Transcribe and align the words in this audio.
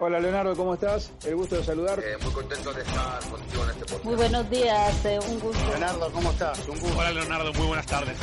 Hola 0.00 0.20
Leonardo, 0.20 0.54
¿cómo 0.54 0.74
estás? 0.74 1.10
El 1.26 1.34
gusto 1.34 1.56
de 1.56 1.64
saludar. 1.64 1.98
Eh, 1.98 2.16
muy 2.22 2.32
contento 2.32 2.72
de 2.72 2.82
estar 2.82 3.18
contigo 3.28 3.64
en 3.64 3.70
este 3.70 3.80
podcast. 3.80 4.04
Muy 4.04 4.14
buenos 4.14 4.48
días, 4.48 5.04
eh, 5.04 5.18
un 5.28 5.40
gusto. 5.40 5.66
Leonardo, 5.70 6.12
¿cómo 6.12 6.30
estás? 6.30 6.68
Un 6.68 6.78
gusto. 6.78 6.98
Hola 6.98 7.10
Leonardo, 7.10 7.52
muy 7.54 7.66
buenas 7.66 7.86
tardes. 7.86 8.16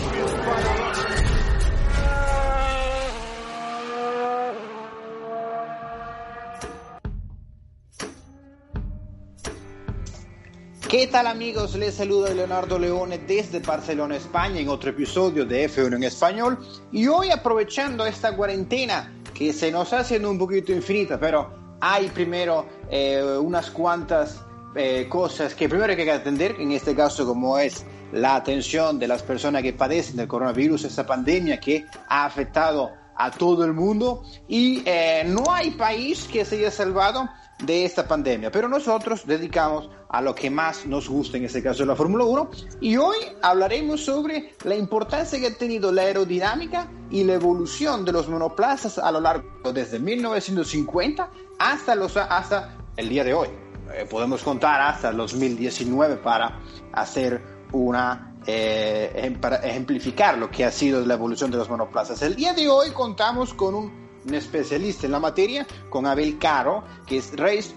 ¿Qué 10.87 11.07
tal 11.07 11.27
amigos? 11.27 11.75
Les 11.75 11.93
saluda 11.93 12.33
Leonardo 12.33 12.79
Leone 12.79 13.17
desde 13.17 13.59
Barcelona, 13.59 14.15
España, 14.15 14.61
en 14.61 14.69
otro 14.69 14.91
episodio 14.91 15.45
de 15.45 15.65
F1 15.67 15.97
en 15.97 16.03
español. 16.05 16.57
Y 16.93 17.07
hoy 17.07 17.31
aprovechando 17.31 18.05
esta 18.05 18.33
cuarentena 18.33 19.11
que 19.33 19.51
se 19.51 19.69
nos 19.71 19.83
está 19.83 19.99
haciendo 19.99 20.31
un 20.31 20.39
poquito 20.39 20.71
infinita, 20.71 21.19
pero 21.19 21.64
hay 21.87 22.09
primero 22.09 22.65
eh, 22.89 23.21
unas 23.39 23.69
cuantas 23.69 24.43
eh, 24.75 25.05
cosas 25.07 25.53
que 25.53 25.69
primero 25.69 25.91
hay 25.91 26.03
que 26.03 26.11
atender, 26.11 26.55
en 26.59 26.71
este 26.71 26.95
caso 26.95 27.27
como 27.27 27.59
es 27.59 27.85
la 28.11 28.35
atención 28.35 28.97
de 28.97 29.07
las 29.07 29.21
personas 29.21 29.61
que 29.61 29.71
padecen 29.71 30.15
del 30.15 30.27
coronavirus, 30.27 30.85
esta 30.85 31.05
pandemia 31.05 31.59
que 31.59 31.85
ha 32.09 32.25
afectado 32.25 32.91
a 33.15 33.29
todo 33.29 33.63
el 33.63 33.73
mundo. 33.73 34.23
Y 34.47 34.81
eh, 34.85 35.23
no 35.27 35.43
hay 35.53 35.71
país 35.71 36.27
que 36.27 36.43
se 36.43 36.55
haya 36.57 36.71
salvado 36.71 37.29
de 37.63 37.85
esta 37.85 38.07
pandemia, 38.07 38.51
pero 38.51 38.67
nosotros 38.67 39.25
dedicamos 39.25 39.89
a 40.09 40.21
lo 40.21 40.35
que 40.35 40.49
más 40.49 40.85
nos 40.85 41.07
gusta, 41.07 41.37
en 41.37 41.45
este 41.45 41.63
caso 41.63 41.85
la 41.85 41.95
Fórmula 41.95 42.25
1, 42.25 42.49
y 42.81 42.97
hoy 42.97 43.15
hablaremos 43.41 44.03
sobre 44.03 44.53
la 44.63 44.75
importancia 44.75 45.39
que 45.39 45.47
ha 45.47 45.57
tenido 45.57 45.91
la 45.91 46.03
aerodinámica 46.03 46.89
y 47.09 47.23
la 47.23 47.33
evolución 47.33 48.03
de 48.03 48.11
los 48.11 48.27
monoplazas 48.27 48.97
a 48.97 49.11
lo 49.11 49.21
largo 49.21 49.71
desde 49.73 49.99
1950 49.99 51.29
hasta, 51.59 51.95
los, 51.95 52.17
hasta 52.17 52.77
el 52.97 53.09
día 53.09 53.23
de 53.23 53.33
hoy. 53.33 53.47
Eh, 53.93 54.05
podemos 54.09 54.43
contar 54.43 54.81
hasta 54.81 55.09
el 55.09 55.17
2019 55.17 56.17
para 56.17 56.59
hacer 56.91 57.41
una 57.71 58.35
eh, 58.47 59.35
para 59.41 59.55
ejemplificar 59.57 60.37
lo 60.37 60.51
que 60.51 60.65
ha 60.65 60.71
sido 60.71 61.03
la 61.03 61.15
evolución 61.15 61.49
de 61.49 61.57
los 61.57 61.67
monoplazas. 61.67 62.21
El 62.21 62.35
día 62.35 62.53
de 62.53 62.69
hoy 62.69 62.91
contamos 62.91 63.53
con 63.55 63.73
un 63.73 64.04
un 64.25 64.33
especialista 64.33 65.05
en 65.05 65.11
la 65.11 65.19
materia, 65.19 65.65
con 65.89 66.05
Abel 66.05 66.37
Caro, 66.39 66.83
que 67.05 67.17
es 67.17 67.33
Race 67.37 67.73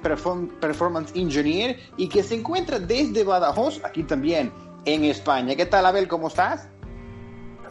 Performance 0.60 1.12
Engineer 1.14 1.77
y 1.96 2.08
que 2.08 2.22
se 2.22 2.36
encuentra 2.36 2.78
desde 2.78 3.24
Badajoz, 3.24 3.80
aquí 3.84 4.02
también 4.02 4.50
en 4.84 5.05
España. 5.05 5.55
¿Qué 5.55 5.66
tal, 5.66 5.86
Abel? 5.86 6.08
¿Cómo 6.08 6.28
estás? 6.28 6.68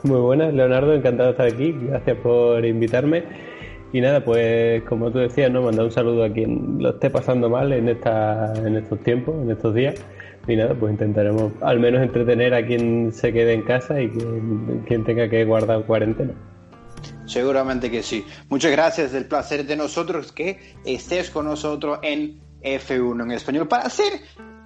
Muy 0.04 0.20
buenas, 0.20 0.54
Leonardo, 0.54 0.94
encantado 0.94 1.30
de 1.30 1.32
estar 1.32 1.48
aquí. 1.48 1.76
Gracias 1.88 2.18
por 2.18 2.64
invitarme. 2.64 3.24
Y 3.94 4.02
nada, 4.02 4.24
pues 4.24 4.84
como 4.84 5.12
tú 5.12 5.20
decías, 5.20 5.50
¿no? 5.50 5.62
Mandar 5.62 5.86
un 5.86 5.92
saludo 5.92 6.24
a 6.24 6.30
quien 6.30 6.78
lo 6.80 6.90
esté 6.90 7.10
pasando 7.10 7.50
mal 7.50 7.72
en, 7.72 7.90
esta, 7.90 8.54
en 8.54 8.76
estos 8.76 9.00
tiempos, 9.00 9.36
en 9.42 9.50
estos 9.50 9.74
días. 9.74 9.96
Y 10.48 10.56
nada, 10.56 10.76
pues 10.76 10.92
intentaremos 10.92 11.52
al 11.62 11.80
menos 11.80 12.02
entretener 12.02 12.54
a 12.54 12.66
quien 12.66 13.12
se 13.12 13.34
quede 13.34 13.54
en 13.54 13.64
casa 13.64 14.02
y 14.02 14.10
quien 14.86 15.04
tenga 15.04 15.30
que 15.30 15.44
guardar 15.46 15.84
cuarentena. 15.84 16.34
Seguramente 17.26 17.92
que 17.92 18.04
sí. 18.04 18.26
Muchas 18.50 18.72
gracias, 18.72 19.14
el 19.14 19.26
placer 19.26 19.66
de 19.66 19.76
nosotros 19.76 20.32
que 20.32 20.76
estés 20.86 21.30
con 21.30 21.46
nosotros 21.46 22.00
en 22.02 22.42
F1 22.62 23.24
en 23.24 23.32
español. 23.32 23.68
Para 23.68 23.84
hacer 23.84 24.22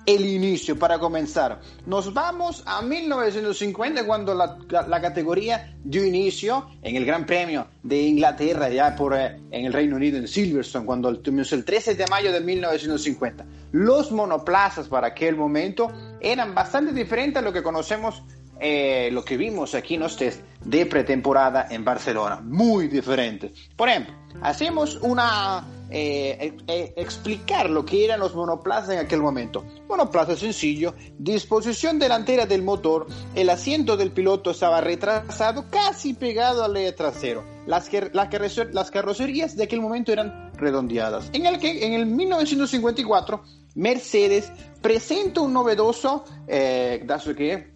el 0.06 0.26
inicio, 0.26 0.78
para 0.80 0.98
comenzar, 1.00 1.60
nos 1.86 2.14
vamos 2.14 2.64
a 2.66 2.82
1950 2.82 4.06
cuando 4.06 4.34
la, 4.34 4.58
la, 4.70 5.02
categoría 5.02 5.76
dio 5.84 6.04
inicio 6.04 6.70
en 6.82 6.96
el 6.96 7.06
Gran 7.06 7.26
Premio 7.26 7.68
de 7.84 8.02
Inglaterra, 8.02 8.70
ya 8.70 8.96
por, 8.96 9.16
eh, 9.16 9.40
en 9.52 9.66
el 9.66 9.74
Reino 9.74 9.96
Unido, 9.96 10.18
en 10.18 10.28
Silverstone, 10.28 10.86
cuando 10.86 11.10
el, 11.10 11.22
el 11.24 11.66
13 11.66 11.96
de 11.96 12.06
mayo 12.08 12.32
de 12.32 12.42
1950. 12.42 13.46
Los 13.72 14.12
monoplazas 14.12 14.88
para 14.88 15.08
aquel 15.08 15.36
momento 15.36 15.92
eran 16.20 16.56
bastante 16.56 16.94
diferentes 16.94 17.42
a 17.42 17.46
lo 17.46 17.54
que 17.54 17.62
conocemos 17.62 18.24
eh, 18.64 19.10
lo 19.12 19.26
que 19.26 19.38
vimos 19.38 19.74
aquí 19.74 19.96
en 19.96 20.02
los 20.02 20.16
test 20.16 20.42
de 20.64 20.86
pretemporada 20.86 21.68
en 21.72 21.84
Barcelona, 21.84 22.40
muy 22.44 22.88
diferente. 22.88 23.52
Por 23.76 23.90
ejemplo, 23.90 24.14
hacemos 24.44 24.98
una 25.02 25.66
eh, 25.90 26.54
eh, 26.68 26.94
explicar 26.96 27.72
lo 27.72 27.84
que 27.84 28.06
eran 28.06 28.20
los 28.20 28.36
monoplazas 28.36 28.92
en 28.92 29.00
aquel 29.00 29.20
momento. 29.20 29.66
Monoplaza 29.90 30.36
sencillo, 30.36 30.94
disposición 31.18 31.98
delantera 31.98 32.46
del 32.46 32.62
motor, 32.62 33.08
el 33.34 33.50
asiento 33.50 33.98
del 33.98 34.12
piloto 34.12 34.52
estaba 34.52 34.80
retrasado, 34.80 35.66
casi 35.72 36.14
pegado 36.14 36.64
al 36.64 36.78
eje 36.78 36.92
trasero. 36.92 37.44
Las, 37.66 37.90
las 38.14 38.92
carrocerías 38.92 39.58
de 39.58 39.64
aquel 39.64 39.82
momento 39.82 40.14
eran 40.14 40.52
redondeadas. 40.54 41.32
En 41.34 41.48
el 41.48 41.60
que 41.60 41.84
en 41.84 41.94
el 41.94 42.06
1954 42.06 43.44
Mercedes 43.74 44.52
presenta 44.82 45.42
un 45.42 45.52
novedoso, 45.52 46.26
eh, 46.48 47.04
que 47.36 47.72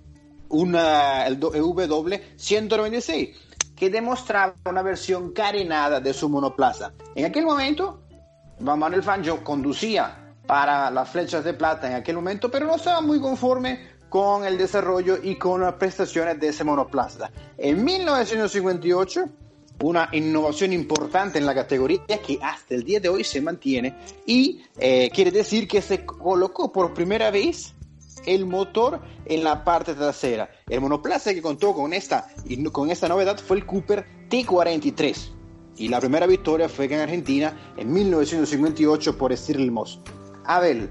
una, 0.50 1.26
el 1.28 1.40
W196 1.40 3.34
que 3.76 3.90
demostraba 3.90 4.56
una 4.70 4.82
versión 4.82 5.34
carenada 5.34 6.00
de 6.00 6.14
su 6.14 6.30
monoplaza. 6.30 6.94
En 7.14 7.26
aquel 7.26 7.46
momento, 7.46 8.02
Manuel 8.60 9.04
Fangio 9.04 9.44
conducía 9.44 10.34
para 10.48 10.90
las 10.92 11.10
flechas 11.10 11.44
de 11.44 11.54
plata 11.54 11.88
en 11.88 11.96
aquel 11.96 12.16
momento, 12.16 12.50
pero 12.50 12.66
no 12.68 12.76
estaba 12.76 13.02
muy 13.02 13.20
conforme 13.20 13.96
con 14.10 14.46
el 14.46 14.58
desarrollo 14.58 15.18
y 15.22 15.36
con 15.36 15.62
las 15.62 15.74
prestaciones 15.74 16.40
de 16.40 16.50
ese 16.50 16.64
monoplaza. 16.64 17.32
En 17.58 17.84
1958, 17.84 19.26
una 19.82 20.08
innovación 20.14 20.72
importante 20.72 21.38
en 21.38 21.46
la 21.46 21.54
categoría 21.54 22.00
que 22.26 22.40
hasta 22.42 22.76
el 22.76 22.84
día 22.84 23.02
de 23.02 23.10
hoy 23.10 23.24
se 23.26 23.42
mantiene 23.42 23.94
y 24.26 24.64
eh, 24.78 25.10
quiere 25.14 25.32
decir 25.32 25.68
que 25.68 25.82
se 25.82 26.06
colocó 26.06 26.72
por 26.72 26.94
primera 26.94 27.30
vez 27.30 27.75
el 28.26 28.46
motor 28.46 29.00
en 29.26 29.44
la 29.44 29.64
parte 29.64 29.94
trasera. 29.94 30.50
El 30.68 30.82
monoplaza 30.82 31.34
que 31.34 31.42
contó 31.42 31.74
con 31.74 31.94
esta, 31.94 32.28
con 32.72 32.92
esta 32.92 33.08
novedad 33.08 33.38
fue 33.40 33.58
el 33.58 33.66
Cooper 33.66 34.06
T43. 34.30 35.32
Y 35.78 35.90
la 35.90 36.00
primera 36.00 36.26
victoria 36.26 36.70
fue 36.70 36.86
en 36.86 37.00
Argentina 37.00 37.74
en 37.78 37.92
1958 37.92 39.18
por 39.18 39.36
Stirling 39.36 39.74
Moss. 39.74 40.00
Abel, 40.46 40.90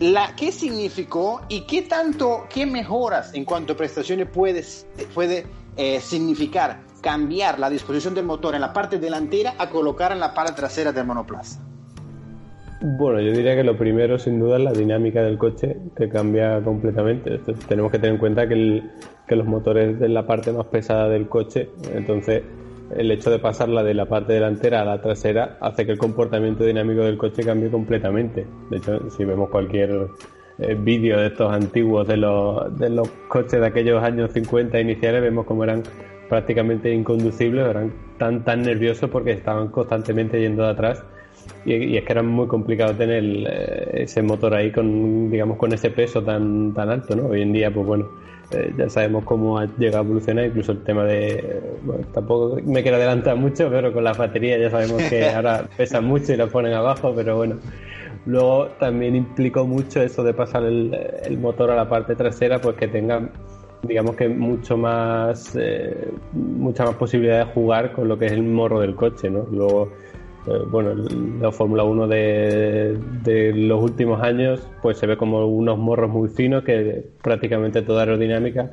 la, 0.00 0.36
¿qué 0.36 0.52
significó 0.52 1.40
y 1.48 1.62
qué 1.62 1.82
tanto, 1.82 2.46
qué 2.50 2.66
mejoras 2.66 3.32
en 3.32 3.44
cuanto 3.44 3.72
a 3.72 3.76
prestaciones 3.76 4.28
puede, 4.28 4.64
puede 5.14 5.46
eh, 5.76 6.00
significar 6.00 6.82
cambiar 7.00 7.58
la 7.58 7.70
disposición 7.70 8.14
del 8.14 8.26
motor 8.26 8.54
en 8.54 8.60
la 8.60 8.72
parte 8.72 8.98
delantera 8.98 9.54
a 9.58 9.70
colocar 9.70 10.12
en 10.12 10.20
la 10.20 10.34
parte 10.34 10.52
trasera 10.52 10.92
del 10.92 11.06
monoplaza? 11.06 11.65
Bueno, 12.80 13.20
yo 13.20 13.32
diría 13.32 13.56
que 13.56 13.64
lo 13.64 13.76
primero, 13.76 14.18
sin 14.18 14.38
duda, 14.38 14.58
es 14.58 14.62
la 14.62 14.72
dinámica 14.72 15.22
del 15.22 15.38
coche, 15.38 15.78
que 15.96 16.10
cambia 16.10 16.60
completamente. 16.62 17.40
tenemos 17.68 17.90
que 17.90 17.98
tener 17.98 18.14
en 18.14 18.18
cuenta 18.18 18.46
que, 18.46 18.82
los 19.28 19.46
motores 19.46 19.98
de 19.98 20.08
la 20.08 20.26
parte 20.26 20.52
más 20.52 20.66
pesada 20.66 21.08
del 21.08 21.26
coche, 21.28 21.70
entonces 21.94 22.42
el 22.96 23.10
hecho 23.10 23.30
de 23.30 23.38
pasarla 23.38 23.82
de 23.82 23.94
la 23.94 24.06
parte 24.06 24.34
delantera 24.34 24.82
a 24.82 24.84
la 24.84 25.00
trasera 25.00 25.56
hace 25.60 25.84
que 25.84 25.92
el 25.92 25.98
comportamiento 25.98 26.64
dinámico 26.64 27.00
del 27.00 27.16
coche 27.16 27.42
cambie 27.42 27.70
completamente. 27.70 28.46
De 28.70 28.76
hecho, 28.76 29.10
si 29.10 29.24
vemos 29.24 29.48
cualquier 29.48 30.08
eh, 30.58 30.76
vídeo 30.78 31.18
de 31.18 31.28
estos 31.28 31.52
antiguos 31.52 32.06
de 32.06 32.18
los, 32.18 33.08
coches 33.28 33.58
de 33.60 33.66
aquellos 33.66 34.02
años 34.02 34.30
50 34.32 34.78
iniciales, 34.78 35.22
vemos 35.22 35.46
como 35.46 35.64
eran 35.64 35.82
prácticamente 36.28 36.92
inconducibles, 36.92 37.66
eran 37.66 37.92
tan, 38.18 38.44
tan 38.44 38.62
nerviosos 38.62 39.10
porque 39.10 39.32
estaban 39.32 39.68
constantemente 39.68 40.40
yendo 40.40 40.62
de 40.62 40.70
atrás 40.70 41.04
y, 41.64 41.96
es 41.96 42.04
que 42.04 42.12
era 42.12 42.22
muy 42.22 42.46
complicado 42.46 42.94
tener 42.94 43.22
eh, 43.24 44.02
ese 44.02 44.22
motor 44.22 44.54
ahí 44.54 44.70
con, 44.70 45.30
digamos, 45.30 45.56
con 45.56 45.72
ese 45.72 45.90
peso 45.90 46.22
tan, 46.22 46.72
tan 46.74 46.90
alto, 46.90 47.16
¿no? 47.16 47.26
Hoy 47.26 47.42
en 47.42 47.52
día, 47.52 47.72
pues 47.72 47.86
bueno, 47.86 48.08
eh, 48.52 48.72
ya 48.78 48.88
sabemos 48.88 49.24
cómo 49.24 49.58
ha 49.58 49.66
llegado 49.78 50.04
a 50.04 50.06
evolucionar, 50.06 50.46
incluso 50.46 50.72
el 50.72 50.84
tema 50.84 51.04
de, 51.04 51.60
bueno, 51.82 52.04
tampoco 52.12 52.58
me 52.64 52.82
quiero 52.82 52.96
adelantar 52.96 53.36
mucho, 53.36 53.68
pero 53.70 53.92
con 53.92 54.04
la 54.04 54.12
batería 54.12 54.58
ya 54.58 54.70
sabemos 54.70 55.02
que 55.02 55.28
ahora 55.28 55.68
pesan 55.76 56.04
mucho 56.04 56.32
y 56.32 56.36
la 56.36 56.46
ponen 56.46 56.72
abajo, 56.72 57.12
pero 57.14 57.36
bueno. 57.36 57.56
Luego 58.26 58.66
también 58.80 59.14
implicó 59.14 59.66
mucho 59.66 60.02
eso 60.02 60.24
de 60.24 60.34
pasar 60.34 60.64
el, 60.64 60.92
el 61.24 61.38
motor 61.38 61.70
a 61.70 61.76
la 61.76 61.88
parte 61.88 62.16
trasera, 62.16 62.60
pues 62.60 62.76
que 62.76 62.88
tenga 62.88 63.30
digamos 63.82 64.16
que 64.16 64.28
mucho 64.28 64.76
más 64.76 65.56
eh, 65.56 66.10
mucha 66.32 66.84
más 66.84 66.94
posibilidad 66.96 67.46
de 67.46 67.52
jugar 67.52 67.92
con 67.92 68.08
lo 68.08 68.18
que 68.18 68.26
es 68.26 68.32
el 68.32 68.42
morro 68.42 68.80
del 68.80 68.94
coche, 68.94 69.30
¿no? 69.30 69.46
Luego 69.50 69.92
bueno, 70.70 70.94
la 71.40 71.50
Fórmula 71.52 71.84
1 71.84 72.08
de, 72.08 72.98
de, 73.24 73.52
los 73.52 73.82
últimos 73.82 74.22
años, 74.22 74.66
pues 74.82 74.98
se 74.98 75.06
ve 75.06 75.16
como 75.16 75.46
unos 75.46 75.78
morros 75.78 76.10
muy 76.10 76.28
finos 76.28 76.62
que 76.62 77.04
prácticamente 77.22 77.82
toda 77.82 78.02
aerodinámica 78.02 78.70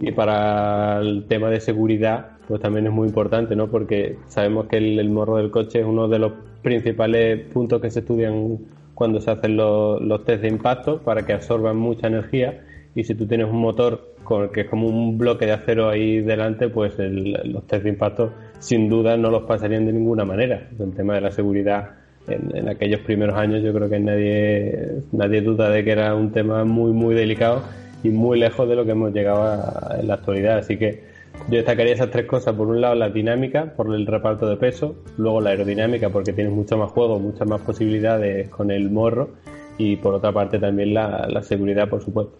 y 0.00 0.12
para 0.12 1.00
el 1.00 1.24
tema 1.26 1.50
de 1.50 1.60
seguridad, 1.60 2.38
pues 2.46 2.60
también 2.60 2.86
es 2.86 2.92
muy 2.92 3.08
importante, 3.08 3.56
¿no? 3.56 3.68
Porque 3.68 4.16
sabemos 4.28 4.66
que 4.66 4.76
el, 4.76 5.10
morro 5.10 5.36
del 5.36 5.50
coche 5.50 5.80
es 5.80 5.86
uno 5.86 6.08
de 6.08 6.20
los 6.20 6.32
principales 6.62 7.40
puntos 7.52 7.80
que 7.80 7.90
se 7.90 8.00
estudian 8.00 8.58
cuando 8.94 9.20
se 9.20 9.30
hacen 9.30 9.56
los, 9.56 10.00
los 10.00 10.24
test 10.24 10.42
de 10.42 10.48
impacto 10.48 11.02
para 11.02 11.26
que 11.26 11.32
absorban 11.32 11.76
mucha 11.76 12.06
energía 12.06 12.64
y 12.94 13.04
si 13.04 13.14
tú 13.14 13.26
tienes 13.26 13.48
un 13.48 13.60
motor 13.60 14.14
con, 14.24 14.50
que 14.50 14.62
es 14.62 14.68
como 14.68 14.88
un 14.88 15.18
bloque 15.18 15.46
de 15.46 15.52
acero 15.52 15.88
ahí 15.88 16.20
delante, 16.20 16.68
pues 16.68 16.94
los 16.98 17.66
test 17.66 17.84
de 17.84 17.90
impacto 17.90 18.32
sin 18.58 18.88
duda 18.88 19.16
no 19.16 19.30
los 19.30 19.44
pasarían 19.44 19.86
de 19.86 19.92
ninguna 19.92 20.24
manera. 20.24 20.68
El 20.78 20.94
tema 20.94 21.14
de 21.14 21.20
la 21.20 21.30
seguridad 21.30 21.90
en, 22.26 22.68
aquellos 22.68 23.00
primeros 23.00 23.36
años 23.36 23.62
yo 23.62 23.72
creo 23.72 23.88
que 23.88 23.98
nadie, 23.98 25.02
nadie 25.12 25.40
duda 25.40 25.70
de 25.70 25.84
que 25.84 25.92
era 25.92 26.14
un 26.14 26.30
tema 26.30 26.64
muy 26.64 26.92
muy 26.92 27.14
delicado 27.14 27.62
y 28.02 28.10
muy 28.10 28.38
lejos 28.38 28.68
de 28.68 28.76
lo 28.76 28.84
que 28.84 28.92
hemos 28.92 29.12
llegado 29.12 29.60
en 29.98 30.06
la 30.06 30.14
actualidad. 30.14 30.58
Así 30.58 30.76
que 30.76 31.02
yo 31.48 31.56
destacaría 31.56 31.94
esas 31.94 32.10
tres 32.10 32.26
cosas. 32.26 32.54
Por 32.54 32.68
un 32.68 32.80
lado, 32.80 32.94
la 32.94 33.08
dinámica, 33.08 33.72
por 33.74 33.94
el 33.94 34.06
reparto 34.06 34.48
de 34.48 34.56
peso. 34.56 34.96
Luego, 35.16 35.40
la 35.40 35.50
aerodinámica, 35.50 36.10
porque 36.10 36.32
tienes 36.32 36.52
mucho 36.52 36.76
más 36.76 36.90
juego, 36.90 37.18
muchas 37.18 37.48
más 37.48 37.60
posibilidades 37.62 38.48
con 38.50 38.70
el 38.70 38.90
morro. 38.90 39.30
Y 39.78 39.96
por 39.96 40.14
otra 40.14 40.32
parte, 40.32 40.58
también 40.58 40.94
la, 40.94 41.42
seguridad, 41.42 41.88
por 41.88 42.04
supuesto. 42.04 42.36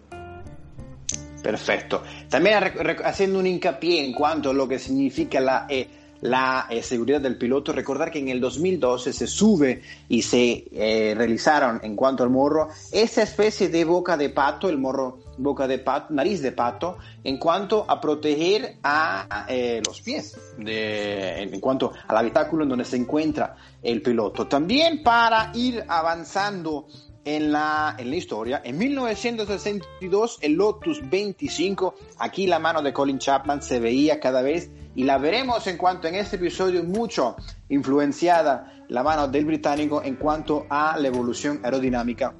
Perfecto. 1.41 2.03
También 2.29 2.57
haciendo 3.03 3.39
un 3.39 3.47
hincapié 3.47 4.05
en 4.05 4.13
cuanto 4.13 4.51
a 4.51 4.53
lo 4.53 4.67
que 4.67 4.77
significa 4.77 5.39
la 5.39 5.65
eh, 5.69 5.87
la 6.21 6.67
eh, 6.69 6.83
seguridad 6.83 7.21
del 7.21 7.37
piloto. 7.37 7.71
Recordar 7.71 8.11
que 8.11 8.19
en 8.19 8.29
el 8.29 8.39
2012 8.39 9.13
se 9.13 9.27
sube 9.27 9.81
y 10.07 10.21
se 10.21 10.65
eh, 10.71 11.13
realizaron 11.15 11.79
en 11.83 11.95
cuanto 11.95 12.23
al 12.23 12.29
morro 12.29 12.69
esa 12.91 13.23
especie 13.23 13.69
de 13.69 13.85
boca 13.85 14.17
de 14.17 14.29
pato, 14.29 14.69
el 14.69 14.77
morro 14.77 15.19
boca 15.37 15.67
de 15.67 15.79
pato, 15.79 16.13
nariz 16.13 16.41
de 16.41 16.51
pato, 16.51 16.97
en 17.23 17.37
cuanto 17.37 17.85
a 17.87 18.01
proteger 18.01 18.77
a 18.83 19.45
eh, 19.47 19.81
los 19.85 20.01
pies, 20.01 20.37
de, 20.57 21.43
en 21.43 21.59
cuanto 21.59 21.93
al 22.07 22.17
habitáculo 22.17 22.63
en 22.63 22.69
donde 22.69 22.85
se 22.85 22.97
encuentra 22.97 23.55
el 23.81 24.01
piloto. 24.01 24.47
También 24.47 25.01
para 25.01 25.51
ir 25.55 25.83
avanzando 25.87 26.87
en 27.25 27.51
la, 27.51 27.95
en 27.97 28.09
la 28.09 28.15
historia. 28.15 28.61
En 28.63 28.77
1962, 28.77 30.39
el 30.41 30.53
Lotus 30.53 31.01
25, 31.09 31.95
aquí 32.17 32.47
la 32.47 32.59
mano 32.59 32.81
de 32.81 32.93
Colin 32.93 33.19
Chapman 33.19 33.61
se 33.61 33.79
veía 33.79 34.19
cada 34.19 34.41
vez 34.41 34.69
y 34.95 35.03
la 35.03 35.17
veremos 35.17 35.67
en 35.67 35.77
cuanto 35.77 36.07
en 36.07 36.15
este 36.15 36.37
episodio 36.37 36.83
mucho 36.83 37.35
influenciada 37.69 38.85
la 38.87 39.03
mano 39.03 39.27
del 39.27 39.45
británico 39.45 40.01
en 40.03 40.15
cuanto 40.15 40.65
a 40.69 40.97
la 40.97 41.07
evolución 41.07 41.59
aerodinámica 41.63 42.33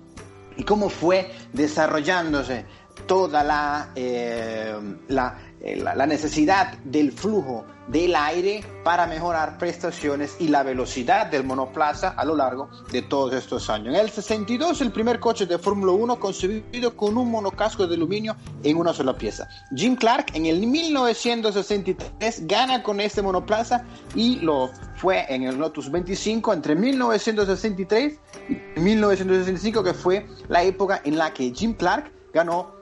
y 0.58 0.64
cómo 0.64 0.90
fue 0.90 1.32
desarrollándose 1.54 2.66
toda 3.08 3.44
la, 3.44 3.92
eh, 3.96 4.76
la 5.08 5.38
eh, 5.62 5.76
la, 5.76 6.06
necesidad 6.06 6.78
del 6.86 7.12
flujo 7.12 7.66
del 7.90 8.16
aire 8.16 8.64
para 8.84 9.08
mejorar 9.08 9.58
prestaciones 9.58 10.36
y 10.40 10.48
la 10.48 10.64
velocidad 10.64 11.28
del 11.28 11.44
monoplaza 11.44 12.10
a 12.10 12.24
lo 12.24 12.36
largo 12.36 12.70
de 12.92 13.02
todos 13.02 13.34
estos 13.34 13.70
años. 13.70 13.94
En 13.94 14.00
el 14.00 14.10
62, 14.10 14.82
el 14.82 14.92
primer 14.92 15.20
coche 15.20 15.46
de 15.46 15.58
Fórmula 15.58 15.92
1 15.92 16.20
concebido 16.20 16.96
con 16.96 17.18
un 17.18 17.32
monocasco 17.32 17.88
de 17.88 17.96
aluminio 17.96 18.36
en 18.64 18.78
una 18.78 18.94
sola 18.94 19.18
pieza. 19.18 19.48
Jim 19.76 19.96
Clark 19.96 20.28
en 20.34 20.46
el 20.46 20.66
1963 20.66 22.48
gana 22.48 22.84
con 22.84 23.00
este 23.00 23.22
monoplaza 23.22 23.84
y 24.16 24.40
lo 24.40 24.70
fue 24.96 25.26
en 25.34 25.44
el 25.44 25.58
Lotus 25.58 25.90
25 25.90 26.54
entre 26.54 26.76
1963 26.76 28.20
y 28.50 28.80
1965, 28.80 29.84
que 29.84 29.94
fue 29.94 30.28
la 30.48 30.64
época 30.64 31.02
en 31.04 31.18
la 31.18 31.34
que 31.34 31.52
Jim 31.52 31.74
Clark 31.74 32.12
ganó 32.34 32.80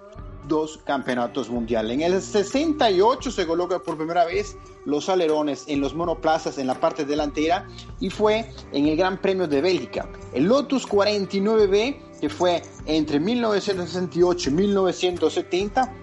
dos 0.48 0.80
campeonatos 0.86 1.50
mundiales. 1.50 1.94
En 1.94 2.01
el 2.01 2.21
68 2.21 3.31
se 3.31 3.45
coloca 3.45 3.80
por 3.80 3.98
primera 3.98 4.25
vez 4.25 4.56
los 4.87 5.09
alerones 5.09 5.65
en 5.67 5.81
los 5.81 5.93
monoplazas 5.93 6.57
en 6.57 6.65
la 6.65 6.79
parte 6.79 7.03
delantera 7.03 7.67
y 7.99 8.09
fue 8.09 8.49
en 8.71 8.87
el 8.87 8.95
Gran 8.95 9.21
Premio 9.21 9.45
de 9.45 9.59
Bélgica. 9.59 10.09
El 10.33 10.45
Lotus 10.45 10.87
49B, 10.87 12.19
que 12.21 12.29
fue 12.29 12.61
entre 12.85 13.19
1968 13.19 14.49
y 14.49 14.53
1970, 14.53 15.93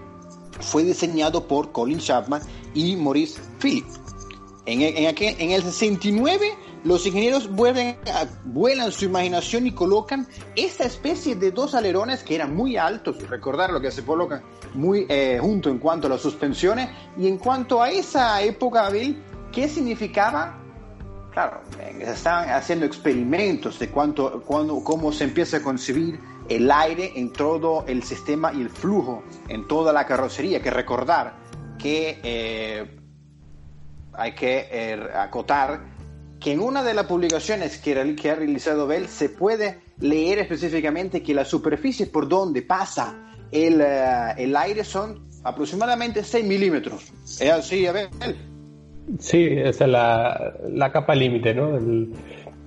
fue 0.59 0.83
diseñado 0.83 1.47
por 1.47 1.71
Colin 1.71 1.97
Chapman 1.97 2.43
y 2.75 2.95
Maurice 2.95 3.41
Philippe. 3.59 3.89
En 4.67 4.83
en, 4.83 5.15
en 5.17 5.51
el 5.51 5.63
69 5.63 6.55
los 6.85 7.05
ingenieros 7.07 7.49
vuelven 7.51 7.97
vuelan 8.45 8.91
su 8.91 9.05
imaginación 9.05 9.65
y 9.65 9.71
colocan 9.71 10.27
esta 10.55 10.85
especie 10.85 11.35
de 11.35 11.51
dos 11.51 11.73
alerones 11.73 12.23
que 12.23 12.35
eran 12.35 12.55
muy 12.55 12.77
altos, 12.77 13.27
recordar 13.27 13.71
lo 13.71 13.81
que 13.81 13.91
se 13.91 14.05
colocan 14.05 14.43
muy 14.75 15.07
eh, 15.09 15.39
junto 15.41 15.69
en 15.69 15.79
cuanto 15.79 16.05
a 16.07 16.11
las 16.11 16.21
suspensiones 16.21 16.89
y 17.17 17.27
en 17.27 17.39
cuanto 17.39 17.81
a 17.81 17.89
esa 17.89 18.41
época, 18.43 18.87
Bill, 18.91 19.21
¿qué 19.51 19.67
significaba? 19.67 20.59
Claro, 21.31 21.61
se 21.75 22.11
estaban 22.11 22.49
haciendo 22.49 22.85
experimentos 22.85 23.79
de 23.79 23.89
cuánto, 23.89 24.43
cuando, 24.43 24.83
cómo 24.83 25.11
se 25.11 25.25
empieza 25.25 25.57
a 25.57 25.61
concebir 25.61 26.19
el 26.47 26.71
aire 26.71 27.13
en 27.15 27.33
todo 27.33 27.83
el 27.87 28.03
sistema 28.03 28.53
y 28.53 28.61
el 28.61 28.69
flujo 28.69 29.23
en 29.49 29.67
toda 29.67 29.91
la 29.91 30.05
carrocería, 30.05 30.61
que 30.61 30.69
recordar 30.69 31.33
que 31.79 32.19
eh, 32.23 32.99
hay 34.13 34.35
que 34.35 34.69
eh, 34.71 35.09
acotar 35.15 35.94
que 36.45 36.51
en 36.51 36.59
una 36.59 36.83
de 36.83 36.93
las 36.93 37.07
publicaciones 37.07 37.79
que, 37.79 37.99
ha 38.29 38.35
realizado 38.35 38.85
Bell 38.85 39.07
se 39.07 39.29
puede 39.29 39.79
leer 39.99 40.37
específicamente 40.37 41.23
que 41.23 41.33
la 41.33 41.43
superficie 41.43 42.05
por 42.05 42.29
donde 42.29 42.61
pasa 42.61 43.33
el, 43.51 43.81
eh, 43.81 44.33
el 44.37 44.55
aire 44.55 44.83
son 44.83 45.27
aproximadamente 45.43 46.23
6 46.23 46.45
milímetros. 46.45 47.11
¿Es 47.23 47.49
así, 47.49 47.87
Abel? 47.87 48.09
Sí, 49.17 49.47
esa 49.57 49.85
es 49.85 49.89
la, 49.89 50.53
la 50.69 50.91
capa 50.91 51.15
límite, 51.15 51.55
¿no? 51.55 51.79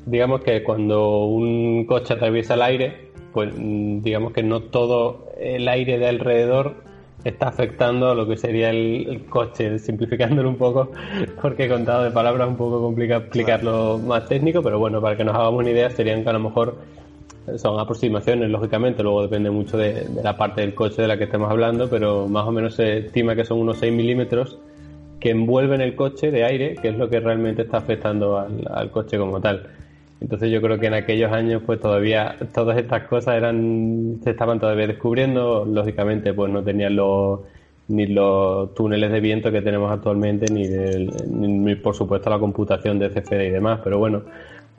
digamos 0.06 0.42
que 0.42 0.64
cuando 0.64 1.26
un 1.26 1.86
coche 1.86 2.14
atraviesa 2.14 2.54
el 2.54 2.62
aire, 2.62 3.12
pues 3.32 3.54
mm, 3.56 4.02
digamos 4.02 4.32
que 4.32 4.42
no 4.42 4.60
todo 4.60 5.28
el 5.38 5.68
aire 5.68 5.98
de 5.98 6.08
alrededor 6.08 6.82
está 7.24 7.48
afectando 7.48 8.10
a 8.10 8.14
lo 8.14 8.26
que 8.26 8.36
sería 8.36 8.70
el, 8.70 9.26
coche, 9.28 9.78
simplificándolo 9.78 10.48
un 10.48 10.56
poco, 10.56 10.92
porque 11.40 11.68
contado 11.68 12.04
de 12.04 12.10
palabras 12.10 12.48
un 12.48 12.56
poco 12.56 12.80
complicado 12.80 13.22
explicarlo 13.22 13.98
más 13.98 14.26
técnico, 14.26 14.62
pero 14.62 14.78
bueno, 14.78 15.00
para 15.00 15.16
que 15.16 15.24
nos 15.24 15.34
hagamos 15.34 15.60
una 15.60 15.70
idea, 15.70 15.90
serían 15.90 16.22
que 16.22 16.30
a 16.30 16.34
lo 16.34 16.40
mejor 16.40 16.76
son 17.56 17.80
aproximaciones, 17.80 18.50
lógicamente, 18.50 19.02
luego 19.02 19.22
depende 19.22 19.50
mucho 19.50 19.76
de, 19.78 20.06
la 20.22 20.36
parte 20.36 20.60
del 20.60 20.74
coche 20.74 21.02
de 21.02 21.08
la 21.08 21.16
que 21.16 21.24
estemos 21.24 21.50
hablando, 21.50 21.88
pero 21.88 22.28
más 22.28 22.46
o 22.46 22.52
menos 22.52 22.74
se 22.74 22.98
estima 22.98 23.34
que 23.34 23.44
son 23.44 23.58
unos 23.58 23.78
6 23.78 23.92
milímetros 23.92 24.58
que 25.18 25.30
envuelven 25.30 25.80
el 25.80 25.96
coche 25.96 26.30
de 26.30 26.44
aire, 26.44 26.76
que 26.80 26.88
es 26.88 26.96
lo 26.96 27.08
que 27.08 27.18
realmente 27.18 27.62
está 27.62 27.78
afectando 27.78 28.38
al 28.38 28.90
coche 28.90 29.18
como 29.18 29.40
tal. 29.40 29.66
Entonces 30.20 30.50
yo 30.50 30.60
creo 30.60 30.78
que 30.78 30.86
en 30.86 30.94
aquellos 30.94 31.32
años 31.32 31.62
pues 31.64 31.80
todavía 31.80 32.36
todas 32.52 32.76
estas 32.78 33.04
cosas 33.04 33.36
eran 33.36 34.18
se 34.22 34.30
estaban 34.30 34.58
todavía 34.58 34.86
descubriendo, 34.86 35.64
lógicamente 35.64 36.34
pues 36.34 36.52
no 36.52 36.62
tenían 36.62 36.96
los 36.96 37.40
ni 37.88 38.06
los 38.06 38.74
túneles 38.74 39.10
de 39.10 39.20
viento 39.20 39.50
que 39.50 39.62
tenemos 39.62 39.90
actualmente 39.90 40.52
ni, 40.52 40.68
ni 41.28 41.74
por 41.76 41.94
supuesto 41.94 42.28
la 42.28 42.38
computación 42.38 42.98
de 42.98 43.08
CFD 43.08 43.46
y 43.46 43.50
demás, 43.50 43.80
pero 43.82 43.98
bueno, 43.98 44.24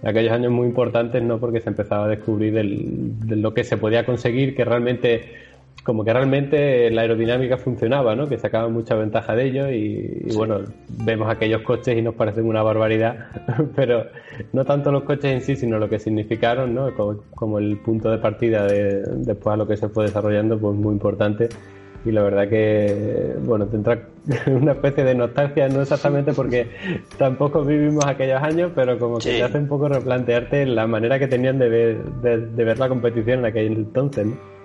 aquellos 0.04 0.32
años 0.32 0.52
muy 0.52 0.68
importantes 0.68 1.24
no 1.24 1.40
porque 1.40 1.60
se 1.60 1.70
empezaba 1.70 2.06
a 2.06 2.08
descubrir 2.08 2.54
de 2.54 3.36
lo 3.36 3.54
que 3.54 3.64
se 3.64 3.78
podía 3.78 4.06
conseguir 4.06 4.56
que 4.56 4.64
realmente 4.64 5.49
como 5.84 6.04
que 6.04 6.14
realmente 6.14 6.92
la 6.92 7.02
aerodinámica 7.02 7.58
funcionaba, 7.58 8.16
¿no? 8.16 8.28
Que 8.28 8.38
sacaban 8.38 8.74
mucha 8.74 8.96
ventaja 8.96 9.36
de 9.36 9.46
ello 9.46 9.70
y, 9.70 10.34
bueno, 10.36 10.60
vemos 11.06 11.30
aquellos 11.30 11.62
coches 11.62 11.98
y 11.98 12.02
nos 12.02 12.16
parecen 12.16 12.46
una 12.46 12.62
barbaridad, 12.62 13.28
pero 13.76 14.06
no 14.54 14.66
tanto 14.66 14.92
los 14.92 15.04
coches 15.04 15.26
en 15.26 15.42
sí, 15.42 15.56
sino 15.56 15.80
lo 15.80 15.90
que 15.90 16.00
significaron, 16.00 16.76
¿no? 16.76 16.94
Como, 16.94 17.60
el 17.60 17.78
punto 17.78 18.12
de 18.12 18.18
partida 18.18 18.66
de, 18.66 19.02
después 19.18 19.54
a 19.54 19.58
lo 19.58 19.68
que 19.68 19.78
se 19.78 19.90
fue 19.90 20.06
desarrollando, 20.06 20.60
pues 20.60 20.76
muy 20.76 20.94
importante 20.94 21.50
y 22.06 22.12
la 22.12 22.22
verdad 22.24 22.48
que, 22.48 23.36
bueno, 23.44 23.68
tendrá 23.68 24.00
una 24.48 24.74
especie 24.74 25.04
de 25.04 25.16
nostalgia, 25.16 25.68
no 25.70 25.82
exactamente 25.82 26.34
porque 26.34 26.68
tampoco 27.18 27.64
vivimos 27.64 28.06
aquellos 28.06 28.42
años, 28.42 28.72
pero 28.76 28.98
como 29.00 29.18
que 29.18 29.32
te 29.32 29.44
hace 29.44 29.58
un 29.58 29.68
poco 29.68 29.90
replantearte 29.90 30.66
la 30.66 30.88
manera 30.88 31.20
que 31.20 31.28
tenían 31.28 31.60
de 31.60 31.70
ver, 31.70 32.04
de, 32.22 32.48
de 32.48 32.64
ver 32.64 32.80
la 32.80 32.90
competición 32.90 33.40
en 33.40 33.46
aquel 33.46 33.74
entonces, 33.74 34.28
¿no? 34.28 34.59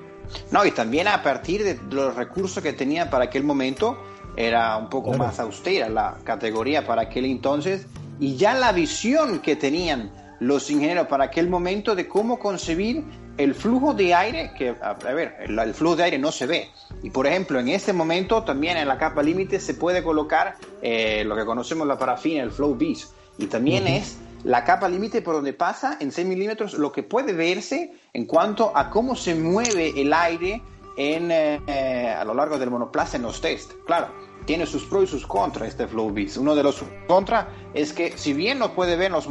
No, 0.51 0.65
y 0.65 0.71
también 0.71 1.09
a 1.09 1.23
partir 1.23 1.65
de 1.65 1.79
los 1.91 2.15
recursos 2.15 2.63
que 2.63 2.73
tenían 2.73 3.11
para 3.11 3.25
aquel 3.25 3.45
momento, 3.45 3.99
era 4.37 4.77
un 4.77 4.89
poco 4.89 5.13
más 5.15 5.39
austera 5.39 5.89
la 5.89 6.17
categoría 6.25 6.87
para 6.87 7.03
aquel 7.03 7.25
entonces, 7.27 7.87
y 8.21 8.37
ya 8.37 8.55
la 8.55 8.73
visión 8.73 9.41
que 9.41 9.57
tenían 9.57 10.11
los 10.41 10.71
ingenieros 10.71 11.07
para 11.07 11.25
aquel 11.25 11.49
momento 11.49 11.95
de 11.95 12.09
cómo 12.09 12.39
concebir 12.39 13.05
el 13.37 13.55
flujo 13.55 13.95
de 13.95 14.15
aire, 14.15 14.53
que, 14.57 14.75
a, 14.81 14.93
ver, 14.95 15.37
el, 15.41 15.75
flujo 15.75 15.97
de 15.97 16.05
aire 16.05 16.19
no 16.19 16.31
se 16.31 16.47
ve. 16.47 16.69
Y 17.03 17.11
por 17.11 17.27
ejemplo, 17.27 17.59
en 17.59 17.69
este 17.69 17.93
momento 17.93 18.43
también 18.45 18.77
en 18.77 18.87
la 18.87 18.99
capa 18.99 19.23
límite 19.23 19.59
se 19.59 19.75
puede 19.75 20.03
colocar 20.03 20.57
eh, 20.83 21.25
lo 21.25 21.35
que 21.35 21.45
conocemos 21.45 21.87
la 21.87 21.99
parafina, 21.99 22.43
el 22.43 22.53
flow 22.53 22.77
beast. 22.77 23.13
Y 23.39 23.47
también 23.47 23.89
es 23.89 24.17
la 24.45 24.63
capa 24.65 24.89
límite 24.89 25.23
por 25.23 25.35
donde 25.35 25.55
pasa 25.55 25.97
en 26.01 26.13
6 26.13 26.27
milímetros 26.27 26.75
lo 26.75 26.93
que 26.93 27.03
puede 27.03 27.33
verse 27.33 27.93
en 28.13 28.27
cuanto 28.27 28.77
a 28.77 28.91
cómo 28.91 29.17
se 29.17 29.35
mueve 29.35 29.93
el 30.01 30.13
aire 30.13 30.63
en, 30.97 31.31
eh, 31.31 31.61
eh, 31.67 32.15
a 32.17 32.25
lo 32.25 32.35
largo 32.35 32.59
del 32.59 32.71
monoplaza 32.71 33.17
en 33.17 33.23
los 33.23 33.41
test. 33.41 33.73
Claro, 33.87 34.09
tiene 34.45 34.67
sus 34.67 34.85
pros 34.85 35.05
y 35.05 35.07
sus 35.07 35.27
contras 35.27 35.69
este 35.69 35.89
Flowbeats. 35.89 36.37
Uno 36.37 36.55
de 36.55 36.63
los 36.63 36.85
contras 37.09 37.47
es 37.73 37.93
que 37.93 38.17
si 38.17 38.35
bien 38.35 38.59
lo 38.59 38.75
puede 38.75 38.97
ver 38.97 39.11
los, 39.11 39.27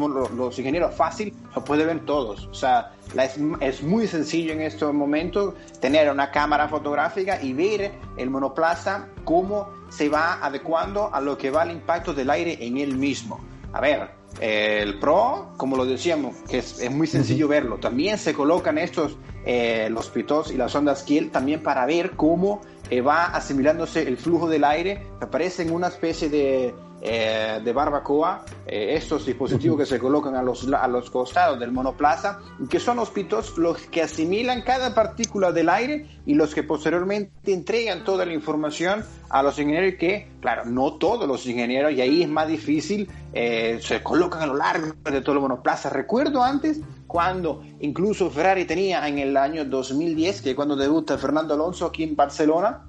ingenieros 0.57 0.95
fácil, 0.95 1.33
lo 1.55 1.63
puede 1.63 1.85
ver 1.85 2.05
todos. 2.05 2.47
O 2.47 2.53
sea, 2.53 2.91
es, 3.15 3.37
es, 3.59 3.83
muy 3.83 4.07
sencillo 4.07 4.51
en 4.53 4.61
este 4.61 4.85
momento 4.85 5.53
tener 5.79 6.11
una 6.11 6.31
cámara 6.31 6.67
fotográfica 6.67 7.41
y 7.41 7.53
ver 7.53 7.93
el 8.17 8.29
monoplaza 8.29 9.07
cómo 9.23 9.69
se 9.89 10.09
va 10.09 10.43
adecuando 10.43 11.13
a 11.13 11.21
lo 11.21 11.37
que 11.37 11.51
va 11.51 11.63
el 11.63 11.71
impacto 11.71 12.13
del 12.13 12.31
aire 12.31 12.57
en 12.59 12.77
él 12.77 12.97
mismo. 12.97 13.39
A 13.73 13.79
ver, 13.79 14.22
el 14.39 14.99
Pro, 14.99 15.53
como 15.57 15.77
lo 15.77 15.85
decíamos, 15.85 16.35
que 16.49 16.59
es, 16.59 16.89
muy 16.89 17.07
sencillo 17.07 17.47
verlo. 17.47 17.77
También 17.77 18.17
se 18.17 18.33
colocan 18.33 18.77
estos, 18.77 19.17
eh, 19.45 19.87
los 19.91 20.09
pitos 20.09 20.51
y 20.51 20.57
las 20.57 20.75
ondas 20.75 21.03
Kiel, 21.03 21.31
también 21.31 21.61
para 21.61 21.85
ver 21.85 22.11
cómo 22.11 22.61
eh, 22.89 23.01
va 23.01 23.25
asimilándose 23.25 24.01
el 24.07 24.17
flujo 24.17 24.49
del 24.49 24.63
aire. 24.63 25.07
Aparecen 25.21 25.71
una 25.71 25.87
especie 25.87 26.29
de, 26.29 26.73
eh, 27.05 27.59
de 27.61 27.73
barbacoa, 27.73 28.45
estos 28.65 29.25
dispositivos 29.25 29.77
que 29.77 29.85
se 29.85 29.99
colocan 29.99 30.35
a 30.35 30.41
los, 30.41 30.65
a 30.71 30.87
los 30.87 31.09
costados 31.09 31.59
del 31.59 31.73
monoplaza, 31.73 32.39
que 32.69 32.79
son 32.79 32.95
los 32.95 33.09
pitos 33.09 33.57
los 33.57 33.77
que 33.87 34.01
asimilan 34.01 34.61
cada 34.61 34.95
partícula 34.95 35.51
del 35.51 35.67
aire 35.67 36.07
y 36.25 36.33
los 36.33 36.55
que 36.55 36.63
posteriormente 36.63 37.53
entregan 37.53 38.05
toda 38.05 38.25
la 38.25 38.33
información 38.33 39.03
a 39.29 39.43
los 39.43 39.59
ingenieros 39.59 39.99
que, 39.99 40.29
claro, 40.39 40.63
no 40.65 40.93
todos 40.93 41.27
los 41.27 41.45
ingenieros, 41.45 41.91
y 41.91 41.99
ahí 41.99 42.23
es 42.23 42.29
más 42.29 42.47
difícil, 42.47 43.09
se 43.33 44.01
colocan 44.01 44.41
a 44.43 44.45
lo 44.45 44.55
largo 44.55 44.93
de 45.03 45.21
todo 45.21 45.35
el 45.35 45.41
monoplaza. 45.41 45.89
Recuerdo 45.89 46.41
antes 46.41 46.79
cuando 47.13 47.61
incluso 47.79 48.31
Ferrari 48.31 48.65
tenía 48.65 49.07
en 49.07 49.19
el 49.19 49.37
año 49.37 49.65
2010, 49.65 50.41
que 50.41 50.55
cuando 50.55 50.75
debuta 50.75 51.17
Fernando 51.17 51.53
Alonso 51.53 51.85
aquí 51.85 52.03
en 52.03 52.15
Barcelona, 52.15 52.85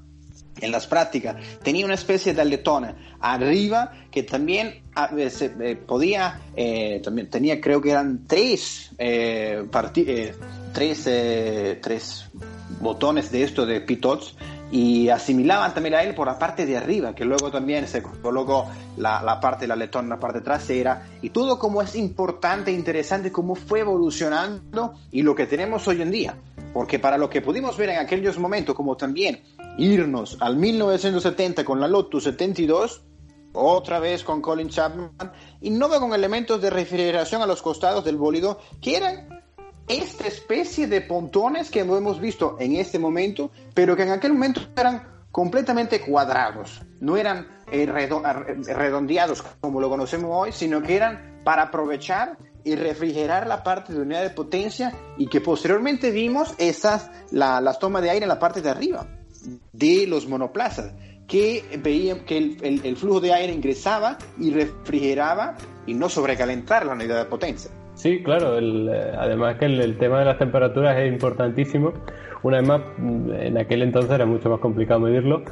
en 0.60 0.70
las 0.70 0.86
prácticas, 0.86 1.36
tenía 1.62 1.84
una 1.84 1.94
especie 1.94 2.32
de 2.34 2.40
aletona 2.40 2.94
arriba 3.20 3.92
que 4.10 4.22
también 4.22 4.82
ah, 4.94 5.10
eh, 5.16 5.30
eh, 5.60 5.76
podía, 5.76 6.40
eh, 6.54 7.00
también 7.02 7.28
tenía 7.30 7.60
creo 7.60 7.80
que 7.80 7.90
eran 7.90 8.26
tres, 8.26 8.90
tres, 10.72 11.04
tres 11.80 12.30
botones 12.80 13.30
de 13.30 13.42
esto 13.42 13.66
de 13.66 13.80
pitots 13.80 14.36
y 14.70 15.08
asimilaban 15.08 15.72
también 15.72 15.94
a 15.94 16.02
él 16.02 16.14
por 16.14 16.26
la 16.26 16.38
parte 16.38 16.66
de 16.66 16.76
arriba, 16.76 17.14
que 17.14 17.24
luego 17.24 17.50
también 17.50 17.86
se 17.86 18.02
colocó 18.02 18.66
la, 18.96 19.22
la 19.22 19.38
parte 19.38 19.64
de 19.64 19.68
la 19.68 19.76
letón 19.76 20.06
en 20.06 20.10
la 20.10 20.18
parte 20.18 20.40
trasera, 20.40 21.06
y 21.22 21.30
todo 21.30 21.58
como 21.58 21.80
es 21.80 21.94
importante 21.94 22.72
interesante 22.72 23.30
cómo 23.30 23.54
fue 23.54 23.80
evolucionando 23.80 24.94
y 25.12 25.22
lo 25.22 25.34
que 25.34 25.46
tenemos 25.46 25.86
hoy 25.86 26.02
en 26.02 26.10
día. 26.10 26.34
Porque 26.72 26.98
para 26.98 27.16
lo 27.16 27.30
que 27.30 27.40
pudimos 27.40 27.76
ver 27.76 27.90
en 27.90 27.98
aquellos 27.98 28.36
momentos, 28.36 28.74
como 28.74 28.96
también 28.96 29.40
irnos 29.78 30.36
al 30.40 30.56
1970 30.56 31.64
con 31.64 31.80
la 31.80 31.88
Lotus 31.88 32.24
72, 32.24 33.02
otra 33.52 34.00
vez 34.00 34.24
con 34.24 34.40
Colin 34.40 34.68
Chapman, 34.68 35.12
y 35.60 35.70
no 35.70 35.88
con 35.88 36.12
elementos 36.12 36.60
de 36.60 36.70
refrigeración 36.70 37.42
a 37.42 37.46
los 37.46 37.62
costados 37.62 38.04
del 38.04 38.16
bólido 38.16 38.58
que 38.80 38.96
eran 38.96 39.42
esta 39.86 40.26
especie 40.26 40.86
de 40.86 41.02
pontones 41.02 41.70
que 41.70 41.80
hemos 41.80 42.20
visto 42.20 42.56
en 42.58 42.76
este 42.76 42.98
momento, 42.98 43.50
pero 43.74 43.94
que 43.96 44.04
en 44.04 44.10
aquel 44.10 44.32
momento 44.32 44.62
eran 44.76 45.26
completamente 45.30 46.00
cuadrados, 46.00 46.80
no 47.00 47.16
eran 47.16 47.48
eh, 47.70 47.86
redondeados 47.86 49.42
como 49.60 49.80
lo 49.80 49.90
conocemos 49.90 50.30
hoy, 50.32 50.52
sino 50.52 50.82
que 50.82 50.96
eran 50.96 51.40
para 51.44 51.64
aprovechar 51.64 52.38
y 52.62 52.76
refrigerar 52.76 53.46
la 53.46 53.62
parte 53.62 53.92
de 53.92 54.00
unidad 54.00 54.22
de 54.22 54.30
potencia 54.30 54.94
y 55.18 55.26
que 55.26 55.42
posteriormente 55.42 56.10
vimos 56.10 56.54
esas, 56.56 57.10
las 57.30 57.78
tomas 57.78 58.02
de 58.02 58.10
aire 58.10 58.24
en 58.24 58.28
la 58.28 58.38
parte 58.38 58.62
de 58.62 58.70
arriba 58.70 59.06
de 59.72 60.06
los 60.06 60.28
monoplazas, 60.28 60.94
que 61.26 61.64
veían 61.82 62.20
que 62.20 62.36
el, 62.38 62.80
el 62.84 62.96
flujo 62.96 63.20
de 63.20 63.32
aire 63.32 63.52
ingresaba 63.52 64.18
y 64.38 64.50
refrigeraba 64.50 65.56
y 65.86 65.94
no 65.94 66.08
sobrecalentar 66.08 66.86
la 66.86 66.92
unidad 66.92 67.18
de 67.18 67.24
potencia. 67.26 67.70
Sí, 67.94 68.22
claro. 68.22 68.58
Eh, 68.58 69.12
además 69.16 69.56
que 69.58 69.66
el, 69.66 69.96
tema 69.98 70.18
de 70.18 70.24
las 70.26 70.38
temperaturas 70.38 70.98
es 70.98 71.12
importantísimo. 71.12 71.92
Una 72.42 72.58
vez 72.58 72.68
más, 72.68 72.82
mm, 72.98 73.32
en 73.32 73.58
aquel 73.58 73.82
entonces 73.82 74.10
era 74.10 74.26
mucho 74.26 74.50
más 74.50 74.60
complicado 74.60 75.00
medirlo. 75.00 75.42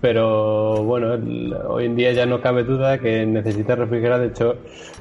Pero 0.00 0.84
bueno, 0.84 1.16
hoy 1.68 1.86
en 1.86 1.96
día 1.96 2.12
ya 2.12 2.24
no 2.24 2.40
cabe 2.40 2.62
duda 2.64 2.98
que 2.98 3.26
necesita 3.26 3.74
refrigerar. 3.74 4.20
De 4.20 4.28
hecho, 4.28 4.56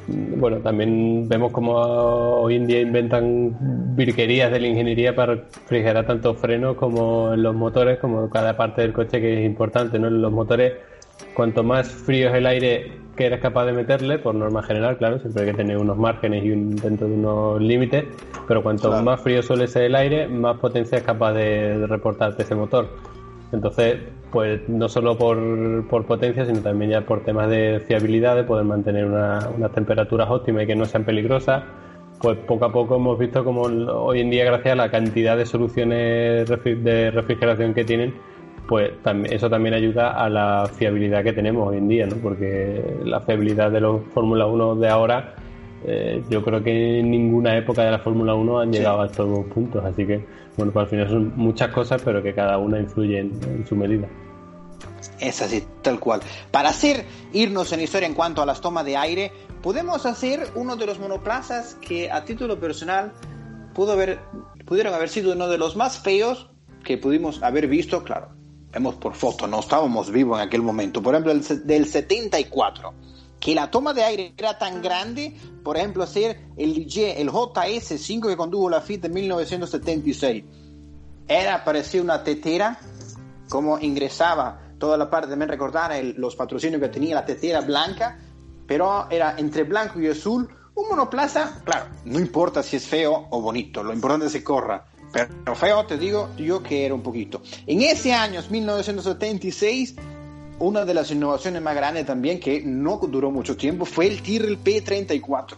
bueno, 0.08 0.58
también 0.58 1.28
vemos 1.30 1.52
como 1.52 1.76
hoy 1.76 2.56
en 2.56 2.66
día 2.66 2.82
inventan 2.82 3.96
virquerías 3.96 4.52
de 4.52 4.60
la 4.60 4.68
ingeniería 4.68 5.16
para 5.16 5.36
refrigerar 5.36 6.06
tanto 6.08 6.34
frenos 6.34 6.76
como 6.78 7.36
los 7.36 7.54
motores, 7.54 8.00
como 8.00 8.30
cada 8.30 8.58
parte 8.58 8.82
del 8.82 8.94
coche 8.94 9.22
que 9.22 9.40
es 9.40 9.46
importante. 9.46 10.00
¿no? 10.00 10.10
Los 10.10 10.32
motores, 10.32 10.74
cuanto 11.36 11.64
más 11.64 11.88
frío 11.88 12.30
es 12.30 12.36
el 12.36 12.48
aire 12.48 13.08
que 13.18 13.26
eres 13.26 13.42
capaz 13.42 13.66
de 13.66 13.74
meterle, 13.74 14.20
por 14.20 14.36
norma 14.36 14.64
general, 14.64 14.98
claro, 14.98 15.20
siempre 15.20 15.44
hay 15.44 15.52
que 15.52 15.58
tener 15.58 15.78
unos 15.78 15.98
márgenes 15.98 16.46
y 16.46 16.52
un, 16.52 16.76
dentro 16.76 17.08
de 17.08 17.16
unos 17.16 17.60
límites, 17.60 18.06
pero 18.48 18.64
cuanto 18.64 18.90
más 19.02 19.20
frío 19.22 19.42
suele 19.42 19.68
ser 19.68 19.84
el 19.84 19.96
aire, 19.96 20.28
más 20.28 20.58
potencia 20.58 21.00
es 21.00 21.04
capaz 21.04 21.34
de, 21.34 21.86
reportarte 21.88 22.44
ese 22.44 22.56
motor. 22.56 22.88
Entonces, 23.52 23.98
pues 24.32 24.68
no 24.68 24.90
solo 24.90 25.18
por, 25.18 25.88
por, 25.88 26.06
potencia, 26.06 26.46
sino 26.46 26.60
también 26.62 26.92
ya 26.92 27.02
por 27.02 27.24
temas 27.24 27.50
de 27.50 27.82
fiabilidad, 27.88 28.36
de 28.36 28.44
poder 28.44 28.66
mantener 28.66 29.06
una, 29.06 29.50
unas 29.56 29.72
temperaturas 29.72 30.30
óptimas 30.30 30.64
y 30.64 30.68
que 30.68 30.76
no 30.76 30.86
sean 30.86 31.06
peligrosas, 31.06 31.64
pues 32.20 32.38
poco 32.40 32.66
a 32.66 32.72
poco 32.72 32.96
hemos 32.96 33.18
visto 33.18 33.44
como 33.44 33.62
hoy 33.62 34.22
en 34.22 34.30
día, 34.30 34.44
gracias 34.46 34.74
a 34.74 34.76
la 34.76 34.90
cantidad 34.90 35.38
de 35.38 35.46
soluciones 35.46 36.50
de 36.50 37.12
refrigeración 37.12 37.74
que 37.74 37.84
tienen, 37.84 38.14
pues 38.68 38.92
eso 39.30 39.50
también 39.50 39.76
ayuda 39.76 40.12
a 40.12 40.30
la 40.30 40.70
fiabilidad 40.72 41.24
que 41.24 41.34
tenemos 41.34 41.68
hoy 41.70 41.78
en 41.78 41.88
día, 41.88 42.06
¿no? 42.06 42.18
Porque 42.18 42.84
la 43.06 43.22
fiabilidad 43.22 43.72
de 43.72 43.82
los 43.82 44.02
Fórmula 44.14 44.46
1 44.46 44.76
de 44.76 44.90
ahora, 44.90 45.36
eh, 45.86 46.22
yo 46.30 46.44
creo 46.44 46.64
que 46.64 47.00
en 47.00 47.10
ninguna 47.10 47.56
época 47.58 47.84
de 47.84 47.92
la 47.92 48.00
Fórmula 48.00 48.34
1 48.34 48.60
han 48.60 48.72
llegado 48.72 49.02
a 49.02 49.06
estos 49.06 49.46
puntos. 49.46 49.86
Así 49.86 50.06
que, 50.06 50.26
bueno, 50.58 50.74
pues 50.74 50.86
al 50.86 50.90
final 50.90 51.10
son 51.10 51.34
muchas 51.38 51.72
cosas, 51.72 52.02
pero 52.04 52.22
que 52.22 52.34
cada 52.34 52.58
una 52.58 52.80
influye 52.80 53.20
en, 53.20 53.66
su 53.68 53.76
medida. 53.76 54.08
Es 55.20 55.42
así, 55.42 55.64
tal 55.84 56.00
cual. 56.00 56.22
Para 56.52 56.70
hacer 56.70 57.06
irnos 57.32 57.72
en 57.72 57.82
historia 57.82 58.08
en 58.08 58.16
cuanto 58.16 58.42
a 58.42 58.46
las 58.46 58.60
tomas 58.60 58.84
de 58.84 58.98
aire, 58.98 59.32
podemos 59.62 60.06
hacer 60.08 60.48
uno 60.56 60.76
de 60.76 60.88
los 60.88 61.00
monoplazas 61.00 61.76
que 61.76 62.12
a 62.12 62.26
título 62.26 62.60
personal 62.60 63.14
pudo 63.74 63.92
haber, 63.92 64.20
pudieron 64.66 64.94
haber 64.96 65.10
sido 65.10 65.34
uno 65.34 65.48
de 65.48 65.60
los 65.60 65.76
más 65.76 66.00
feos 66.00 66.50
que 66.84 66.98
pudimos 66.98 67.44
haber 67.44 67.68
visto, 67.68 68.04
claro, 68.04 68.30
vemos 68.72 68.96
por 68.96 69.14
foto, 69.14 69.46
no 69.46 69.60
estábamos 69.60 70.12
vivos 70.12 70.40
en 70.40 70.48
aquel 70.48 70.64
momento. 70.64 71.04
Por 71.04 71.14
ejemplo, 71.14 71.34
el 71.34 71.68
del 71.68 71.86
74, 71.86 72.94
que 73.48 73.56
la 73.56 73.72
toma 73.72 73.94
de 73.94 74.04
aire 74.04 74.34
era 74.36 74.58
tan 74.58 74.82
grande, 74.82 75.34
por 75.64 75.78
ejemplo, 75.78 76.04
hacer 76.04 76.38
el 76.58 76.80
el 76.80 77.30
JS5 77.30 78.28
que 78.28 78.36
condujo 78.36 78.70
la 78.70 78.82
FIT 78.82 79.06
en 79.06 79.14
1976. 79.14 80.44
Era, 81.30 81.64
parecía 81.64 82.02
una 82.02 82.22
tetera, 82.26 82.78
como 83.48 83.80
ingresaba 83.80 84.74
toda 84.78 84.98
la 84.98 85.10
parte, 85.10 85.30
también 85.30 85.48
recordar 85.48 85.94
los 86.18 86.36
patrocinios 86.36 86.82
que 86.82 86.90
tenía 86.90 87.16
la 87.16 87.26
tetera 87.26 87.62
blanca, 87.62 88.20
pero 88.68 89.10
era 89.10 89.36
entre 89.38 89.64
blanco 89.64 90.02
y 90.02 90.08
azul, 90.08 90.50
un 90.76 90.90
monoplaza, 90.90 91.62
claro, 91.64 91.86
no 92.04 92.20
importa 92.20 92.62
si 92.62 92.76
es 92.76 92.86
feo 92.86 93.28
o 93.30 93.40
bonito, 93.40 93.82
lo 93.82 93.94
importante 93.94 94.26
es 94.26 94.34
que 94.34 94.44
corra. 94.44 94.88
Pero 95.14 95.56
feo, 95.56 95.86
te 95.86 95.98
digo 95.98 96.32
yo 96.36 96.62
que 96.62 96.86
era 96.86 96.94
un 96.94 97.02
poquito. 97.02 97.42
En 97.66 97.82
ese 97.82 98.14
año, 98.14 98.42
1976, 98.50 99.96
una 100.60 100.86
de 100.86 100.94
las 100.94 101.12
innovaciones 101.12 101.62
más 101.62 101.76
grandes 101.76 102.06
también, 102.06 102.40
que 102.40 102.62
no 102.62 102.98
duró 102.98 103.32
mucho 103.32 103.56
tiempo, 103.56 103.86
fue 103.86 104.08
el 104.08 104.22
Tyrrell 104.22 104.62
P34. 104.64 105.58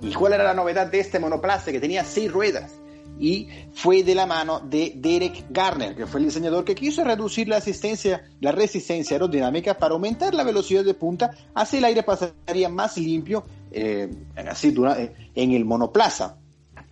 ¿Y 0.00 0.14
cuál 0.14 0.32
era 0.32 0.44
la 0.44 0.54
novedad 0.54 0.86
de 0.86 1.00
este 1.00 1.18
monoplaza? 1.18 1.72
Que 1.72 1.80
tenía 1.80 2.04
seis 2.04 2.30
ruedas. 2.30 2.72
Y 3.20 3.48
fue 3.72 4.04
de 4.04 4.14
la 4.14 4.26
mano 4.26 4.60
de 4.60 4.92
Derek 4.94 5.46
Garner, 5.50 5.96
que 5.96 6.06
fue 6.06 6.20
el 6.20 6.26
diseñador 6.26 6.64
que 6.64 6.76
quiso 6.76 7.02
reducir 7.02 7.48
la 7.48 7.56
asistencia, 7.56 8.22
la 8.40 8.52
resistencia 8.52 9.16
aerodinámica 9.16 9.76
para 9.76 9.94
aumentar 9.94 10.34
la 10.34 10.44
velocidad 10.44 10.84
de 10.84 10.94
punta, 10.94 11.32
así 11.52 11.78
el 11.78 11.84
aire 11.84 12.04
pasaría 12.04 12.68
más 12.68 12.96
limpio 12.96 13.44
eh, 13.72 14.08
así, 14.48 14.72
eh, 14.96 15.30
en 15.34 15.52
el 15.52 15.64
monoplaza. 15.64 16.38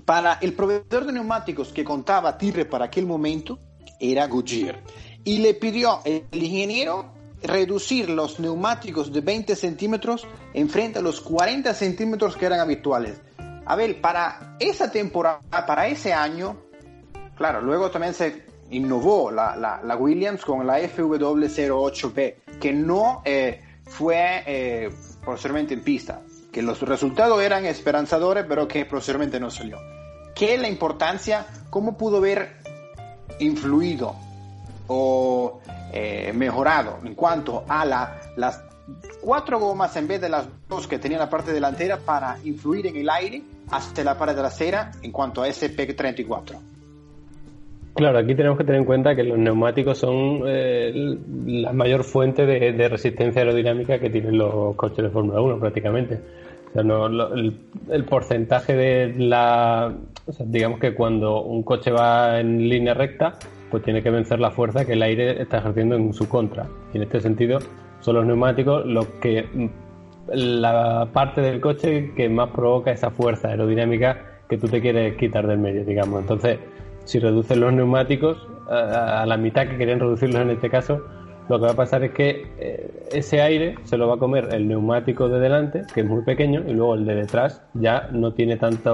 Para 0.05 0.35
el 0.35 0.53
proveedor 0.53 1.07
de 1.07 1.13
neumáticos 1.13 1.73
que 1.73 1.85
contaba 1.85 2.37
Tirre 2.37 2.65
para 2.65 2.87
aquel 2.87 3.07
momento 3.07 3.61
era 4.01 4.27
Goodyear. 4.27 4.83
Y 5.25 5.39
le 5.39 5.55
pidió 5.55 6.01
el 6.05 6.25
ingeniero 6.33 7.16
reducir 7.43 8.09
los 8.11 8.41
neumáticos 8.41 9.13
de 9.13 9.21
20 9.21 9.57
centímetros 9.57 10.27
en 10.55 10.69
frente 10.69 10.99
a 10.99 11.03
los 11.03 11.21
40 11.21 11.73
centímetros 11.75 12.37
que 12.37 12.47
eran 12.47 12.61
habituales. 12.61 13.21
A 13.65 13.77
ver, 13.77 14.01
para 14.01 14.57
esa 14.61 14.91
temporada, 14.91 15.41
para 15.67 15.89
ese 15.89 16.13
año, 16.13 16.57
claro, 17.37 17.61
luego 17.61 17.91
también 17.91 18.15
se 18.15 18.45
innovó 18.71 19.31
la, 19.31 19.57
la, 19.57 19.97
Williams 19.97 20.45
con 20.45 20.67
la 20.67 20.81
FW08B, 20.81 22.35
que 22.61 22.73
no 22.73 23.23
eh, 23.25 23.61
fue 23.85 24.43
eh, 24.47 24.91
posteriormente 25.25 25.75
en 25.75 25.83
pista 25.83 26.23
que 26.53 26.63
los 26.63 26.81
resultados 26.81 27.43
eran 27.43 27.67
esperanzadores, 27.67 28.47
pero 28.49 28.67
que 28.67 28.87
posteriormente 28.87 29.39
no 29.39 29.51
salió. 29.51 29.79
¿Qué 30.35 30.55
es 30.55 30.61
la 30.61 30.69
importancia? 30.69 31.47
¿Cómo 31.69 31.99
pudo 31.99 32.17
haber 32.17 32.57
influido 33.41 34.17
o 34.87 35.61
eh, 35.97 36.33
mejorado 36.33 36.99
en 37.05 37.15
cuanto 37.15 37.65
a 37.69 37.85
la, 37.85 38.21
las 38.37 38.63
cuatro 39.21 39.59
gomas 39.59 39.97
en 39.97 40.07
vez 40.07 40.21
de 40.21 40.29
las 40.29 40.49
dos 40.69 40.87
que 40.87 40.99
tenía 40.99 41.19
la 41.19 41.31
parte 41.31 41.53
delantera 41.53 41.99
para 41.99 42.37
influir 42.45 42.87
en 42.87 42.97
el 42.97 43.09
aire 43.09 43.43
hasta 43.71 44.05
la 44.05 44.17
parte 44.17 44.35
trasera 44.35 44.93
en 45.03 45.11
cuanto 45.11 45.43
a 45.43 45.49
ese 45.49 45.75
P34? 45.75 46.59
Claro, 47.95 48.19
aquí 48.19 48.35
tenemos 48.35 48.59
que 48.59 48.65
tener 48.65 48.81
en 48.81 48.85
cuenta 48.85 49.17
que 49.17 49.25
los 49.25 49.39
neumáticos 49.39 49.97
son 49.97 50.43
eh, 50.47 50.93
la 51.47 51.73
mayor 51.73 52.05
fuente 52.05 52.45
de, 52.45 52.89
resistencia 52.89 53.41
aerodinámica 53.41 53.99
que 53.99 54.11
tienen 54.11 54.37
los 54.37 54.77
coches 54.77 55.03
de 55.03 55.09
Fórmula 55.09 55.41
1 55.41 55.59
prácticamente. 55.59 56.21
O 56.69 56.73
sea, 56.75 56.83
no, 56.83 57.07
el, 57.07 58.05
porcentaje 58.05 58.75
de 58.77 59.15
la... 59.17 59.95
digamos 60.45 60.79
que 60.79 60.95
cuando 60.95 61.43
un 61.43 61.63
coche 61.63 61.91
va 61.91 62.39
en 62.39 62.69
línea 62.69 62.93
recta, 62.93 63.39
pues 63.71 63.83
tiene 63.83 64.03
que 64.03 64.11
vencer 64.11 64.41
la 64.41 64.51
fuerza 64.51 64.85
que 64.85 64.93
el 64.95 65.03
aire 65.03 65.41
está 65.41 65.59
ejerciendo 65.59 65.97
en 65.97 66.13
su 66.13 66.29
contra. 66.29 66.67
Y 66.93 66.99
en 66.99 67.03
este 67.05 67.21
sentido, 67.21 67.59
son 68.01 68.17
los 68.17 68.27
neumáticos 68.27 68.87
los 68.87 69.07
que... 69.21 69.71
la 70.29 71.09
parte 71.13 71.41
del 71.41 71.61
coche 71.61 72.13
que 72.17 72.29
más 72.29 72.51
provoca 72.51 72.91
esa 72.91 73.11
fuerza 73.11 73.49
aerodinámica 73.49 74.19
que 74.49 74.59
tú 74.59 74.69
te 74.69 74.81
quieres 74.81 75.17
quitar 75.17 75.47
del 75.47 75.59
medio, 75.59 75.85
digamos. 75.85 76.21
Entonces 76.21 76.59
si 77.07 77.21
reducen 77.21 77.61
los 77.61 77.73
neumáticos 77.73 78.47
a, 78.69 79.25
la 79.27 79.37
mitad 79.37 79.67
que 79.69 79.79
querían 79.79 80.01
reducirlos 80.01 80.43
en 80.43 80.51
este 80.51 80.69
caso, 80.69 81.03
lo 81.49 81.59
que 81.59 81.67
va 81.67 81.71
a 81.71 81.77
pasar 81.77 82.03
es 82.03 82.11
que 82.11 82.47
eh, 82.59 83.09
ese 83.13 83.41
aire 83.41 83.77
se 83.85 83.97
lo 83.97 84.09
va 84.09 84.17
a 84.17 84.19
comer 84.19 84.49
el 84.53 84.67
neumático 84.67 85.29
de 85.29 85.39
delante, 85.39 85.85
que 85.95 86.01
es 86.01 86.07
muy 86.07 86.23
pequeño, 86.23 86.65
y 86.67 86.73
luego 86.73 86.97
el 86.97 87.07
de 87.07 87.15
detrás 87.15 87.63
ya 87.75 88.09
no 88.11 88.33
tiene 88.33 88.57
tanta 88.57 88.91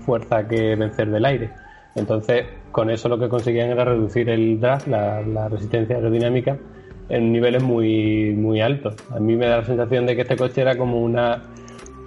fuerza 0.00 0.46
que 0.46 0.76
vencer 0.76 1.10
del 1.10 1.24
aire. 1.24 1.50
Entonces, 1.94 2.44
con 2.72 2.90
eso 2.90 3.08
lo 3.08 3.18
que 3.18 3.28
conseguían 3.28 3.70
era 3.70 3.84
reducir 3.84 4.28
el 4.28 4.60
drag, 4.60 4.86
la, 4.88 5.48
resistencia 5.48 5.96
aerodinámica, 5.96 6.58
en 7.08 7.32
niveles 7.32 7.62
muy, 7.62 8.34
muy 8.34 8.60
altos. 8.60 8.94
A 9.10 9.18
mí 9.18 9.36
me 9.36 9.46
da 9.46 9.58
la 9.58 9.64
sensación 9.64 10.06
de 10.06 10.14
que 10.14 10.22
este 10.22 10.36
coche 10.36 10.60
era 10.60 10.76
como 10.76 11.00
una, 11.00 11.42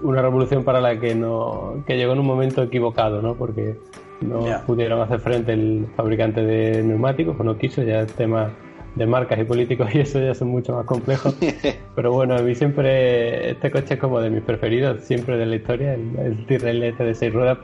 una 0.03 0.21
revolución 0.21 0.63
para 0.63 0.79
la 0.79 0.99
que, 0.99 1.15
no, 1.15 1.83
que 1.85 1.97
llegó 1.97 2.13
en 2.13 2.19
un 2.19 2.27
momento 2.27 2.61
equivocado, 2.63 3.21
¿no? 3.21 3.35
Porque 3.35 3.77
no 4.21 4.45
pudieron 4.65 5.01
hacer 5.01 5.19
frente 5.19 5.53
el 5.53 5.87
fabricante 5.95 6.41
de 6.41 6.83
neumáticos, 6.83 7.39
o 7.39 7.43
no 7.43 7.57
quiso, 7.57 7.81
ya 7.83 8.01
el 8.01 8.07
tema 8.07 8.51
de 8.95 9.05
marcas 9.05 9.39
y 9.39 9.43
políticos 9.45 9.89
y 9.95 9.99
eso 9.99 10.19
ya 10.19 10.33
son 10.33 10.49
mucho 10.49 10.73
más 10.73 10.85
complejos. 10.85 11.35
Pero 11.95 12.11
bueno, 12.11 12.35
a 12.35 12.41
mí 12.41 12.55
siempre 12.55 13.51
este 13.51 13.71
coche 13.71 13.95
es 13.95 13.99
como 13.99 14.19
de 14.19 14.29
mis 14.29 14.43
preferidos, 14.43 15.01
siempre 15.01 15.37
de 15.37 15.45
la 15.45 15.55
historia, 15.55 15.93
el, 15.93 16.17
el 16.19 16.45
Tyrrell 16.45 16.83
este 16.83 17.03
de 17.03 17.15
seis 17.15 17.33
ruedas, 17.33 17.57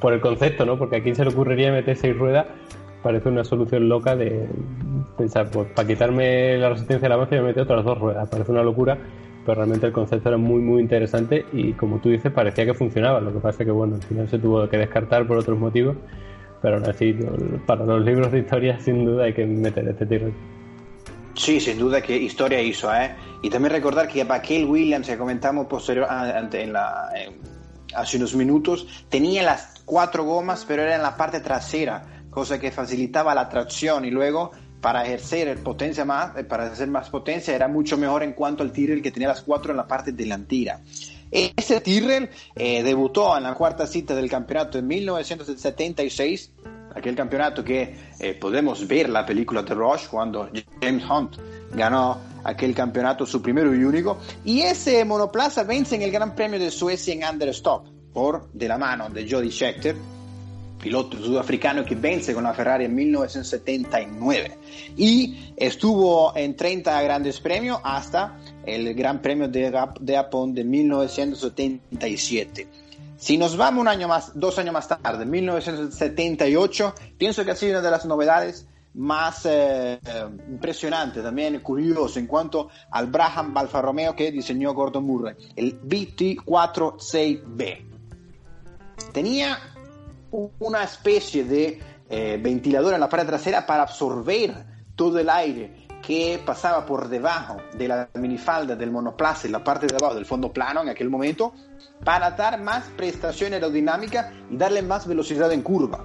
por 0.00 0.12
el 0.12 0.20
concepto, 0.20 0.64
¿no? 0.64 0.78
Porque 0.78 0.96
a 0.96 1.02
quién 1.02 1.14
se 1.14 1.24
le 1.24 1.30
ocurriría 1.30 1.72
meter 1.72 1.96
seis 1.96 2.16
ruedas, 2.16 2.46
parece 3.02 3.28
una 3.28 3.44
solución 3.44 3.88
loca 3.88 4.16
de 4.16 4.48
pensar, 5.16 5.50
pues 5.50 5.68
para 5.70 5.88
quitarme 5.88 6.58
la 6.58 6.70
resistencia 6.70 7.06
a 7.06 7.10
la 7.10 7.16
moto 7.16 7.34
y 7.34 7.38
me 7.38 7.44
meter 7.44 7.62
otras 7.62 7.84
dos 7.84 7.98
ruedas, 7.98 8.28
parece 8.28 8.52
una 8.52 8.62
locura 8.62 8.98
pero 9.44 9.56
realmente 9.56 9.86
el 9.86 9.92
concepto 9.92 10.28
era 10.28 10.38
muy 10.38 10.60
muy 10.60 10.82
interesante 10.82 11.46
y 11.52 11.72
como 11.72 11.98
tú 11.98 12.10
dices 12.10 12.32
parecía 12.32 12.64
que 12.66 12.74
funcionaba, 12.74 13.20
lo 13.20 13.32
que 13.32 13.38
pasa 13.38 13.64
que 13.64 13.70
bueno, 13.70 13.96
al 13.96 14.02
final 14.02 14.28
se 14.28 14.38
tuvo 14.38 14.68
que 14.68 14.78
descartar 14.78 15.26
por 15.26 15.38
otros 15.38 15.58
motivos, 15.58 15.96
pero 16.60 16.76
aún 16.76 16.88
así 16.88 17.16
para 17.66 17.84
los 17.84 18.04
libros 18.04 18.30
de 18.32 18.40
historia 18.40 18.78
sin 18.80 19.04
duda 19.04 19.24
hay 19.24 19.32
que 19.32 19.46
meter 19.46 19.88
este 19.88 20.06
tiro. 20.06 20.30
Sí, 21.34 21.58
sin 21.58 21.78
duda 21.78 22.02
que 22.02 22.16
historia 22.16 22.60
hizo, 22.60 22.94
¿eh? 22.94 23.14
Y 23.42 23.48
también 23.48 23.72
recordar 23.72 24.08
que 24.08 24.24
Baquel 24.24 24.66
Williams, 24.66 25.06
que 25.08 25.16
comentamos 25.16 25.66
posterior, 25.68 26.06
ah, 26.10 26.46
en 26.52 26.72
la, 26.72 27.08
hace 27.94 28.16
unos 28.16 28.34
minutos, 28.34 28.86
tenía 29.08 29.42
las 29.42 29.82
cuatro 29.84 30.24
gomas, 30.24 30.64
pero 30.66 30.82
era 30.82 30.96
en 30.96 31.02
la 31.02 31.16
parte 31.16 31.40
trasera, 31.40 32.24
cosa 32.30 32.58
que 32.60 32.70
facilitaba 32.70 33.34
la 33.34 33.48
tracción 33.48 34.04
y 34.04 34.10
luego 34.10 34.52
para 34.80 35.04
ejercer 35.04 35.62
potencia 35.62 36.04
más, 36.04 36.36
eh, 36.36 36.44
para 36.44 36.66
hacer 36.66 36.88
más 36.88 37.10
potencia 37.10 37.54
era 37.54 37.68
mucho 37.68 37.98
mejor 37.98 38.22
en 38.22 38.32
cuanto 38.32 38.62
al 38.62 38.72
Tyrrell 38.72 39.02
que 39.02 39.10
tenía 39.10 39.28
las 39.28 39.42
cuatro 39.42 39.72
en 39.72 39.76
la 39.76 39.86
parte 39.86 40.12
delantera. 40.12 40.80
Ese 41.30 41.80
Tyrrell 41.80 42.28
eh, 42.56 42.82
debutó 42.82 43.36
en 43.36 43.44
la 43.44 43.54
cuarta 43.54 43.86
cita 43.86 44.16
del 44.16 44.28
campeonato 44.28 44.78
en 44.78 44.86
1976, 44.86 46.50
aquel 46.94 47.14
campeonato 47.14 47.64
que 47.64 47.94
eh, 48.18 48.34
podemos 48.34 48.86
ver 48.86 49.08
la 49.08 49.24
película 49.24 49.62
de 49.62 49.74
Rush 49.74 50.08
cuando 50.08 50.50
James 50.80 51.04
Hunt 51.08 51.36
ganó 51.72 52.18
aquel 52.44 52.74
campeonato, 52.74 53.26
su 53.26 53.42
primero 53.42 53.74
y 53.74 53.84
único, 53.84 54.18
y 54.44 54.62
ese 54.62 55.04
monoplaza 55.04 55.64
vence 55.64 55.94
en 55.94 56.02
el 56.02 56.10
Gran 56.10 56.34
Premio 56.34 56.58
de 56.58 56.70
Suecia 56.70 57.14
en 57.14 57.24
Understop 57.24 57.86
por 58.12 58.50
de 58.52 58.66
la 58.66 58.78
mano 58.78 59.08
de 59.08 59.28
Jody 59.28 59.50
Scheckter 59.50 59.94
piloto 60.80 61.18
sudafricano 61.18 61.84
que 61.84 61.94
vence 61.94 62.32
con 62.34 62.42
la 62.44 62.54
Ferrari 62.54 62.86
en 62.86 62.94
1979 62.94 64.56
y 64.96 65.52
estuvo 65.56 66.34
en 66.34 66.56
30 66.56 67.02
grandes 67.02 67.38
premios 67.40 67.78
hasta 67.84 68.38
el 68.64 68.94
Gran 68.94 69.20
Premio 69.20 69.48
de, 69.48 69.70
Japón 70.14 70.54
de 70.54 70.64
1977. 70.64 72.66
Si 73.20 73.36
nos 73.36 73.56
vamos 73.58 73.82
un 73.82 73.88
año 73.88 74.08
más, 74.08 74.32
dos 74.34 74.58
años 74.58 74.72
más 74.72 74.88
tarde, 74.88 75.26
1978, 75.26 76.94
pienso 77.18 77.44
que 77.44 77.50
ha 77.50 77.54
sido 77.54 77.72
una 77.72 77.82
de 77.82 77.90
las 77.90 78.06
novedades 78.06 78.66
más 78.94 79.42
eh, 79.44 80.00
impresionantes, 80.48 81.22
también 81.22 81.60
curioso 81.60 82.18
en 82.18 82.26
cuanto 82.26 82.70
al 82.90 83.08
Braham 83.08 83.54
Alfa 83.58 83.82
Romeo 83.82 84.16
que 84.16 84.32
diseñó 84.32 84.72
Gordon 84.72 85.04
Murray, 85.04 85.34
el 85.54 85.82
BT46B. 85.82 87.84
Tenía 89.12 89.58
una 90.30 90.82
especie 90.82 91.44
de 91.44 91.78
eh, 92.08 92.40
ventilador 92.42 92.94
en 92.94 93.00
la 93.00 93.10
parte 93.10 93.26
trasera 93.26 93.66
para 93.66 93.82
absorber 93.82 94.64
todo 94.96 95.18
el 95.18 95.28
aire 95.28 95.89
que 96.10 96.40
pasaba 96.44 96.84
por 96.84 97.08
debajo 97.08 97.58
de 97.78 97.86
la 97.86 98.08
minifalda 98.14 98.74
del 98.74 98.90
monoplaza 98.90 99.46
en 99.46 99.52
la 99.52 99.62
parte 99.62 99.86
de 99.86 99.94
abajo 99.94 100.16
del 100.16 100.26
fondo 100.26 100.52
plano 100.52 100.82
en 100.82 100.88
aquel 100.88 101.08
momento 101.08 101.54
para 102.04 102.32
dar 102.32 102.60
más 102.60 102.82
prestación 102.96 103.52
aerodinámica 103.52 104.32
y 104.50 104.56
darle 104.56 104.82
más 104.82 105.06
velocidad 105.06 105.52
en 105.52 105.62
curva. 105.62 106.04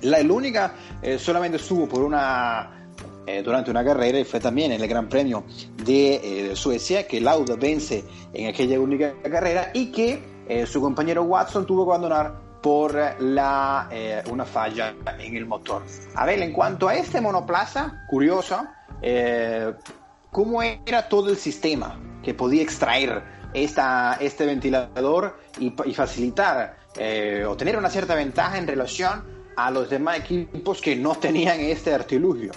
La, 0.00 0.18
única 0.22 0.74
eh, 1.00 1.20
solamente 1.20 1.58
estuvo 1.58 1.88
por 1.88 2.02
una 2.02 2.88
eh, 3.28 3.40
durante 3.44 3.70
una 3.70 3.84
carrera 3.84 4.18
y 4.18 4.24
fue 4.24 4.40
también 4.40 4.72
en 4.72 4.80
el 4.80 4.88
Gran 4.88 5.08
Premio 5.08 5.44
de, 5.84 6.50
Suecia 6.56 7.06
que 7.06 7.20
Lauda 7.20 7.54
vence 7.54 8.04
en 8.32 8.48
aquella 8.48 8.80
única 8.80 9.14
carrera 9.22 9.70
y 9.72 9.92
que 9.92 10.66
su 10.66 10.80
compañero 10.80 11.22
Watson 11.22 11.64
tuvo 11.64 11.84
que 11.84 11.92
abandonar 11.92 12.48
por 12.60 12.92
la, 13.20 13.88
eh, 13.92 14.20
una 14.32 14.44
falla 14.44 14.96
en 15.20 15.36
el 15.36 15.46
motor. 15.46 15.84
A 16.16 16.26
ver, 16.26 16.42
en 16.42 16.52
cuanto 16.52 16.88
a 16.88 16.96
este 16.96 17.20
monoplaza, 17.20 18.04
curioso, 18.08 18.66
eh, 19.02 19.72
¿cómo 20.30 20.62
era 20.62 21.08
todo 21.08 21.30
el 21.30 21.36
sistema 21.36 21.98
que 22.22 22.34
podía 22.34 22.62
extraer 22.62 23.22
esta, 23.54 24.18
este 24.20 24.46
ventilador 24.46 25.38
y, 25.58 25.70
facilitar 25.70 26.76
eh, 26.98 27.44
o 27.48 27.56
tener 27.56 27.76
una 27.76 27.90
cierta 27.90 28.14
ventaja 28.14 28.58
en 28.58 28.66
relación 28.66 29.22
a 29.56 29.70
los 29.70 29.90
demás 29.90 30.20
equipos 30.20 30.80
que 30.80 30.96
no 30.96 31.14
tenían 31.14 31.60
este 31.60 31.92
artilugio? 31.92 32.52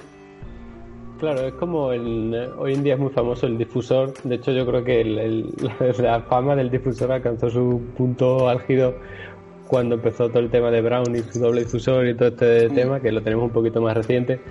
Claro, 1.20 1.42
es 1.42 1.54
como 1.54 1.92
el, 1.92 2.34
hoy 2.58 2.74
en 2.74 2.84
día 2.84 2.96
es 2.96 3.00
muy 3.00 3.12
famoso 3.12 3.46
el 3.46 3.56
difusor. 3.56 4.12
De 4.24 4.36
hecho, 4.36 4.52
yo 4.52 4.66
creo 4.66 4.84
que 4.84 5.04
la 6.00 6.22
fama 6.22 6.56
del 6.56 6.72
difusor 6.72 7.12
alcanzó 7.12 7.50
su 7.50 7.82
punto 7.96 8.50
álgido 8.50 8.96
cuando 9.68 9.96
empezó 9.96 10.30
todo 10.30 10.40
el 10.40 10.50
tema 10.50 10.72
de 10.72 10.82
Brown 10.82 11.16
y 11.16 11.20
su 11.20 11.40
doble 11.40 11.62
difusor 11.62 12.08
y 12.08 12.16
todo 12.16 12.30
este 12.30 12.70
mm. 12.70 12.74
tema, 12.74 13.00
que 13.00 13.12
lo 13.12 13.22
tenemos 13.22 13.46
un 13.46 13.52
poquito 13.52 13.82
más 13.82 13.96
reciente. 13.96 14.42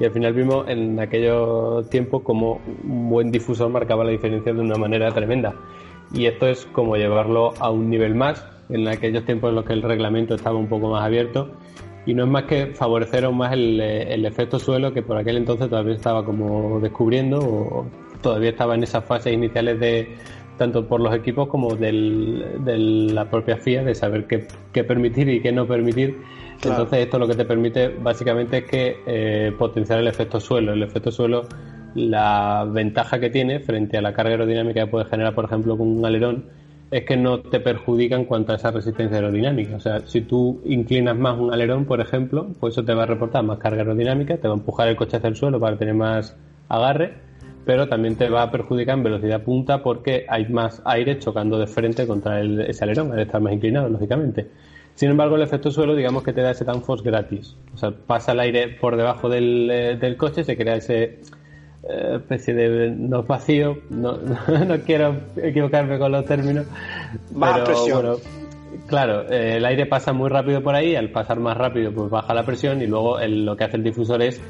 Y 0.00 0.04
al 0.06 0.12
final 0.12 0.32
vimos 0.32 0.66
en 0.66 0.98
aquellos 0.98 1.88
tiempos 1.90 2.22
como 2.22 2.60
un 2.82 3.10
buen 3.10 3.30
difusor 3.30 3.68
marcaba 3.68 4.02
la 4.02 4.10
diferencia 4.10 4.52
de 4.52 4.60
una 4.60 4.76
manera 4.76 5.12
tremenda. 5.12 5.54
Y 6.12 6.24
esto 6.24 6.48
es 6.48 6.66
como 6.72 6.96
llevarlo 6.96 7.52
a 7.60 7.70
un 7.70 7.90
nivel 7.90 8.14
más, 8.14 8.44
en 8.70 8.88
aquellos 8.88 9.26
tiempos 9.26 9.50
en 9.50 9.56
los 9.56 9.64
que 9.66 9.74
el 9.74 9.82
reglamento 9.82 10.34
estaba 10.34 10.56
un 10.56 10.68
poco 10.68 10.88
más 10.88 11.04
abierto. 11.04 11.50
Y 12.06 12.14
no 12.14 12.24
es 12.24 12.30
más 12.30 12.44
que 12.44 12.68
favorecer 12.68 13.26
aún 13.26 13.36
más 13.36 13.52
el, 13.52 13.78
el 13.78 14.24
efecto 14.24 14.58
suelo 14.58 14.94
que 14.94 15.02
por 15.02 15.18
aquel 15.18 15.36
entonces 15.36 15.68
todavía 15.68 15.94
estaba 15.94 16.24
como 16.24 16.80
descubriendo 16.80 17.38
o 17.38 17.86
todavía 18.22 18.50
estaba 18.50 18.74
en 18.74 18.82
esas 18.84 19.04
fases 19.04 19.34
iniciales 19.34 19.78
de, 19.78 20.16
tanto 20.56 20.86
por 20.86 21.00
los 21.00 21.14
equipos 21.14 21.48
como 21.48 21.74
de 21.74 21.92
la 21.92 23.30
propia 23.30 23.56
FIA, 23.56 23.84
de 23.84 23.94
saber 23.94 24.26
qué 24.26 24.84
permitir 24.84 25.28
y 25.28 25.40
qué 25.40 25.52
no 25.52 25.66
permitir. 25.66 26.18
Entonces 26.62 26.98
esto 27.00 27.18
lo 27.18 27.26
que 27.26 27.34
te 27.34 27.44
permite 27.44 27.88
básicamente 27.88 28.58
es 28.58 28.64
que 28.64 28.96
eh, 29.06 29.52
potenciar 29.58 29.98
el 29.98 30.08
efecto 30.08 30.40
suelo. 30.40 30.72
El 30.72 30.82
efecto 30.82 31.10
suelo, 31.10 31.46
la 31.94 32.66
ventaja 32.70 33.18
que 33.18 33.30
tiene 33.30 33.60
frente 33.60 33.96
a 33.96 34.02
la 34.02 34.12
carga 34.12 34.32
aerodinámica 34.32 34.84
que 34.84 34.90
puede 34.90 35.06
generar, 35.06 35.34
por 35.34 35.46
ejemplo, 35.46 35.76
con 35.78 35.88
un 35.88 36.04
alerón, 36.04 36.44
es 36.90 37.04
que 37.04 37.16
no 37.16 37.40
te 37.40 37.60
perjudica 37.60 38.16
en 38.16 38.24
cuanto 38.24 38.52
a 38.52 38.56
esa 38.56 38.70
resistencia 38.70 39.16
aerodinámica. 39.16 39.76
O 39.76 39.80
sea, 39.80 40.00
si 40.06 40.22
tú 40.22 40.60
inclinas 40.64 41.16
más 41.16 41.38
un 41.38 41.52
alerón, 41.52 41.86
por 41.86 42.00
ejemplo, 42.00 42.48
pues 42.58 42.74
eso 42.74 42.84
te 42.84 42.92
va 42.94 43.04
a 43.04 43.06
reportar 43.06 43.42
más 43.44 43.58
carga 43.58 43.82
aerodinámica, 43.82 44.36
te 44.36 44.48
va 44.48 44.54
a 44.54 44.56
empujar 44.58 44.88
el 44.88 44.96
coche 44.96 45.16
hacia 45.16 45.28
el 45.28 45.36
suelo 45.36 45.60
para 45.60 45.76
tener 45.76 45.94
más 45.94 46.36
agarre 46.68 47.30
pero 47.64 47.88
también 47.88 48.16
te 48.16 48.28
va 48.28 48.42
a 48.42 48.50
perjudicar 48.50 48.96
en 48.96 49.04
velocidad 49.04 49.42
punta 49.42 49.82
porque 49.82 50.26
hay 50.28 50.48
más 50.48 50.82
aire 50.84 51.18
chocando 51.18 51.58
de 51.58 51.66
frente 51.66 52.06
contra 52.06 52.40
el, 52.40 52.60
ese 52.62 52.84
alerón, 52.84 53.12
al 53.12 53.20
estar 53.20 53.40
más 53.40 53.52
inclinado, 53.52 53.88
lógicamente. 53.88 54.50
Sin 54.94 55.10
embargo, 55.10 55.36
el 55.36 55.42
efecto 55.42 55.70
suelo, 55.70 55.94
digamos 55.96 56.22
que 56.22 56.32
te 56.32 56.42
da 56.42 56.50
ese 56.50 56.64
downforce 56.64 57.04
gratis. 57.04 57.56
O 57.74 57.78
sea, 57.78 57.90
pasa 57.90 58.32
el 58.32 58.40
aire 58.40 58.68
por 58.68 58.96
debajo 58.96 59.28
del, 59.28 59.70
eh, 59.70 59.96
del 59.96 60.16
coche, 60.16 60.44
se 60.44 60.56
crea 60.56 60.76
ese 60.76 61.02
eh, 61.88 62.12
especie 62.16 62.52
de 62.52 62.90
no 62.90 63.22
vacío, 63.22 63.78
no, 63.88 64.18
no 64.66 64.78
quiero 64.80 65.16
equivocarme 65.42 65.98
con 65.98 66.12
los 66.12 66.24
términos. 66.26 66.66
Baja 67.30 67.64
presión. 67.64 68.02
Bueno, 68.02 68.16
claro, 68.86 69.22
eh, 69.32 69.56
el 69.56 69.64
aire 69.64 69.86
pasa 69.86 70.12
muy 70.12 70.28
rápido 70.28 70.62
por 70.62 70.74
ahí, 70.74 70.94
al 70.94 71.08
pasar 71.10 71.40
más 71.40 71.56
rápido 71.56 71.92
pues 71.92 72.10
baja 72.10 72.34
la 72.34 72.44
presión 72.44 72.82
y 72.82 72.86
luego 72.86 73.18
el- 73.18 73.46
lo 73.46 73.56
que 73.56 73.64
hace 73.64 73.78
el 73.78 73.82
difusor 73.84 74.20
es 74.22 74.40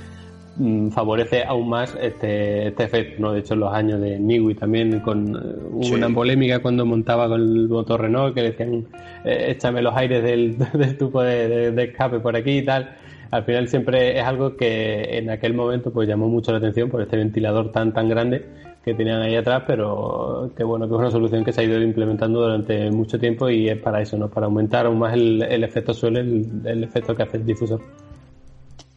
mm, 0.61 0.89
favorece 0.91 1.43
aún 1.45 1.69
más 1.69 1.97
este, 2.01 2.69
este 2.69 2.85
efecto, 2.85 3.21
¿no? 3.23 3.33
De 3.33 3.41
hecho, 3.41 3.55
en 3.55 3.61
los 3.61 3.73
años 3.73 4.01
de 4.01 4.19
Niwi 4.19 4.55
también 4.55 5.01
con 5.01 5.29
eh, 5.35 5.39
hubo 5.73 5.83
Sí. 5.83 5.95
una 5.95 6.09
polémica 6.11 6.61
cuando 6.61 6.85
montaba 6.87 7.29
con 7.29 7.41
el 7.41 7.69
motor 7.69 8.01
Renault 8.03 8.35
que 8.35 8.43
decían 8.43 8.87
eh, 9.25 9.47
échame 9.49 9.83
los 9.83 9.97
aires 9.97 10.23
del, 10.23 10.57
del 10.75 10.97
tubo 10.99 11.23
de, 11.23 11.49
de- 11.49 11.71
de 11.73 11.83
escape 11.85 12.21
por 12.21 12.37
aquí 12.37 12.59
y 12.59 12.65
tal. 12.65 12.91
Al 13.33 13.45
final 13.45 13.69
siempre 13.69 14.19
es 14.19 14.25
algo 14.25 14.57
que 14.57 15.19
en 15.19 15.31
aquel 15.31 15.55
momento 15.55 15.93
pues 15.93 16.09
llamó 16.09 16.29
mucho 16.29 16.51
la 16.51 16.59
atención 16.59 16.91
por 16.91 17.01
este 17.01 17.17
ventilador 17.17 17.71
tan 17.71 17.93
tan 17.93 18.09
grande 18.09 18.45
que 18.85 18.93
tenían 18.95 19.21
ahí 19.23 19.37
atrás, 19.37 19.63
pero 19.69 20.51
que 20.57 20.65
bueno 20.65 20.89
que 20.89 20.95
es 20.95 20.99
una 21.01 21.11
solución 21.13 21.45
que 21.45 21.53
se 21.53 21.61
ha 21.61 21.65
ido 21.65 21.81
implementando 21.81 22.41
durante 22.41 22.91
mucho 22.91 23.19
tiempo 23.21 23.49
y 23.49 23.69
es 23.69 23.79
para 23.79 24.01
eso, 24.03 24.17
¿no? 24.19 24.29
Para 24.29 24.47
aumentar 24.47 24.87
aún 24.87 24.99
más 24.99 25.15
el, 25.15 25.43
el 25.43 25.63
efecto 25.63 25.95
suelo, 25.95 26.19
el, 26.19 26.45
el 26.65 26.83
efecto 26.83 27.15
que 27.15 27.23
hace 27.23 27.37
el 27.37 27.47
difusor. 27.47 27.81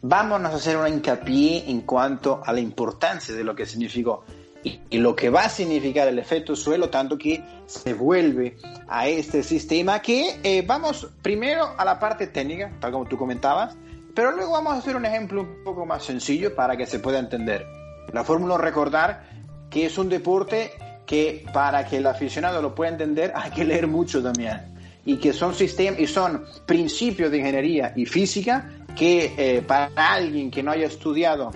Vámonos 0.06 0.52
a 0.52 0.56
hacer 0.56 0.76
un 0.76 0.86
hincapié 0.86 1.64
en 1.70 1.80
cuanto 1.80 2.42
a 2.44 2.52
la 2.52 2.60
importancia 2.60 3.34
de 3.34 3.42
lo 3.42 3.54
que 3.54 3.64
significó 3.64 4.22
y, 4.62 4.78
y 4.90 4.98
lo 4.98 5.16
que 5.16 5.30
va 5.30 5.44
a 5.44 5.48
significar 5.48 6.06
el 6.08 6.18
efecto 6.18 6.54
suelo, 6.54 6.90
tanto 6.90 7.16
que 7.16 7.42
se 7.64 7.94
vuelve 7.94 8.58
a 8.86 9.08
este 9.08 9.42
sistema 9.42 10.02
que 10.02 10.40
eh, 10.42 10.62
vamos 10.66 11.10
primero 11.22 11.70
a 11.78 11.86
la 11.86 11.98
parte 11.98 12.26
técnica, 12.26 12.70
tal 12.80 12.92
como 12.92 13.06
tú 13.06 13.16
comentabas, 13.16 13.78
pero 14.14 14.32
luego 14.32 14.52
vamos 14.52 14.74
a 14.74 14.76
hacer 14.76 14.94
un 14.94 15.06
ejemplo 15.06 15.40
un 15.40 15.64
poco 15.64 15.86
más 15.86 16.04
sencillo 16.04 16.54
para 16.54 16.76
que 16.76 16.84
se 16.84 16.98
pueda 16.98 17.18
entender. 17.18 17.66
La 18.12 18.24
fórmula 18.24 18.58
recordar 18.58 19.24
que 19.70 19.86
es 19.86 19.96
un 19.96 20.10
deporte 20.10 20.72
que 21.06 21.46
para 21.50 21.86
que 21.86 21.96
el 21.96 22.06
aficionado 22.06 22.60
lo 22.60 22.74
pueda 22.74 22.92
entender 22.92 23.32
hay 23.36 23.52
que 23.52 23.64
leer 23.64 23.86
mucho 23.86 24.22
también 24.22 24.73
y 25.04 25.16
que 25.16 25.32
son 25.32 25.54
sistemas 25.54 26.00
y 26.00 26.06
son 26.06 26.44
principios 26.66 27.30
de 27.30 27.38
ingeniería 27.38 27.92
y 27.96 28.06
física 28.06 28.70
que 28.96 29.34
eh, 29.36 29.62
para 29.62 29.90
alguien 29.96 30.50
que 30.50 30.62
no 30.62 30.70
haya 30.70 30.86
estudiado 30.86 31.50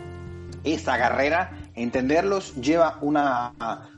esta 0.64 0.98
carrera 0.98 1.70
entenderlos 1.74 2.56
lleva 2.56 2.98
una, 3.00 3.52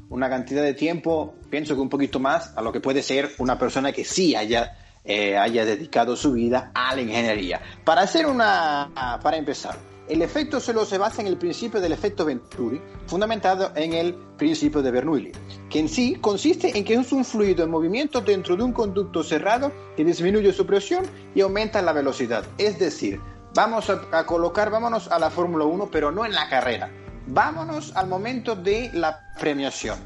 una 0.08 0.28
cantidad 0.28 0.62
de 0.62 0.74
tiempo 0.74 1.34
pienso 1.48 1.74
que 1.74 1.80
un 1.80 1.88
poquito 1.88 2.20
más 2.20 2.56
a 2.56 2.62
lo 2.62 2.72
que 2.72 2.80
puede 2.80 3.02
ser 3.02 3.30
una 3.38 3.58
persona 3.58 3.92
que 3.92 4.04
sí 4.04 4.34
haya 4.34 4.76
eh, 5.02 5.36
haya 5.38 5.64
dedicado 5.64 6.14
su 6.14 6.32
vida 6.32 6.72
a 6.74 6.94
la 6.94 7.00
ingeniería. 7.00 7.58
Para 7.84 8.02
hacer 8.02 8.26
una 8.26 9.18
para 9.22 9.38
empezar 9.38 9.90
el 10.10 10.22
efecto 10.22 10.58
solo 10.58 10.84
se 10.84 10.98
basa 10.98 11.22
en 11.22 11.28
el 11.28 11.36
principio 11.36 11.80
del 11.80 11.92
efecto 11.92 12.24
Venturi, 12.24 12.82
fundamentado 13.06 13.70
en 13.76 13.92
el 13.92 14.12
principio 14.36 14.82
de 14.82 14.90
Bernoulli, 14.90 15.30
que 15.70 15.78
en 15.78 15.88
sí 15.88 16.16
consiste 16.20 16.76
en 16.76 16.84
que 16.84 16.94
es 16.94 17.12
un 17.12 17.24
fluido 17.24 17.64
en 17.64 17.70
movimiento 17.70 18.20
dentro 18.20 18.56
de 18.56 18.64
un 18.64 18.72
conducto 18.72 19.22
cerrado 19.22 19.72
que 19.96 20.04
disminuye 20.04 20.52
su 20.52 20.66
presión 20.66 21.06
y 21.34 21.40
aumenta 21.40 21.80
la 21.80 21.92
velocidad. 21.92 22.44
Es 22.58 22.78
decir, 22.78 23.20
vamos 23.54 23.88
a, 23.88 24.26
colocar, 24.26 24.70
vámonos 24.70 25.08
a 25.08 25.18
la 25.20 25.30
Fórmula 25.30 25.64
1, 25.64 25.88
pero 25.90 26.10
no 26.10 26.26
en 26.26 26.32
la 26.32 26.48
carrera. 26.48 26.90
Vámonos 27.28 27.96
al 27.96 28.08
momento 28.08 28.56
de 28.56 28.90
la 28.92 29.20
premiación. 29.38 29.98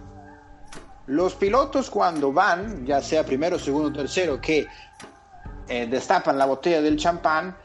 Los 1.06 1.34
pilotos 1.34 1.88
cuando 1.88 2.32
van, 2.32 2.84
ya 2.84 3.00
sea 3.00 3.24
primero, 3.24 3.58
segundo, 3.58 3.90
tercero, 3.90 4.40
que 4.40 4.66
eh, 5.68 5.86
destapan 5.86 6.36
la 6.36 6.44
botella 6.44 6.82
del 6.82 6.98
champán, 6.98 7.56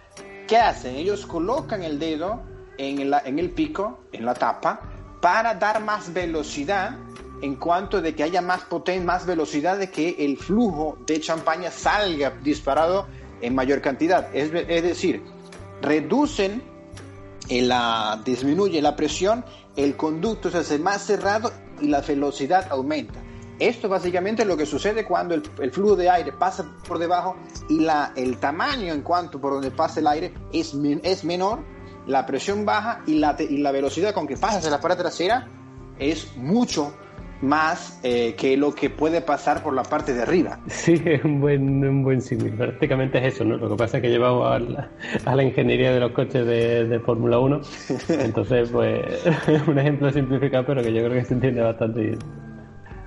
¿qué 0.47 0.57
hacen? 0.57 0.95
Ellos 0.95 1.25
colocan 1.25 1.83
el 1.83 1.99
dedo 1.99 2.43
en 2.77 3.39
el 3.39 3.51
pico, 3.51 4.05
en 4.13 4.23
la 4.23 4.33
tapa, 4.33 4.79
para 5.21 5.53
dar 5.53 5.83
más 5.83 6.13
velocidad 6.13 6.95
en 7.41 7.55
cuanto 7.55 8.01
de 8.01 8.15
que 8.15 8.23
haya 8.23 8.41
más 8.41 8.63
potencia, 8.63 9.03
más 9.03 9.25
velocidad 9.25 9.77
de 9.77 9.89
que 9.89 10.15
el 10.19 10.37
flujo 10.37 10.97
de 11.05 11.19
champaña 11.19 11.71
salga 11.71 12.31
disparado 12.43 13.07
en 13.41 13.55
mayor 13.55 13.81
cantidad. 13.81 14.35
Es, 14.35 14.51
es 14.53 14.83
decir, 14.83 15.23
reducen 15.81 16.61
eh, 17.47 17.61
la, 17.61 18.21
disminuye 18.23 18.81
la 18.81 18.95
presión, 18.95 19.43
el 19.75 19.95
conducto 19.95 20.51
se 20.51 20.59
hace 20.59 20.79
más 20.79 21.03
cerrado 21.03 21.51
y 21.81 21.87
la 21.87 22.01
velocidad 22.01 22.67
aumenta. 22.69 23.19
Esto 23.57 23.89
básicamente 23.89 24.43
es 24.43 24.47
lo 24.47 24.55
que 24.55 24.65
sucede 24.65 25.05
cuando 25.05 25.35
el, 25.35 25.43
el 25.59 25.71
flujo 25.71 25.95
de 25.95 26.09
aire 26.09 26.31
pasa 26.31 26.75
por 26.87 26.97
debajo 26.97 27.35
y 27.67 27.79
la, 27.79 28.13
el 28.15 28.37
tamaño 28.37 28.93
en 28.93 29.01
cuanto 29.01 29.41
por 29.41 29.53
donde 29.53 29.71
pasa 29.71 29.99
el 29.99 30.07
aire 30.07 30.33
es, 30.53 30.73
es 31.03 31.23
menor, 31.23 31.59
la 32.07 32.25
presión 32.25 32.65
baja 32.65 33.01
y 33.05 33.15
la, 33.15 33.35
y 33.37 33.57
la 33.57 33.71
velocidad 33.71 34.13
con 34.13 34.27
que 34.27 34.37
pasas 34.37 34.63
en 34.63 34.71
la 34.71 34.79
parte 34.79 35.01
trasera 35.01 35.47
es 35.97 36.37
mucho 36.37 36.93
más 37.41 37.99
eh, 38.03 38.35
que 38.35 38.57
lo 38.57 38.75
que 38.75 38.89
puede 38.89 39.21
pasar 39.21 39.63
por 39.63 39.73
la 39.73 39.83
parte 39.83 40.13
de 40.13 40.21
arriba. 40.21 40.59
Sí, 40.67 41.01
es 41.05 41.23
un 41.23 41.39
buen, 41.39 41.83
un 41.85 42.03
buen 42.03 42.21
símil. 42.21 42.53
Prácticamente 42.53 43.17
es 43.19 43.35
eso, 43.35 43.45
¿no? 43.45 43.57
Lo 43.57 43.69
que 43.69 43.75
pasa 43.75 43.97
es 43.97 44.03
que 44.03 44.09
llevamos 44.09 44.51
a 44.51 44.59
la, 44.59 44.89
a 45.25 45.35
la 45.35 45.43
ingeniería 45.43 45.93
de 45.93 45.99
los 45.99 46.11
coches 46.11 46.45
de, 46.45 46.85
de 46.85 46.99
Fórmula 46.99 47.39
1. 47.39 47.61
Entonces, 48.09 48.69
pues, 48.69 49.01
es 49.47 49.61
un 49.67 49.79
ejemplo 49.79 50.11
simplificado, 50.11 50.65
pero 50.65 50.83
que 50.83 50.93
yo 50.93 51.03
creo 51.03 51.13
que 51.13 51.25
se 51.25 51.33
entiende 51.33 51.61
bastante 51.61 52.01
bien. 52.01 52.19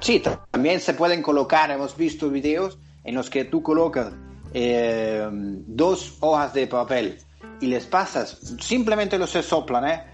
Sí, 0.00 0.22
también 0.50 0.80
se 0.80 0.94
pueden 0.94 1.22
colocar, 1.22 1.70
hemos 1.70 1.96
visto 1.96 2.28
videos 2.28 2.78
en 3.04 3.14
los 3.14 3.30
que 3.30 3.44
tú 3.44 3.62
colocas 3.62 4.12
eh, 4.52 5.28
dos 5.30 6.16
hojas 6.20 6.52
de 6.54 6.66
papel 6.66 7.18
y 7.60 7.66
les 7.66 7.86
pasas, 7.86 8.56
simplemente 8.58 9.16
los 9.18 9.30
se 9.30 9.42
soplan, 9.42 9.86
¿eh? 9.86 10.11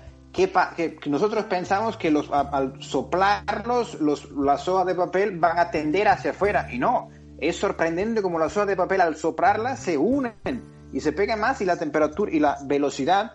Que, 0.77 0.95
que- 0.97 1.11
nosotros 1.11 1.45
pensamos 1.47 1.97
que 1.97 2.11
los, 2.13 2.31
a- 2.31 2.41
al 2.41 2.81
soplarlos, 2.83 4.01
los, 4.01 4.31
las 4.31 4.69
hojas 4.69 4.87
de 4.87 4.95
papel 4.95 5.37
van 5.39 5.59
a 5.59 5.71
tender 5.73 6.07
hacia 6.07 6.31
afuera 6.31 6.69
y 6.73 6.79
no, 6.79 7.11
es 7.41 7.57
sorprendente 7.57 8.23
como 8.23 8.39
las 8.39 8.57
hojas 8.57 8.69
de 8.69 8.77
papel 8.77 9.01
al 9.01 9.17
soplarlas 9.17 9.81
se 9.81 9.99
unen 9.99 10.35
y 10.93 11.01
se 11.01 11.13
pegan 11.13 11.41
más 11.41 11.61
y 11.61 11.65
la 11.65 11.77
temperatura 11.77 12.31
y 12.33 12.39
la 12.39 12.57
velocidad 12.65 13.33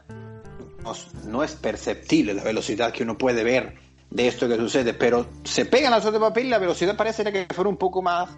no, 0.84 0.94
no 1.28 1.44
es 1.44 1.52
perceptible 1.56 2.34
la 2.34 2.44
velocidad 2.44 2.92
que 2.94 3.04
uno 3.04 3.18
puede 3.18 3.44
ver 3.44 3.76
de 4.10 4.28
esto 4.28 4.48
que 4.48 4.56
sucede, 4.58 4.94
pero 4.94 5.26
se 5.44 5.66
pegan 5.66 5.92
las 5.92 6.02
hojas 6.04 6.14
de 6.14 6.20
papel 6.20 6.46
y 6.46 6.50
la 6.50 6.60
velocidad 6.60 6.96
parece 6.96 7.24
que 7.32 7.48
fuera 7.54 7.70
un 7.70 7.78
poco 7.78 8.02
más, 8.02 8.30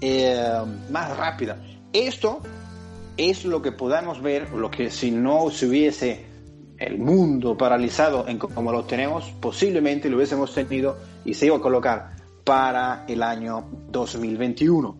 eh, 0.00 0.46
más 0.90 1.16
rápida. 1.16 1.58
Esto 1.92 2.40
es 3.16 3.44
lo 3.44 3.60
que 3.62 3.72
podamos 3.72 4.22
ver, 4.22 4.50
lo 4.50 4.70
que 4.70 4.90
si 4.90 5.10
no 5.10 5.50
se 5.50 5.66
hubiese 5.66 6.26
el 6.82 6.98
mundo 6.98 7.56
paralizado 7.56 8.26
en 8.28 8.38
como 8.38 8.72
lo 8.72 8.84
tenemos, 8.84 9.30
posiblemente 9.40 10.08
lo 10.10 10.16
hubiésemos 10.16 10.52
tenido 10.54 10.96
y 11.24 11.34
se 11.34 11.46
iba 11.46 11.56
a 11.56 11.60
colocar 11.60 12.10
para 12.44 13.04
el 13.08 13.22
año 13.22 13.64
2021. 13.90 14.96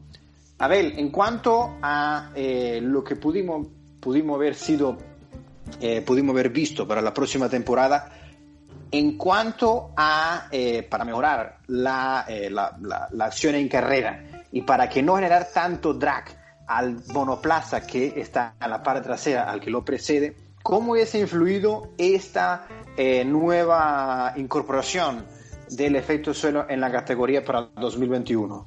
Abel, 0.59 0.95
en 0.99 1.11
cuanto 1.11 1.77
a 1.83 2.31
eh, 2.35 2.81
lo 2.83 3.03
que 3.03 3.16
pudimos, 3.16 3.66
pudimos 4.01 4.37
haber 4.37 4.55
sido, 4.55 4.97
eh, 5.81 6.01
pudimos 6.03 6.33
haber 6.35 6.51
visto 6.51 6.87
para 6.87 7.01
la 7.03 7.12
próxima 7.12 7.49
temporada, 7.49 8.11
en 8.90 9.16
cuanto 9.16 9.90
a, 9.97 10.49
eh, 10.53 10.83
para 10.88 11.05
mejorar 11.05 11.59
la, 11.66 12.25
eh, 12.29 12.49
la, 12.51 12.77
la- 12.81 13.09
la 13.11 13.25
acción 13.25 13.55
en 13.55 13.68
carrera 13.68 14.45
y 14.53 14.62
para 14.62 14.88
que 14.88 15.03
no 15.03 15.16
generar 15.16 15.49
tanto 15.53 15.95
drag 15.95 16.25
al 16.66 16.99
monoplaza 17.12 17.81
que 17.87 18.12
está 18.21 18.55
en 18.61 18.71
la 18.71 18.83
parte 18.83 19.01
trasera, 19.03 19.51
al 19.51 19.61
que 19.61 19.71
lo 19.71 19.85
precede, 19.85 20.37
¿cómo 20.62 20.92
hubiese 20.92 21.20
influido 21.20 21.88
esta 21.98 22.66
eh, 22.96 23.25
nueva 23.25 24.35
incorporación 24.37 25.25
del 25.70 25.96
efecto 25.96 26.35
suelo 26.35 26.66
en 26.68 26.81
la 26.81 26.90
categoría 26.90 27.44
para 27.44 27.68
2021? 27.81 28.66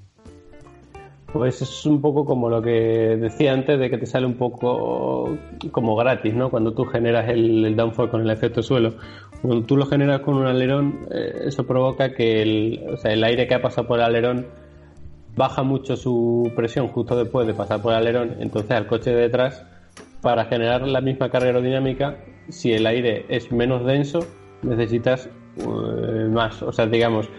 Pues 1.31 1.62
es 1.62 1.86
un 1.86 1.99
poco 1.99 2.23
como 2.23 2.49
lo 2.49 2.62
que 2.62 3.17
decía 3.19 3.51
antes 3.51 3.77
de 3.77 3.89
que 3.89 3.97
te 3.97 4.05
sale 4.05 4.25
un 4.25 4.36
poco 4.36 5.38
como 5.71 5.95
gratis, 5.97 6.34
¿no? 6.34 6.49
Cuando 6.49 6.73
tú 6.73 6.86
generas 6.86 7.27
el, 7.27 7.65
el 7.65 7.75
downforce 7.75 8.10
con 8.10 8.21
el 8.21 8.29
efecto 8.29 8.63
suelo. 8.63 8.93
Cuando 9.41 9.65
tú 9.65 9.75
lo 9.75 9.86
generas 9.86 10.21
con 10.21 10.36
un 10.36 10.47
alerón, 10.47 11.08
eh, 11.12 11.43
eso 11.47 11.67
provoca 11.67 12.13
que 12.13 12.41
el, 12.41 12.86
o 12.89 12.97
sea, 12.97 13.12
el 13.12 13.21
aire 13.23 13.47
que 13.47 13.55
ha 13.55 13.62
pasado 13.62 13.86
por 13.86 13.99
el 13.99 14.05
alerón 14.05 14.47
baja 15.36 15.63
mucho 15.63 15.97
su 15.97 16.51
presión 16.55 16.88
justo 16.88 17.17
después 17.17 17.45
de 17.45 17.53
pasar 17.53 17.81
por 17.81 17.91
el 17.91 17.99
alerón. 17.99 18.38
Entonces 18.39 18.71
al 18.71 18.88
coche 18.88 19.12
de 19.12 19.23
detrás, 19.23 19.65
para 20.25 20.45
generar 20.45 20.81
la 20.88 21.01
misma 21.01 21.29
carga 21.29 21.49
aerodinámica, 21.49 22.15
si 22.49 22.73
el 22.73 22.88
aire 22.88 23.27
es 23.29 23.51
menos 23.51 23.85
denso, 23.85 24.25
necesitas 24.63 25.29
eh, 25.57 26.27
más. 26.31 26.63
O 26.63 26.71
sea, 26.71 26.88
digamos, 26.88 27.29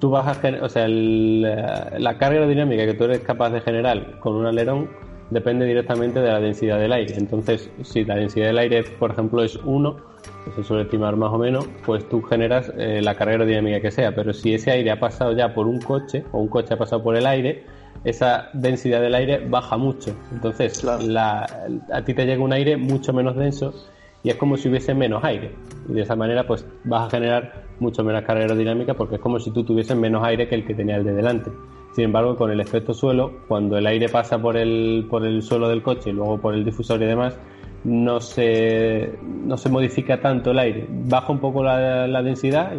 tú 0.00 0.10
vas 0.10 0.26
a 0.26 0.64
o 0.64 0.68
sea, 0.68 0.86
el- 0.86 1.42
la 1.42 2.18
carga 2.18 2.40
aerodinámica 2.40 2.86
que 2.86 2.94
tú 2.94 3.04
eres 3.04 3.20
capaz 3.20 3.50
de 3.50 3.60
generar 3.60 4.18
con 4.18 4.34
un 4.34 4.46
alerón 4.46 4.88
depende 5.30 5.64
directamente 5.64 6.18
de 6.18 6.26
la 6.26 6.40
densidad 6.40 6.80
del 6.80 6.92
aire. 6.92 7.14
Entonces, 7.16 7.70
si 7.82 8.04
la 8.04 8.16
densidad 8.16 8.48
del 8.48 8.58
aire, 8.58 8.82
por 8.98 9.12
ejemplo, 9.12 9.44
es 9.44 9.54
1, 9.64 9.96
que 10.44 10.50
se 10.50 10.64
suele 10.64 10.82
estimar 10.82 11.14
más 11.14 11.30
o 11.32 11.38
menos, 11.38 11.68
pues 11.86 12.08
tú 12.08 12.20
generas 12.22 12.72
eh, 12.76 13.00
la 13.00 13.14
carga 13.14 13.34
aerodinámica 13.34 13.80
que 13.80 13.92
sea. 13.92 14.12
Pero 14.12 14.32
si 14.32 14.54
ese 14.54 14.72
aire 14.72 14.90
ha 14.90 14.98
pasado 14.98 15.36
ya 15.36 15.54
por 15.54 15.68
un 15.68 15.78
coche, 15.78 16.24
o 16.32 16.38
un 16.40 16.48
coche 16.48 16.74
ha 16.74 16.78
pasado 16.78 17.00
por 17.00 17.14
el 17.14 17.26
aire, 17.26 17.62
esa 18.04 18.48
densidad 18.52 19.00
del 19.00 19.14
aire 19.14 19.46
baja 19.48 19.76
mucho. 19.76 20.14
Entonces, 20.32 20.84
a 20.84 22.04
ti 22.04 22.14
te 22.14 22.26
llega 22.26 22.42
un 22.42 22.52
aire 22.52 22.76
mucho 22.76 23.12
menos 23.12 23.36
denso 23.36 23.74
y 24.22 24.30
es 24.30 24.36
como 24.36 24.56
si 24.56 24.68
hubiese 24.68 24.94
menos 24.94 25.24
aire. 25.24 25.52
Y 25.88 25.92
de 25.92 26.02
esa 26.02 26.16
manera, 26.16 26.46
pues 26.46 26.66
vas 26.84 27.06
a 27.06 27.10
generar 27.10 27.64
mucho 27.80 28.02
menos 28.02 28.22
carga 28.22 28.42
aerodinámica 28.42 28.94
porque 28.94 29.16
es 29.16 29.20
como 29.20 29.38
si 29.38 29.50
tú 29.50 29.64
tuvieses 29.64 29.96
menos 29.96 30.24
aire 30.24 30.48
que 30.48 30.54
el 30.54 30.66
que 30.66 30.74
tenía 30.74 30.96
el 30.96 31.04
de 31.04 31.12
delante. 31.12 31.50
Sin 31.94 32.04
embargo, 32.04 32.36
con 32.36 32.50
el 32.50 32.60
efecto 32.60 32.94
suelo, 32.94 33.40
cuando 33.48 33.76
el 33.76 33.86
aire 33.86 34.08
pasa 34.08 34.40
por 34.40 34.56
el, 34.56 35.06
por 35.08 35.24
el 35.24 35.42
suelo 35.42 35.68
del 35.68 35.82
coche 35.82 36.10
y 36.10 36.12
luego 36.12 36.38
por 36.38 36.54
el 36.54 36.64
difusor 36.64 37.02
y 37.02 37.06
demás, 37.06 37.38
no 37.84 38.20
se, 38.20 39.14
no 39.22 39.56
se 39.56 39.68
modifica 39.68 40.20
tanto 40.20 40.50
el 40.50 40.58
aire. 40.58 40.86
Baja 40.88 41.32
un 41.32 41.38
poco 41.38 41.62
la, 41.62 42.06
la 42.06 42.22
densidad, 42.22 42.72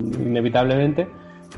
inevitablemente, 0.00 1.08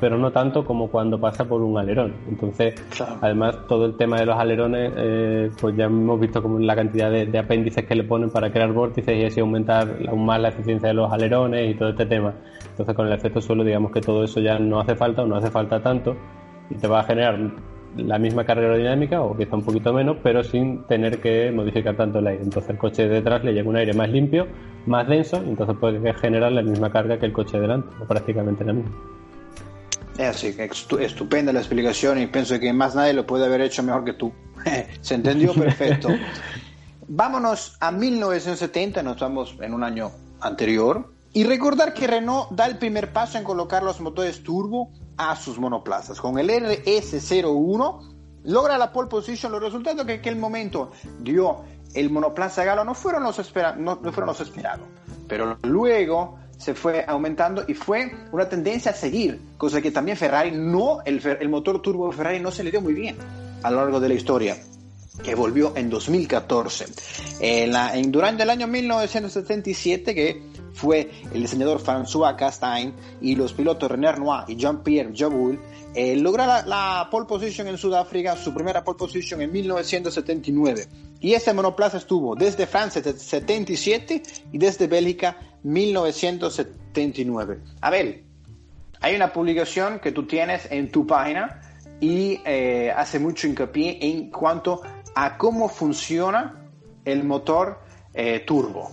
pero 0.01 0.17
no 0.19 0.31
tanto 0.31 0.65
como 0.65 0.89
cuando 0.89 1.21
pasa 1.21 1.45
por 1.45 1.63
un 1.63 1.79
alerón. 1.79 2.15
Entonces, 2.29 2.75
además, 3.21 3.67
todo 3.67 3.87
el 3.87 3.97
tema 3.97 4.19
de 4.19 4.27
los 4.27 4.37
alerones, 4.37 4.93
eh, 4.97 5.51
pues 5.61 5.77
ya 5.77 5.85
hemos 5.85 6.21
visto 6.21 6.43
como 6.43 6.59
la 6.59 6.77
cantidad 6.77 7.11
de, 7.11 7.39
apéndices 7.39 7.85
que 7.85 7.95
le 7.95 8.05
ponen 8.05 8.31
para 8.31 8.51
crear 8.51 8.73
vórtices 8.73 9.17
y 9.17 9.25
así 9.25 9.41
aumentar 9.41 9.97
aún 10.09 10.25
más 10.25 10.41
la 10.41 10.49
eficiencia 10.49 10.89
de 10.89 10.95
los 10.95 11.13
alerones 11.13 11.71
y 11.71 11.75
todo 11.75 11.91
este 11.91 12.07
tema. 12.07 12.35
Entonces, 12.71 12.95
con 12.95 13.07
el 13.07 13.13
efecto 13.13 13.41
suelo, 13.41 13.65
digamos 13.65 13.91
que 13.93 14.01
todo 14.01 14.25
eso 14.25 14.41
ya 14.41 14.59
no 14.59 14.81
hace 14.81 14.95
falta 14.95 15.23
o 15.23 15.27
no 15.27 15.37
hace 15.37 15.51
falta 15.51 15.83
tanto 15.83 16.17
y 16.71 16.75
te 16.77 16.87
va 16.87 17.01
a 17.01 17.05
generar 17.05 17.39
la 17.97 18.19
misma 18.19 18.45
carga 18.45 18.67
aerodinámica 18.67 19.23
o 19.23 19.37
quizá 19.37 19.57
un 19.57 19.65
poquito 19.65 19.93
menos, 19.93 20.19
pero 20.23 20.45
sin 20.45 20.85
tener 20.85 21.21
que 21.21 21.51
modificar 21.51 21.97
tanto 21.97 22.19
el 22.21 22.27
aire. 22.27 22.43
Entonces, 22.45 22.71
el 22.71 22.79
coche 22.79 23.09
de 23.09 23.17
detrás 23.17 23.43
le 23.45 23.53
llega 23.53 23.69
un 23.69 23.77
aire 23.77 23.95
más 23.95 24.11
limpio, 24.11 24.47
más 24.87 25.09
denso, 25.09 25.43
y 25.45 25.49
entonces 25.51 25.77
puede 25.79 26.15
generar 26.15 26.53
la 26.53 26.63
misma 26.63 26.91
carga 26.91 27.19
que 27.19 27.27
el 27.27 27.33
coche 27.33 27.57
de 27.57 27.63
delante, 27.63 27.89
o 28.01 28.07
prácticamente 28.07 28.65
la 28.65 28.73
misma. 28.75 29.18
Así, 30.19 30.57
estupenda 31.01 31.53
la 31.53 31.61
explicación 31.61 32.21
y 32.21 32.27
pienso 32.27 32.59
que 32.59 32.73
más 32.73 32.95
nadie 32.95 33.13
lo 33.13 33.27
puede 33.27 33.47
haber 33.47 33.61
hecho 33.61 33.83
mejor 33.83 34.05
que 34.05 34.15
tú. 34.15 34.33
Se 35.01 35.15
entendió 35.15 35.55
perfecto. 35.55 36.09
Vámonos 37.07 37.77
a 37.81 37.93
1970, 37.93 39.03
nos 39.03 39.19
vamos 39.19 39.57
en 39.61 39.73
un 39.73 39.85
año 39.85 40.11
anterior, 40.41 41.13
y 41.33 41.45
recordar 41.45 41.95
que 41.95 42.07
Renault 42.07 42.51
da 42.51 42.67
el 42.67 42.79
primer 42.79 43.13
paso 43.13 43.39
en 43.39 43.45
colocar 43.45 43.83
los 43.83 44.01
motores 44.01 44.43
turbo 44.43 44.91
a 45.17 45.37
sus 45.37 45.59
monoplazas. 45.59 46.21
Con 46.21 46.39
el 46.39 46.51
RS01 46.51 48.15
logra 48.45 48.79
la 48.79 48.93
pole 48.93 49.09
position, 49.09 49.53
los 49.53 49.63
resultados 49.63 50.05
que 50.05 50.15
en 50.15 50.21
aquel 50.21 50.37
momento 50.37 50.91
dio 51.21 51.63
el 51.95 52.11
monoplaza 52.11 52.65
Galo 52.65 52.85
no 52.85 52.95
fueron 52.95 53.23
los, 53.23 53.39
no 53.79 53.97
fueron 53.97 54.27
los 54.27 54.41
esperados, 54.41 54.87
pero 55.27 55.59
luego 55.63 56.39
se 56.59 56.75
fue 56.75 57.05
aumentando 57.07 57.65
y 57.67 57.75
fue 57.75 58.13
una 58.33 58.49
tendencia 58.49 58.91
a 58.91 58.95
seguir, 58.95 59.41
cosa 59.57 59.81
que 59.81 59.91
también 59.91 60.17
Ferrari 60.17 60.51
no, 60.51 61.01
el, 61.05 61.25
el 61.25 61.49
motor 61.49 61.81
turbo 61.81 62.11
Ferrari 62.13 62.41
no 62.41 62.51
se 62.51 62.65
le 62.65 62.71
dio 62.71 62.81
muy 62.81 62.95
bien 62.95 63.17
a 63.63 63.71
lo 63.71 63.79
largo 63.79 64.01
de 64.01 64.09
la 64.09 64.15
historia 64.15 64.57
que 65.23 65.35
volvió 65.35 65.73
en 65.77 65.91
2014. 65.91 66.87
En 67.41 68.13
durante 68.13 68.43
el 68.43 68.51
año 68.51 68.67
1977, 68.67 70.15
que 70.15 70.43
fue 70.75 71.11
el 71.33 71.43
diseñador 71.43 71.83
François 71.83 72.37
Castain 72.37 72.95
y 73.21 73.35
los 73.35 73.53
pilotos 73.53 73.91
René 73.91 74.13
Noir 74.13 74.45
y 74.47 74.57
Jean-Pierre 74.57 75.13
Jabouille, 75.15 75.59
eh, 75.95 76.17
logra 76.17 76.65
la, 76.67 77.09
pole 77.11 77.27
position 77.27 77.67
en 77.67 77.79
Sudáfrica, 77.79 78.37
su 78.37 78.55
primera 78.55 78.85
pole 78.85 78.99
position 78.99 79.43
en 79.43 79.51
1979. 79.51 80.87
Y 81.21 81.33
ese 81.33 81.53
monoplaza 81.53 81.97
estuvo 81.97 82.37
desde 82.37 82.67
Francia 82.67 83.03
77 83.03 84.23
y 84.53 84.59
desde 84.59 84.87
Bélgica 84.87 85.37
1979. 85.63 87.59
Abel, 87.81 88.25
hay 89.01 89.15
una 89.15 89.33
publicación 89.33 90.01
que 90.01 90.13
tú 90.13 90.27
tienes 90.27 90.67
en 90.71 90.91
tu 90.91 91.07
página 91.07 91.61
y 92.01 92.41
eh, 92.45 92.93
hace 92.95 93.19
mucho 93.19 93.47
hincapié 93.47 93.99
en 94.01 94.31
cuanto 94.31 94.83
a 95.15 95.37
cómo 95.37 95.69
funciona 95.69 96.69
el 97.05 97.25
motor 97.25 97.81
eh, 98.15 98.41
turbo. 98.41 98.91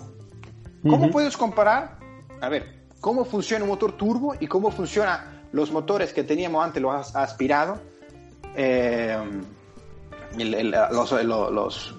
¿Cómo 0.83 1.09
puedes 1.09 1.35
comparar? 1.35 1.97
A 2.41 2.49
ver, 2.49 2.83
¿cómo 3.01 3.25
funciona 3.25 3.63
un 3.63 3.71
motor 3.71 3.93
turbo 3.93 4.35
y 4.39 4.45
cómo 4.45 4.69
funcionan 4.69 5.47
los 5.51 5.71
motores 5.71 6.13
que 6.13 6.23
teníamos 6.23 6.63
antes, 6.63 6.79
los 6.81 7.15
aspirados? 7.15 7.79
Eh, 8.55 9.17
los, 10.37 11.11
los 11.11 11.95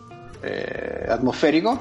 atmosféricos 1.08 1.80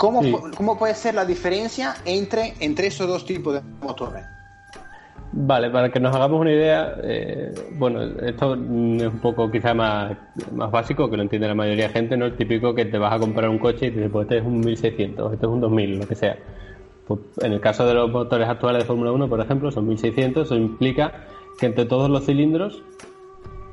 ¿Cómo, 0.00 0.22
¿Cómo, 0.56 0.78
puede 0.78 0.94
ser 0.94 1.14
la 1.14 1.26
diferencia 1.26 1.94
entre, 2.06 2.54
entre 2.60 2.86
esos 2.86 3.06
dos 3.06 3.26
tipos 3.26 3.52
de 3.52 3.60
motores? 3.82 4.24
Vale, 5.30 5.68
para 5.68 5.92
que 5.92 6.00
nos 6.00 6.16
hagamos 6.16 6.40
una 6.40 6.52
idea, 6.52 6.94
eh, 7.02 7.52
bueno, 7.72 8.02
esto 8.02 8.54
es 8.54 8.60
un 8.60 9.20
poco 9.20 9.50
quizá 9.50 9.74
más, 9.74 10.16
más 10.54 10.70
básico, 10.70 11.10
que 11.10 11.18
lo 11.18 11.22
entiende 11.22 11.48
la 11.48 11.54
mayoría 11.54 11.88
de 11.88 11.92
gente, 11.92 12.16
¿no? 12.16 12.24
El 12.24 12.34
típico 12.34 12.74
que 12.74 12.86
te 12.86 12.96
vas 12.96 13.12
a 13.12 13.18
comprar 13.18 13.50
un 13.50 13.58
coche 13.58 13.88
y 13.88 13.90
te 13.90 13.96
dices, 13.96 14.10
pues 14.10 14.24
este 14.24 14.38
es 14.38 14.44
un 14.44 14.60
1600, 14.60 15.34
este 15.34 15.44
es 15.44 15.52
un 15.52 15.60
2000, 15.60 15.98
lo 15.98 16.08
que 16.08 16.14
sea. 16.14 16.38
Pues 17.06 17.20
en 17.42 17.52
el 17.52 17.60
caso 17.60 17.84
de 17.84 17.92
los 17.92 18.10
motores 18.10 18.48
actuales 18.48 18.84
de 18.84 18.86
Fórmula 18.86 19.12
1, 19.12 19.28
por 19.28 19.40
ejemplo, 19.42 19.70
son 19.70 19.86
1600, 19.86 20.46
eso 20.46 20.56
implica 20.56 21.26
que 21.58 21.66
entre 21.66 21.84
todos 21.84 22.08
los 22.08 22.24
cilindros 22.24 22.82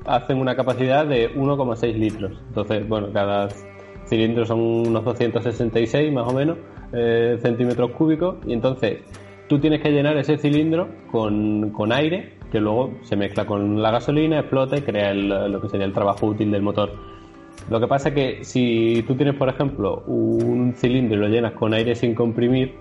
hacen 0.06 0.40
una 0.40 0.58
capacidad 0.58 1.06
de 1.06 1.34
1,6 1.34 1.94
litros. 1.94 2.34
Entonces, 2.50 2.86
bueno, 2.86 3.14
cada 3.14 3.48
cilindros 4.08 4.48
son 4.48 4.60
unos 4.60 5.04
266 5.04 6.12
más 6.14 6.28
o 6.28 6.34
menos 6.34 6.58
eh, 6.94 7.38
centímetros 7.42 7.92
cúbicos 7.92 8.38
y 8.46 8.54
entonces 8.54 9.00
tú 9.48 9.60
tienes 9.60 9.82
que 9.82 9.92
llenar 9.92 10.18
ese 10.18 10.38
cilindro 10.38 10.90
con, 11.12 11.72
con, 11.72 11.92
aire 11.92 12.34
que 12.52 12.60
luego 12.60 12.94
se 13.04 13.16
mezcla 13.16 13.46
con 13.46 13.82
la 13.82 13.92
gasolina, 13.92 14.40
explota 14.40 14.78
y 14.78 14.82
crea 14.82 15.14
lo 15.14 15.62
que 15.62 15.70
sería 15.70 15.86
el 15.86 15.94
trabajo 15.94 16.28
útil 16.28 16.52
del 16.52 16.62
motor. 16.62 16.94
Lo 17.70 17.80
que 17.80 17.88
pasa 17.88 18.10
es 18.10 18.16
que 18.16 18.44
si 18.46 19.04
tú 19.06 19.16
tienes, 19.16 19.36
por 19.36 19.50
ejemplo, 19.50 20.04
un 20.08 20.74
cilindro 20.74 21.18
y 21.18 21.20
lo 21.20 21.28
llenas 21.28 21.54
con 21.54 21.74
aire 21.74 21.96
sin 21.96 22.16
comprimir, 22.16 22.76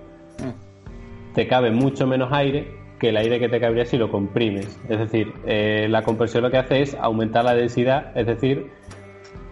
te 1.34 1.48
cabe 1.48 1.72
mucho 1.72 2.06
menos 2.06 2.32
aire 2.32 2.68
que 3.00 3.08
el 3.10 3.16
aire 3.16 3.38
que 3.38 3.48
te 3.48 3.60
cabría 3.60 3.84
si 3.84 3.98
lo 3.98 4.10
comprimes. 4.10 4.80
Es 4.88 4.98
decir, 4.98 5.32
eh, 5.46 5.86
la 5.90 6.02
compresión 6.02 6.44
lo 6.44 6.50
que 6.50 6.58
hace 6.58 6.82
es 6.82 6.94
aumentar 6.94 7.44
la 7.44 7.54
densidad, 7.54 8.16
es 8.16 8.26
decir, 8.26 8.68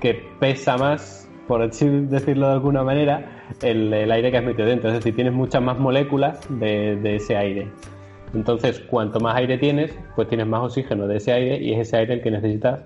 que 0.01 0.23
pesa 0.39 0.77
más 0.79 1.24
por 1.47 1.69
decirlo 1.69 2.47
de 2.47 2.53
alguna 2.53 2.83
manera, 2.83 3.45
el, 3.63 3.93
aire 3.93 4.31
que 4.31 4.39
has 4.39 4.45
metido 4.45 4.67
dentro. 4.67 4.89
Es 4.89 4.97
decir, 4.97 5.15
tienes 5.15 5.33
muchas 5.33 5.63
más 5.63 5.79
moléculas 5.79 6.41
de, 6.49 7.17
ese 7.17 7.37
aire. 7.37 7.69
Entonces, 8.35 8.81
cuanto 8.81 9.21
más 9.21 9.37
aire 9.37 9.59
tienes, 9.59 9.97
pues 10.17 10.29
tienes 10.29 10.47
más 10.47 10.63
oxígeno 10.63 11.07
de 11.07 11.17
ese 11.17 11.33
aire 11.33 11.63
y 11.63 11.73
es 11.73 11.81
ese 11.81 11.99
aire 11.99 12.15
el 12.15 12.23
que 12.23 12.31
necesitas 12.31 12.85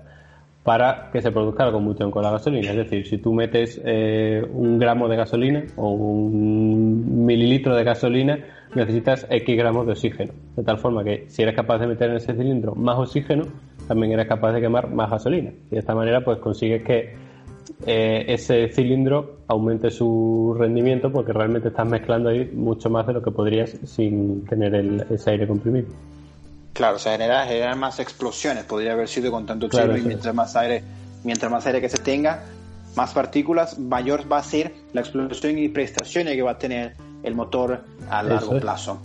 para 0.63 1.09
que 1.11 1.21
se 1.21 1.31
produzca 1.31 1.65
la 1.65 1.71
combustión 1.71 2.11
con 2.11 2.21
la 2.21 2.31
gasolina. 2.31 2.69
Es 2.69 2.77
decir, 2.77 3.07
si 3.07 3.17
tú 3.17 3.33
metes 3.33 3.81
eh, 3.83 4.45
un 4.53 4.77
gramo 4.77 5.07
de 5.07 5.15
gasolina 5.15 5.63
o 5.75 5.89
un 5.91 7.25
mililitro 7.25 7.75
de 7.75 7.83
gasolina, 7.83 8.39
necesitas 8.75 9.25
X 9.29 9.57
gramos 9.57 9.85
de 9.87 9.93
oxígeno. 9.93 10.33
De 10.55 10.63
tal 10.63 10.77
forma 10.77 11.03
que 11.03 11.25
si 11.29 11.41
eres 11.41 11.55
capaz 11.55 11.79
de 11.79 11.87
meter 11.87 12.11
en 12.11 12.17
ese 12.17 12.35
cilindro 12.35 12.75
más 12.75 12.99
oxígeno, 12.99 13.45
también 13.87 14.11
eres 14.11 14.27
capaz 14.27 14.51
de 14.51 14.61
quemar 14.61 14.91
más 14.91 15.09
gasolina. 15.09 15.51
Y 15.71 15.71
de 15.71 15.79
esta 15.79 15.95
manera, 15.95 16.23
pues 16.23 16.37
consigues 16.37 16.83
que 16.83 17.28
eh, 17.85 18.25
ese 18.27 18.67
cilindro 18.69 19.37
aumente 19.47 19.89
su 19.89 20.55
rendimiento 20.57 21.11
porque 21.11 21.31
realmente 21.31 21.69
estás 21.69 21.87
mezclando 21.87 22.29
ahí 22.29 22.49
mucho 22.53 22.89
más 22.89 23.07
de 23.07 23.13
lo 23.13 23.23
que 23.23 23.31
podrías 23.31 23.71
sin 23.85 24.45
tener 24.45 25.05
ese 25.09 25.31
aire 25.31 25.47
comprimido. 25.47 25.87
Claro, 26.73 26.97
o 26.97 26.99
sea, 26.99 27.13
generar, 27.13 27.75
más 27.75 27.99
explosiones 27.99 28.63
podría 28.65 28.93
haber 28.93 29.07
sido 29.07 29.31
con 29.31 29.45
tanto 29.45 29.67
oxígeno 29.67 29.97
y 29.97 30.01
mientras 30.01 30.33
más 30.33 30.55
aire, 30.55 30.83
mientras 31.23 31.51
más 31.51 31.65
aire 31.65 31.81
que 31.81 31.89
se 31.89 31.97
tenga, 31.97 32.45
más 32.95 33.13
partículas, 33.13 33.79
mayor 33.79 34.31
va 34.31 34.39
a 34.39 34.43
ser 34.43 34.73
la 34.93 35.01
explosión 35.01 35.57
y 35.57 35.69
prestaciones 35.69 36.35
que 36.35 36.41
va 36.41 36.51
a 36.51 36.57
tener 36.57 36.95
el 37.23 37.35
motor 37.35 37.83
a 38.09 38.23
largo 38.23 38.59
plazo 38.59 38.99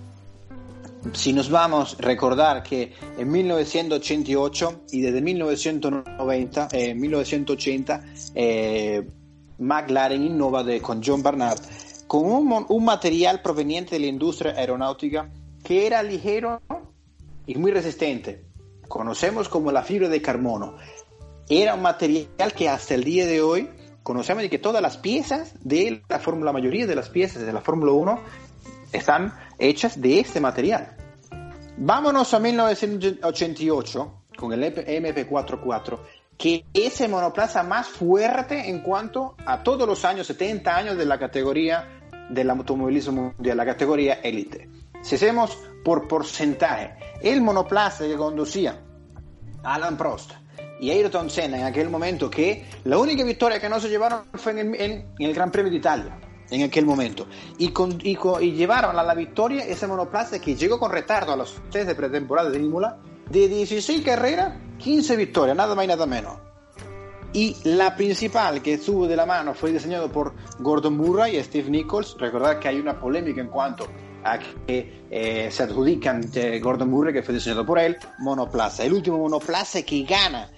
si 1.13 1.33
nos 1.33 1.51
vamos 1.51 1.97
a 1.99 2.03
recordar 2.03 2.63
que 2.63 2.95
en 3.19 3.31
1988 3.31 4.83
y 4.93 5.01
desde 5.03 5.21
1990, 5.21 6.69
eh, 6.73 6.95
1980, 6.95 8.05
eh, 8.35 9.07
McLaren 9.59 10.25
innova 10.25 10.65
con 10.81 11.03
John 11.05 11.23
Barnard 11.23 11.61
con 12.07 12.25
un, 12.27 12.67
un, 12.69 12.85
material 12.85 13.41
proveniente 13.43 13.95
de 13.95 14.01
la 14.01 14.07
industria 14.07 14.53
aeronáutica 14.53 15.31
que 15.63 15.87
era 15.87 16.03
ligero 16.03 16.61
y 17.47 17.55
muy 17.57 17.71
resistente. 17.71 18.45
Conocemos 18.89 19.49
como 19.49 19.73
la 19.73 19.83
fibra 19.83 20.09
de 20.09 20.21
carbono. 20.21 20.77
Era 21.49 21.75
un 21.75 21.83
material 21.83 22.53
que 22.55 22.69
hasta 22.69 22.95
el 22.95 23.05
día 23.05 23.27
de 23.27 23.41
hoy 23.41 23.71
conocemos 24.03 24.43
de 24.43 24.51
que 24.51 24.59
todas 24.59 24.83
las 24.83 24.99
piezas 24.99 25.55
de 25.63 26.03
la 26.09 26.19
Fórmula, 26.19 26.47
la 26.47 26.53
mayoría 26.53 26.87
de 26.87 26.95
las 26.95 27.09
piezas 27.09 27.45
de 27.45 27.53
la 27.53 27.61
Fórmula 27.61 27.93
1 27.93 28.21
están 28.93 29.35
hechas 29.59 30.01
de 30.01 30.21
este 30.21 30.41
material. 30.41 30.97
Vámonos 31.77 32.33
a 32.35 32.39
1988 32.39 34.23
con 34.37 34.53
el 34.53 34.63
MP44 34.63 35.99
que 36.37 36.65
es 36.73 37.01
el 37.01 37.11
monoplaza 37.11 37.63
más 37.63 37.89
fuerte 37.89 38.69
en 38.69 38.81
cuanto 38.81 39.37
a 39.47 39.63
todos 39.63 39.87
los 39.87 40.05
años, 40.05 40.27
70 40.27 40.77
años 40.77 40.97
de 40.97 41.07
la 41.07 41.19
categoría 41.19 42.01
del 42.29 42.51
automovilismo 42.51 43.35
mundial, 43.37 43.57
la 43.57 43.65
categoría 43.65 44.15
élite. 44.15 44.69
Si 45.03 45.17
hacemos 45.17 45.57
por 45.85 46.09
porcentaje, 46.09 46.95
el 47.23 47.41
monoplaza 47.41 48.07
que 48.07 48.17
conducía 48.17 48.81
Alan 49.63 49.97
Prost 49.97 50.33
y 50.81 50.91
Ayrton 50.91 51.31
Senna 51.31 51.59
en 51.59 51.65
aquel 51.65 51.89
momento, 51.89 52.31
que 52.31 52.67
la 52.85 52.99
única 52.99 53.23
victoria 53.23 53.61
que 53.61 53.69
no 53.69 53.79
se 53.79 53.89
llevaron 53.89 54.25
fue 54.35 54.53
en 54.53 54.75
el, 54.75 54.81
en 54.81 55.15
el 55.19 55.35
Gran 55.35 55.51
Premio 55.51 55.71
de 55.71 55.79
Italia, 55.79 56.19
en 56.55 56.63
aquel 56.63 56.87
momento. 56.87 57.27
Y, 57.59 57.73
llevaron 58.53 58.99
a 58.99 59.03
la 59.03 59.15
victoria 59.15 59.65
ese 59.65 59.87
monoplaza 59.87 60.41
que 60.41 60.55
llegó 60.55 60.79
con 60.79 60.91
retardo 60.91 61.33
a 61.33 61.37
los 61.37 61.55
test 61.71 61.89
de 61.89 61.95
pretemporada 61.95 62.51
de 62.51 62.59
Imola, 62.59 62.99
de 63.29 63.49
16 63.49 64.03
carreras, 64.03 64.55
15 64.79 65.17
victorias, 65.17 65.57
nada 65.57 65.75
más 65.75 65.85
y 65.85 65.89
nada 65.89 66.07
menos. 66.07 66.35
Y 67.33 67.57
la 67.65 67.97
principal 67.97 68.63
que 68.63 68.75
estuvo 68.75 69.09
de 69.09 69.17
la 69.17 69.27
mano 69.27 69.55
fue 69.55 69.73
diseñado 69.73 70.11
por 70.11 70.35
Gordon 70.61 70.97
Murray 70.97 71.37
y 71.37 71.43
Steve 71.43 71.69
Nichols. 71.69 72.17
Recordad 72.19 72.61
que 72.61 72.69
hay 72.69 72.79
una 72.79 73.01
polémica 73.01 73.41
en 73.41 73.49
cuanto 73.49 73.89
a 74.23 74.39
que 74.39 75.05
eh, 75.11 75.49
se 75.51 75.63
adjudican 75.65 76.31
Gordon 76.63 76.89
Murray, 76.89 77.13
que 77.13 77.23
fue 77.23 77.35
diseñado 77.35 77.67
por 77.67 77.81
él, 77.81 77.97
monoplaza. 78.19 78.85
El 78.85 78.93
último 78.93 79.19
monoplaza 79.19 79.83
que 79.83 80.05
gana 80.05 80.49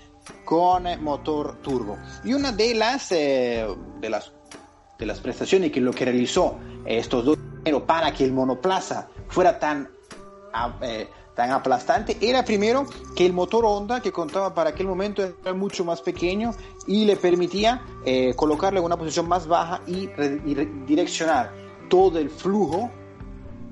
con 0.44 0.84
motor 1.02 1.58
turbo. 1.62 1.98
Y 2.24 2.34
una 2.34 2.52
de 2.52 2.74
las, 2.74 3.12
eh, 3.12 3.66
de 4.00 4.10
las, 4.10 4.32
de 4.98 5.06
las 5.06 5.20
prestaciones 5.20 5.72
que 5.72 5.80
lo 5.80 5.92
que 5.92 6.04
realizó 6.04 6.58
estos 6.84 7.24
dos 7.24 7.38
para 7.86 8.12
que 8.12 8.24
el 8.24 8.32
monoplaza 8.32 9.08
fuera 9.28 9.58
tan, 9.58 9.88
eh, 10.82 11.08
tan 11.34 11.50
aplastante 11.50 12.16
era 12.20 12.44
primero 12.44 12.86
que 13.16 13.26
el 13.26 13.32
motor 13.32 13.64
Honda 13.64 14.00
que 14.00 14.12
contaba 14.12 14.54
para 14.54 14.70
aquel 14.70 14.86
momento 14.86 15.22
era 15.22 15.52
mucho 15.52 15.84
más 15.84 16.00
pequeño 16.00 16.52
y 16.86 17.04
le 17.04 17.16
permitía 17.16 17.82
eh, 18.04 18.34
colocarle 18.34 18.78
en 18.78 18.84
una 18.84 18.96
posición 18.96 19.26
más 19.28 19.46
baja 19.46 19.80
y, 19.86 20.08
y 20.44 20.54
direccionar 20.86 21.52
todo 21.88 22.18
el 22.18 22.30
flujo 22.30 22.90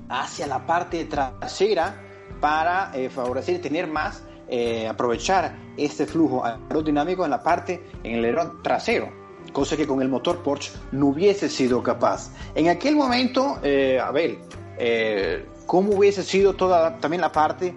hacia 0.09 0.47
la 0.47 0.65
parte 0.65 1.05
trasera 1.05 2.01
para 2.39 2.91
eh, 2.93 3.09
favorecer 3.09 3.61
tener 3.61 3.87
más 3.87 4.23
eh, 4.47 4.87
aprovechar 4.87 5.55
este 5.77 6.05
flujo 6.05 6.45
aerodinámico 6.45 7.25
en 7.25 7.31
la 7.31 7.41
parte, 7.41 7.83
en 8.03 8.13
el 8.13 8.19
alerón 8.19 8.61
trasero, 8.61 9.09
cosa 9.55 9.77
que 9.77 9.87
con 9.87 10.01
el 10.01 10.09
motor 10.09 10.43
Porsche 10.43 10.73
no 10.91 11.07
hubiese 11.07 11.47
sido 11.47 11.81
capaz. 11.81 12.29
En 12.55 12.67
aquel 12.67 12.95
momento, 12.97 13.57
eh, 13.63 13.97
a 13.99 14.11
ver, 14.11 14.37
eh, 14.77 15.45
¿cómo 15.65 15.93
hubiese 15.93 16.23
sido 16.23 16.53
toda 16.53 16.97
también 16.97 17.21
la 17.21 17.31
parte 17.31 17.73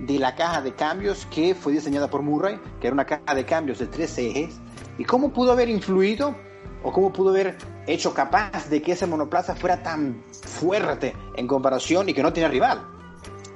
de 0.00 0.18
la 0.18 0.34
caja 0.34 0.60
de 0.60 0.74
cambios 0.74 1.26
que 1.34 1.54
fue 1.54 1.72
diseñada 1.72 2.10
por 2.10 2.20
Murray, 2.20 2.60
que 2.80 2.88
era 2.88 2.92
una 2.92 3.06
caja 3.06 3.34
de 3.34 3.46
cambios 3.46 3.78
de 3.78 3.86
tres 3.86 4.18
ejes, 4.18 4.60
y 4.98 5.04
cómo 5.04 5.32
pudo 5.32 5.52
haber 5.52 5.70
influido 5.70 6.36
o 6.82 6.92
cómo 6.92 7.10
pudo 7.10 7.30
haber 7.30 7.56
hecho 7.86 8.12
capaz 8.12 8.68
de 8.68 8.82
que 8.82 8.92
ese 8.92 9.06
monoplaza 9.06 9.54
fuera 9.54 9.82
tan 9.82 10.22
fuerte 10.30 11.14
en 11.36 11.46
comparación 11.46 12.10
y 12.10 12.12
que 12.12 12.22
no 12.22 12.34
tiene 12.34 12.50
rival 12.50 12.82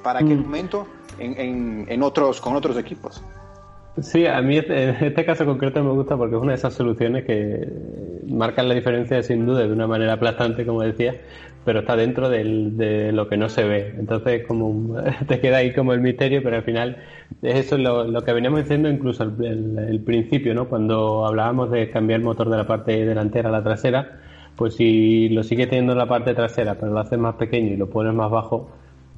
para 0.02 0.20
aquel 0.20 0.38
mm. 0.38 0.42
momento 0.42 0.86
en, 1.18 1.38
en, 1.38 1.86
en, 1.88 2.02
otros, 2.02 2.40
con 2.40 2.56
otros 2.56 2.78
equipos. 2.78 3.22
Sí, 4.02 4.26
a 4.26 4.42
mí 4.42 4.58
en 4.58 5.04
este 5.04 5.24
caso 5.24 5.46
concreto 5.46 5.82
me 5.82 5.90
gusta 5.90 6.18
porque 6.18 6.36
es 6.36 6.42
una 6.42 6.52
de 6.52 6.56
esas 6.56 6.74
soluciones 6.74 7.24
que 7.24 7.66
marcan 8.28 8.68
la 8.68 8.74
diferencia 8.74 9.22
sin 9.22 9.46
duda 9.46 9.66
de 9.66 9.72
una 9.72 9.86
manera 9.86 10.12
aplastante, 10.14 10.66
como 10.66 10.82
decía, 10.82 11.14
pero 11.64 11.80
está 11.80 11.96
dentro 11.96 12.28
de 12.28 13.10
lo 13.12 13.26
que 13.28 13.38
no 13.38 13.48
se 13.48 13.64
ve. 13.64 13.94
Entonces, 13.98 14.46
como 14.46 14.96
te 15.26 15.40
queda 15.40 15.58
ahí 15.58 15.72
como 15.72 15.94
el 15.94 16.02
misterio, 16.02 16.42
pero 16.42 16.56
al 16.56 16.62
final 16.62 16.98
es 17.40 17.66
eso 17.66 17.78
lo, 17.78 18.04
lo 18.04 18.22
que 18.22 18.34
veníamos 18.34 18.60
diciendo 18.60 18.90
incluso 18.90 19.22
al 19.22 19.78
el 19.88 20.00
principio, 20.00 20.54
¿no? 20.54 20.68
Cuando 20.68 21.24
hablábamos 21.26 21.70
de 21.70 21.90
cambiar 21.90 22.20
el 22.20 22.26
motor 22.26 22.50
de 22.50 22.56
la 22.58 22.66
parte 22.66 23.06
delantera 23.06 23.48
a 23.48 23.52
la 23.52 23.62
trasera, 23.64 24.20
pues 24.56 24.74
si 24.74 25.30
lo 25.30 25.42
sigues 25.42 25.70
teniendo 25.70 25.92
en 25.92 25.98
la 25.98 26.06
parte 26.06 26.34
trasera, 26.34 26.74
pero 26.74 26.92
lo 26.92 27.00
haces 27.00 27.18
más 27.18 27.36
pequeño 27.36 27.72
y 27.72 27.76
lo 27.78 27.88
pones 27.88 28.12
más 28.12 28.30
bajo, 28.30 28.68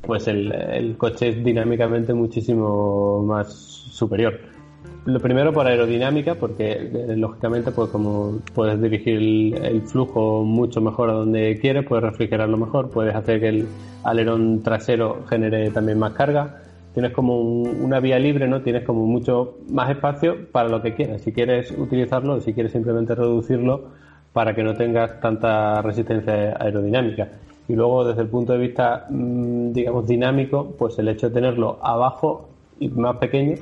pues 0.03 0.29
el, 0.29 0.53
el 0.53 0.97
coche 0.97 1.31
es 1.31 1.45
dinámicamente 1.45 2.15
muchísimo 2.15 3.25
más 3.25 3.49
superior. 3.53 4.58
Lo 5.05 5.21
primero 5.21 5.53
por 5.53 5.67
aerodinámica, 5.67 6.35
porque 6.35 6.73
eh, 6.73 7.17
lógicamente 7.17 7.71
pues 7.73 7.89
como 7.89 8.41
puedes 8.55 8.81
dirigir 8.81 9.17
el, 9.63 9.83
flujo 9.83 10.45
mucho 10.45 10.81
mejor 10.81 11.11
a 11.11 11.15
donde 11.15 11.59
quieres, 11.59 11.87
puedes 11.87 12.05
refrigerarlo 12.05 12.59
mejor, 12.59 12.91
puedes 12.91 13.15
hacer 13.15 13.41
que 13.41 13.49
el 13.49 13.69
alerón 14.05 14.63
trasero 14.63 15.25
genere 15.29 15.71
también 15.71 15.99
más 15.99 16.13
carga. 16.13 16.63
Tienes 16.93 17.13
como 17.13 17.41
un, 17.41 17.81
una 17.83 18.01
vía 18.01 18.19
libre, 18.19 18.49
¿no? 18.49 18.61
Tienes 18.61 18.85
como 18.85 19.07
mucho 19.07 19.59
más 19.71 19.89
espacio 19.91 20.51
para 20.53 20.69
lo 20.69 20.83
que 20.83 20.95
quieras. 20.95 21.23
Si 21.23 21.33
quieres 21.33 21.71
utilizarlo 21.71 22.41
si 22.41 22.53
quieres 22.53 22.73
simplemente 22.73 23.15
reducirlo 23.15 23.91
para 24.33 24.55
que 24.55 24.63
no 24.63 24.75
tengas 24.75 25.21
tanta 25.21 25.81
resistencia 25.81 26.57
aerodinámica. 26.61 27.29
Y 27.69 27.75
luego 27.75 28.05
desde 28.05 28.23
el 28.23 28.29
punto 28.29 28.53
de 28.53 28.59
vista, 28.59 29.07
mmm, 29.09 29.73
digamos, 29.73 30.07
dinámico, 30.07 30.75
pues 30.79 30.99
el 30.99 31.09
hecho 31.09 31.29
de 31.29 31.35
tenerlo 31.35 31.79
abajo 31.83 32.49
y 32.81 32.89
más 32.89 33.17
pequeño 33.17 33.57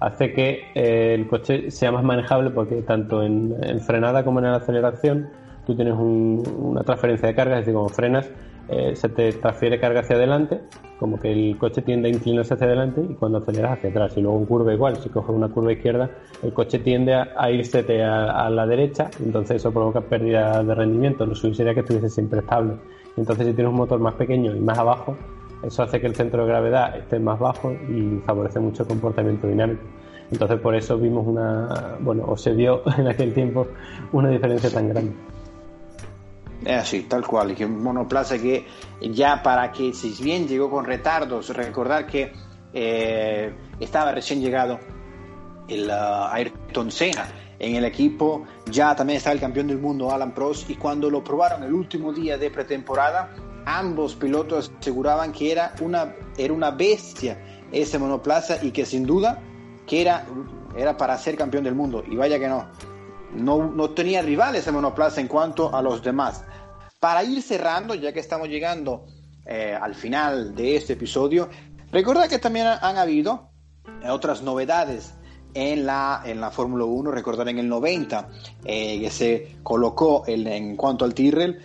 hace 0.00 0.32
que 0.32 0.64
eh, 0.74 1.14
el 1.14 1.28
coche 1.28 1.70
sea 1.70 1.92
más 1.92 2.02
manejable 2.02 2.50
porque 2.50 2.82
tanto 2.82 3.22
en, 3.22 3.54
en, 3.62 3.80
frenada 3.80 4.24
como 4.24 4.38
en 4.40 4.46
la 4.46 4.56
aceleración 4.56 5.28
tú 5.66 5.76
tienes 5.76 5.94
un, 5.94 6.42
una 6.58 6.82
transferencia 6.82 7.28
de 7.28 7.34
carga, 7.34 7.54
es 7.54 7.60
decir, 7.60 7.74
como 7.74 7.88
frenas, 7.90 8.30
eh, 8.68 8.94
se 8.96 9.08
te 9.08 9.32
transfiere 9.32 9.78
carga 9.78 10.00
hacia 10.00 10.16
adelante, 10.16 10.60
como 10.98 11.18
que 11.18 11.32
el 11.32 11.58
coche 11.58 11.82
tiende 11.82 12.08
a 12.08 12.12
inclinarse 12.12 12.54
hacia 12.54 12.66
adelante 12.66 13.02
y 13.08 13.14
cuando 13.14 13.38
aceleras 13.38 13.78
hacia 13.78 13.90
atrás. 13.90 14.16
Y 14.16 14.20
luego 14.20 14.38
en 14.38 14.46
curva 14.46 14.72
igual, 14.72 14.96
si 14.96 15.08
coges 15.08 15.34
una 15.34 15.48
curva 15.48 15.72
izquierda, 15.72 16.10
el 16.42 16.52
coche 16.52 16.78
tiende 16.78 17.14
a, 17.14 17.28
a 17.36 17.50
irse 17.50 17.84
a, 18.02 18.46
a, 18.46 18.50
la 18.50 18.66
derecha, 18.66 19.10
entonces 19.24 19.56
eso 19.56 19.72
provoca 19.72 20.00
pérdida 20.00 20.62
de 20.62 20.74
rendimiento. 20.74 21.26
Lo 21.26 21.34
suyo 21.34 21.54
sería 21.54 21.74
que 21.74 21.80
estuviese 21.80 22.08
siempre 22.08 22.40
estable. 22.40 22.74
Entonces 23.16 23.46
si 23.46 23.52
tienes 23.52 23.70
un 23.70 23.76
motor 23.76 24.00
más 24.00 24.14
pequeño 24.14 24.54
y 24.54 24.60
más 24.60 24.78
abajo, 24.78 25.16
eso 25.62 25.82
hace 25.82 26.00
que 26.00 26.06
el 26.06 26.14
centro 26.14 26.42
de 26.42 26.48
gravedad 26.48 26.96
esté 26.96 27.18
más 27.18 27.38
bajo 27.38 27.72
y 27.72 28.20
favorece 28.24 28.60
mucho 28.60 28.82
el 28.82 28.88
comportamiento 28.88 29.46
dinámico. 29.46 29.82
Entonces 30.30 30.60
por 30.60 30.74
eso 30.74 30.96
vimos 30.96 31.26
una, 31.26 31.96
bueno, 32.00 32.24
o 32.26 32.36
se 32.36 32.52
vio 32.52 32.82
en 32.98 33.08
aquel 33.08 33.34
tiempo 33.34 33.66
una 34.12 34.28
diferencia 34.28 34.70
tan 34.70 34.88
grande. 34.88 35.12
Es 36.64 36.82
así, 36.82 37.02
tal 37.04 37.26
cual, 37.26 37.54
que 37.54 37.64
un 37.64 37.82
monoplaza 37.82 38.38
que 38.38 38.66
ya 39.00 39.42
para 39.42 39.72
que 39.72 39.94
si 39.94 40.22
bien 40.22 40.46
llegó 40.46 40.70
con 40.70 40.84
retardos, 40.84 41.48
recordar 41.56 42.06
que 42.06 42.32
eh, 42.72 43.52
estaba 43.80 44.12
recién 44.12 44.40
llegado 44.40 44.78
el 45.68 45.88
uh, 45.88 46.28
Ayrton 46.30 46.90
Senna 46.90 47.26
en 47.58 47.76
el 47.76 47.84
equipo, 47.84 48.44
ya 48.70 48.94
también 48.94 49.18
estaba 49.18 49.34
el 49.34 49.40
campeón 49.40 49.68
del 49.68 49.78
mundo 49.78 50.10
Alan 50.10 50.32
Prost 50.32 50.68
y 50.70 50.76
cuando 50.76 51.10
lo 51.10 51.24
probaron 51.24 51.62
el 51.62 51.72
último 51.72 52.12
día 52.12 52.36
de 52.36 52.50
pretemporada, 52.50 53.30
ambos 53.66 54.14
pilotos 54.14 54.72
aseguraban 54.80 55.32
que 55.32 55.52
era 55.52 55.74
una, 55.80 56.14
era 56.36 56.52
una 56.52 56.70
bestia 56.70 57.38
ese 57.72 57.98
monoplaza 57.98 58.62
y 58.62 58.70
que 58.70 58.84
sin 58.84 59.04
duda 59.06 59.40
que 59.86 60.00
era, 60.00 60.26
era 60.76 60.96
para 60.96 61.16
ser 61.18 61.36
campeón 61.36 61.64
del 61.64 61.74
mundo. 61.74 62.02
Y 62.08 62.16
vaya 62.16 62.38
que 62.38 62.48
no. 62.48 62.70
No, 63.32 63.70
no 63.70 63.90
tenía 63.90 64.22
rival 64.22 64.56
ese 64.56 64.72
monoplaza 64.72 65.20
en 65.20 65.28
cuanto 65.28 65.74
a 65.74 65.80
los 65.82 66.02
demás. 66.02 66.44
Para 66.98 67.22
ir 67.22 67.40
cerrando, 67.42 67.94
ya 67.94 68.12
que 68.12 68.18
estamos 68.20 68.48
llegando 68.48 69.06
eh, 69.46 69.78
al 69.80 69.94
final 69.94 70.54
de 70.54 70.76
este 70.76 70.94
episodio, 70.94 71.48
recordad 71.92 72.28
que 72.28 72.38
también 72.38 72.66
han 72.66 72.98
habido 72.98 73.50
otras 74.08 74.42
novedades 74.42 75.14
en 75.54 75.86
la, 75.86 76.22
en 76.24 76.40
la 76.40 76.50
Fórmula 76.50 76.84
1, 76.84 77.10
recordar 77.10 77.48
en 77.48 77.58
el 77.58 77.68
90 77.68 78.28
eh, 78.64 79.00
que 79.00 79.10
se 79.10 79.56
colocó 79.62 80.24
el, 80.26 80.46
en 80.46 80.76
cuanto 80.76 81.04
al 81.04 81.14
Tyrrell, 81.14 81.58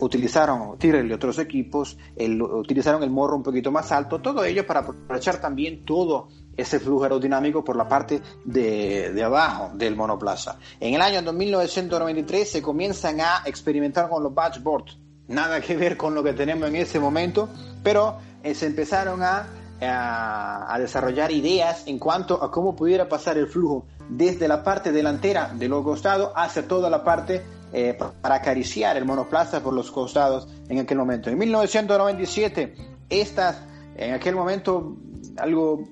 utilizaron 0.00 0.78
Tyrrell 0.78 1.08
y 1.10 1.12
otros 1.12 1.38
equipos, 1.38 1.96
el, 2.16 2.40
utilizaron 2.40 3.02
el 3.02 3.10
morro 3.10 3.36
un 3.36 3.42
poquito 3.42 3.70
más 3.70 3.92
alto, 3.92 4.20
todo 4.20 4.44
ello 4.44 4.66
para 4.66 4.80
aprovechar 4.80 5.40
también 5.40 5.84
todo 5.84 6.28
ese 6.56 6.80
flujo 6.80 7.04
aerodinámico 7.04 7.62
por 7.62 7.76
la 7.76 7.88
parte 7.88 8.20
de, 8.44 9.12
de, 9.12 9.22
abajo 9.22 9.70
del 9.74 9.94
monoplaza. 9.94 10.58
En 10.80 10.94
el 10.94 11.00
año 11.00 11.32
1993 11.32 12.50
se 12.50 12.62
comienzan 12.62 13.20
a 13.20 13.42
experimentar 13.46 14.08
con 14.08 14.22
los 14.22 14.34
batchboards, 14.34 14.98
nada 15.28 15.60
que 15.60 15.76
ver 15.76 15.96
con 15.96 16.14
lo 16.14 16.22
que 16.22 16.32
tenemos 16.32 16.68
en 16.68 16.76
ese 16.76 16.98
momento, 16.98 17.48
pero 17.82 18.16
eh, 18.42 18.54
se 18.54 18.66
empezaron 18.66 19.22
a, 19.22 19.46
a, 19.80 20.76
desarrollar 20.78 21.30
ideas 21.30 21.84
en 21.86 21.98
cuanto 21.98 22.42
a 22.42 22.50
cómo 22.50 22.74
pudiera 22.74 23.08
pasar 23.08 23.38
el 23.38 23.46
flujo 23.46 23.86
desde 24.08 24.48
la 24.48 24.62
parte 24.62 24.92
delantera 24.92 25.52
de 25.54 25.68
los 25.68 25.84
costados 25.84 26.32
hacia 26.34 26.66
toda 26.66 26.90
la 26.90 27.04
parte 27.04 27.42
eh, 27.72 27.96
para 28.20 28.36
acariciar 28.36 28.96
el 28.96 29.04
monoplaza 29.04 29.62
por 29.62 29.74
los 29.74 29.90
costados 29.90 30.48
en 30.68 30.78
aquel 30.78 30.98
momento. 30.98 31.30
En 31.30 31.38
1997, 31.38 32.74
estas, 33.10 33.62
en 33.96 34.14
aquel 34.14 34.34
momento, 34.34 34.96
algo 35.36 35.84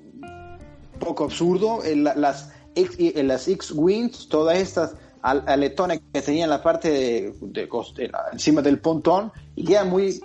poco 0.99 1.25
absurdo, 1.25 1.81
las, 1.85 2.51
en 2.75 3.27
las 3.27 3.47
X-Wings, 3.47 4.27
todas 4.29 4.57
estas 4.57 4.95
aletones 5.21 6.01
que 6.11 6.21
tenían 6.21 6.49
la 6.49 6.61
parte 6.61 6.89
de, 6.89 7.33
de, 7.41 7.67
de, 7.67 8.11
encima 8.31 8.61
del 8.61 8.79
pontón, 8.79 9.31
y 9.55 9.71
era 9.71 9.83
muy, 9.83 10.19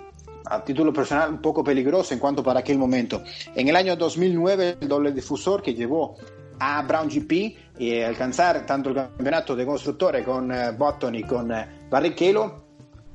a 0.45 0.63
título 0.63 0.91
personal, 0.91 1.29
un 1.31 1.41
poco 1.41 1.63
peligroso 1.63 2.13
en 2.13 2.19
cuanto 2.19 2.43
para 2.43 2.59
aquel 2.59 2.77
momento. 2.77 3.23
En 3.55 3.67
el 3.67 3.75
año 3.75 3.95
2009, 3.95 4.77
el 4.81 4.87
doble 4.87 5.11
difusor 5.11 5.61
que 5.61 5.73
llevó 5.73 6.15
a 6.59 6.81
Brown 6.83 7.09
GP 7.09 7.79
y 7.79 8.01
alcanzar 8.01 8.65
tanto 8.65 8.89
el 8.89 8.95
campeonato 8.95 9.55
de 9.55 9.65
constructores 9.65 10.25
con 10.25 10.51
eh, 10.51 10.71
Button 10.71 11.15
y 11.15 11.23
con 11.23 11.51
eh, 11.51 11.67
Barrichello, 11.89 12.63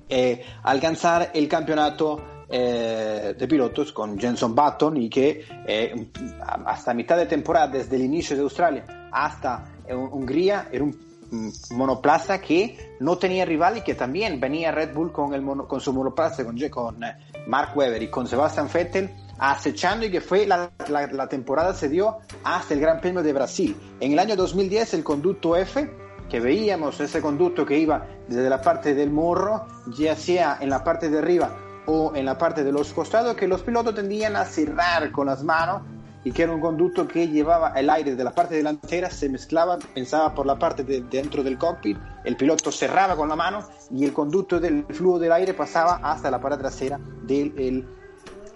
eh, 0.08 0.42
alcanzar 0.62 1.30
el 1.34 1.48
campeonato 1.48 2.38
eh, 2.50 3.34
de 3.38 3.46
pilotos 3.46 3.92
con 3.92 4.18
Jenson 4.18 4.54
Button 4.54 4.96
y 4.96 5.10
que 5.10 5.44
eh, 5.66 6.10
hasta 6.64 6.94
mitad 6.94 7.18
de 7.18 7.26
temporada, 7.26 7.68
desde 7.68 7.96
el 7.96 8.02
inicio 8.02 8.34
de 8.36 8.42
Australia 8.42 8.86
hasta 9.12 9.82
eh, 9.86 9.94
Hungría, 9.94 10.68
era 10.72 10.82
un 10.82 11.07
monoplaza 11.70 12.40
que 12.40 12.96
no 13.00 13.18
tenía 13.18 13.44
rival 13.44 13.78
y 13.78 13.80
que 13.82 13.94
también 13.94 14.40
venía 14.40 14.72
Red 14.72 14.94
Bull 14.94 15.12
con, 15.12 15.34
el 15.34 15.44
con 15.66 15.80
su 15.80 15.92
monoplaza, 15.92 16.44
con, 16.44 16.58
con 16.68 17.02
eh, 17.04 17.16
Mark 17.46 17.76
Webber 17.76 18.02
y 18.02 18.08
con 18.10 18.26
Sebastian 18.26 18.68
Vettel 18.72 19.10
acechando 19.38 20.04
y 20.06 20.10
que 20.10 20.20
fue 20.20 20.46
la, 20.46 20.70
la- 20.88 21.06
la 21.06 21.28
temporada 21.28 21.72
se 21.74 21.88
dio 21.88 22.18
hasta 22.44 22.74
el 22.74 22.80
Gran 22.80 23.00
Premio 23.00 23.22
de 23.22 23.32
Brasil. 23.32 23.76
En 24.00 24.12
el 24.12 24.18
año 24.18 24.34
2010 24.36 24.94
el 24.94 25.04
conducto 25.04 25.56
F, 25.56 25.88
que 26.28 26.40
veíamos 26.40 26.98
ese 27.00 27.20
conducto 27.22 27.64
que 27.64 27.78
iba 27.78 28.06
desde 28.26 28.50
la 28.50 28.60
parte 28.60 28.94
del 28.94 29.10
morro, 29.10 29.66
ya 29.96 30.16
sea 30.16 30.58
en 30.60 30.70
la 30.70 30.82
parte 30.84 31.08
de 31.08 31.18
arriba 31.18 31.56
o 31.86 32.12
en 32.14 32.26
la 32.26 32.36
parte 32.36 32.64
de 32.64 32.72
los 32.72 32.92
costados, 32.92 33.34
que 33.36 33.48
los 33.48 33.62
pilotos 33.62 33.94
tendían 33.94 34.36
a 34.36 34.44
cerrar 34.44 35.10
con 35.10 35.26
las 35.26 35.42
manos 35.42 35.82
y 36.28 36.32
que 36.32 36.42
era 36.42 36.52
un 36.52 36.60
conducto 36.60 37.08
que 37.08 37.26
llevaba 37.26 37.70
el 37.70 37.88
aire 37.88 38.14
de 38.14 38.22
la 38.22 38.32
parte 38.32 38.54
delantera, 38.54 39.08
se 39.08 39.30
mezclaba, 39.30 39.78
pensaba 39.94 40.34
por 40.34 40.44
la 40.44 40.58
parte 40.58 40.84
de 40.84 41.00
dentro 41.00 41.42
del 41.42 41.56
cockpit, 41.56 41.96
el 42.22 42.36
piloto 42.36 42.70
cerraba 42.70 43.16
con 43.16 43.30
la 43.30 43.34
mano 43.34 43.66
y 43.90 44.04
el 44.04 44.12
conducto 44.12 44.60
del 44.60 44.84
flujo 44.90 45.18
del 45.18 45.32
aire 45.32 45.54
pasaba 45.54 46.00
hasta 46.02 46.30
la 46.30 46.38
parte 46.38 46.58
trasera 46.58 47.00
del 47.22 47.54
el 47.56 47.88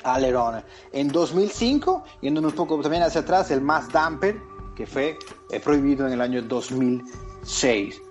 alerón. 0.05 0.63
En 0.93 1.09
2005, 1.09 2.05
yéndome 2.21 2.49
un 2.49 2.55
poco 2.55 2.79
también 2.83 3.05
hacia 3.05 3.23
atrás, 3.23 3.51
el 3.51 3.63
mass 3.63 3.89
damper, 3.91 4.37
que 4.77 4.87
fue 4.87 5.17
eh, 5.51 5.59
prohibido 5.59 6.07
en 6.07 6.13
el 6.13 6.21
año 6.21 6.43
2006. 6.43 8.03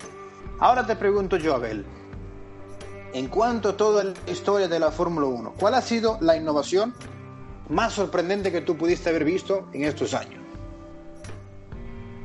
Ahora 0.58 0.88
te 0.88 0.96
pregunto 0.96 1.38
yo, 1.38 1.54
Abel, 1.54 1.86
en 3.14 3.28
cuanto 3.28 3.70
a 3.70 3.78
toda 3.78 4.06
la 4.06 4.14
historia 4.26 4.68
de 4.68 4.80
la 4.80 4.90
Fórmula 4.90 5.28
1, 5.28 5.54
¿cuál 5.60 5.76
ha 5.76 5.82
sido 5.84 6.18
la 6.20 6.36
innovación 6.36 6.96
más 7.72 7.94
sorprendente 7.94 8.52
que 8.52 8.62
tú 8.62 8.76
pudiste 8.76 9.10
haber 9.10 9.26
visto 9.26 9.68
en 9.74 9.86
estos 9.86 10.14
años? 10.14 10.42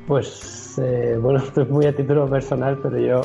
Pues 0.06 0.78
eh, 0.78 1.16
bueno, 1.20 1.38
esto 1.44 1.62
es 1.62 1.68
muy 1.70 1.86
a 1.86 1.96
título 1.96 2.28
personal, 2.28 2.78
pero 2.82 2.98
yo 2.98 3.22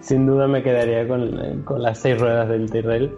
sin 0.00 0.26
duda 0.26 0.46
me 0.46 0.62
quedaría 0.62 1.08
con, 1.08 1.62
con 1.64 1.82
las 1.82 1.98
seis 1.98 2.20
ruedas 2.20 2.48
del 2.48 2.70
Tyrrell 2.70 3.10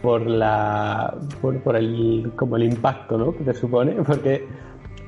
por 0.00 0.26
la 0.26 1.14
por, 1.40 1.76
el 1.76 2.32
como 2.36 2.56
el 2.56 2.64
impacto 2.64 3.18
¿no? 3.18 3.36
que 3.36 3.44
te 3.44 3.54
supone, 3.54 3.92
porque 4.06 4.46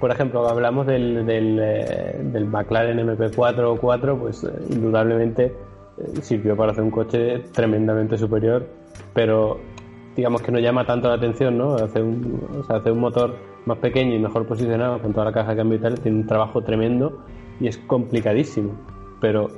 por 0.00 0.10
ejemplo 0.10 0.46
hablamos 0.46 0.86
del, 0.86 1.24
del, 1.24 1.58
eh, 1.60 2.20
del 2.22 2.44
McLaren 2.46 2.98
MP4 2.98 3.60
o 3.60 3.76
4, 3.76 4.18
pues 4.18 4.44
eh, 4.44 4.50
indudablemente 4.70 5.46
eh, 5.46 6.20
sirvió 6.20 6.56
para 6.56 6.72
hacer 6.72 6.84
un 6.84 6.90
coche 6.90 7.38
tremendamente 7.52 8.18
superior, 8.18 8.66
pero 9.14 9.60
digamos 10.16 10.42
que 10.42 10.52
no 10.52 10.58
llama 10.58 10.86
tanto 10.86 11.08
la 11.08 11.14
atención, 11.14 11.58
¿no? 11.58 11.74
Hacer 11.74 12.02
un, 12.02 12.40
o 12.60 12.64
sea, 12.64 12.76
hacer 12.76 12.92
un 12.92 13.00
motor 13.00 13.34
más 13.66 13.78
pequeño 13.78 14.14
y 14.14 14.18
mejor 14.18 14.46
posicionado 14.46 15.00
con 15.00 15.12
toda 15.12 15.26
la 15.26 15.32
caja 15.32 15.50
de 15.50 15.56
cambio 15.56 15.78
y 15.78 15.80
tal, 15.80 16.00
tiene 16.00 16.18
un 16.18 16.26
trabajo 16.26 16.62
tremendo 16.62 17.24
y 17.60 17.68
es 17.68 17.78
complicadísimo. 17.78 18.72
Pero 19.20 19.50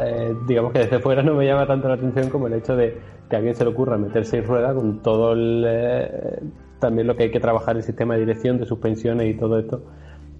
eh, 0.00 0.34
digamos 0.46 0.72
que 0.72 0.80
desde 0.80 0.98
fuera 0.98 1.22
no 1.22 1.34
me 1.34 1.46
llama 1.46 1.66
tanto 1.66 1.88
la 1.88 1.94
atención 1.94 2.28
como 2.30 2.46
el 2.46 2.54
hecho 2.54 2.76
de 2.76 2.98
que 3.28 3.36
a 3.36 3.38
alguien 3.38 3.54
se 3.54 3.64
le 3.64 3.70
ocurra 3.70 3.96
meter 3.96 4.24
seis 4.24 4.46
ruedas 4.46 4.74
con 4.74 5.02
todo 5.02 5.32
el, 5.32 5.64
eh, 5.66 6.40
también 6.78 7.06
lo 7.06 7.16
que 7.16 7.24
hay 7.24 7.30
que 7.30 7.40
trabajar 7.40 7.76
el 7.76 7.82
sistema 7.82 8.14
de 8.14 8.20
dirección, 8.20 8.58
de 8.58 8.66
suspensiones 8.66 9.34
y 9.34 9.38
todo 9.38 9.58
esto, 9.58 9.82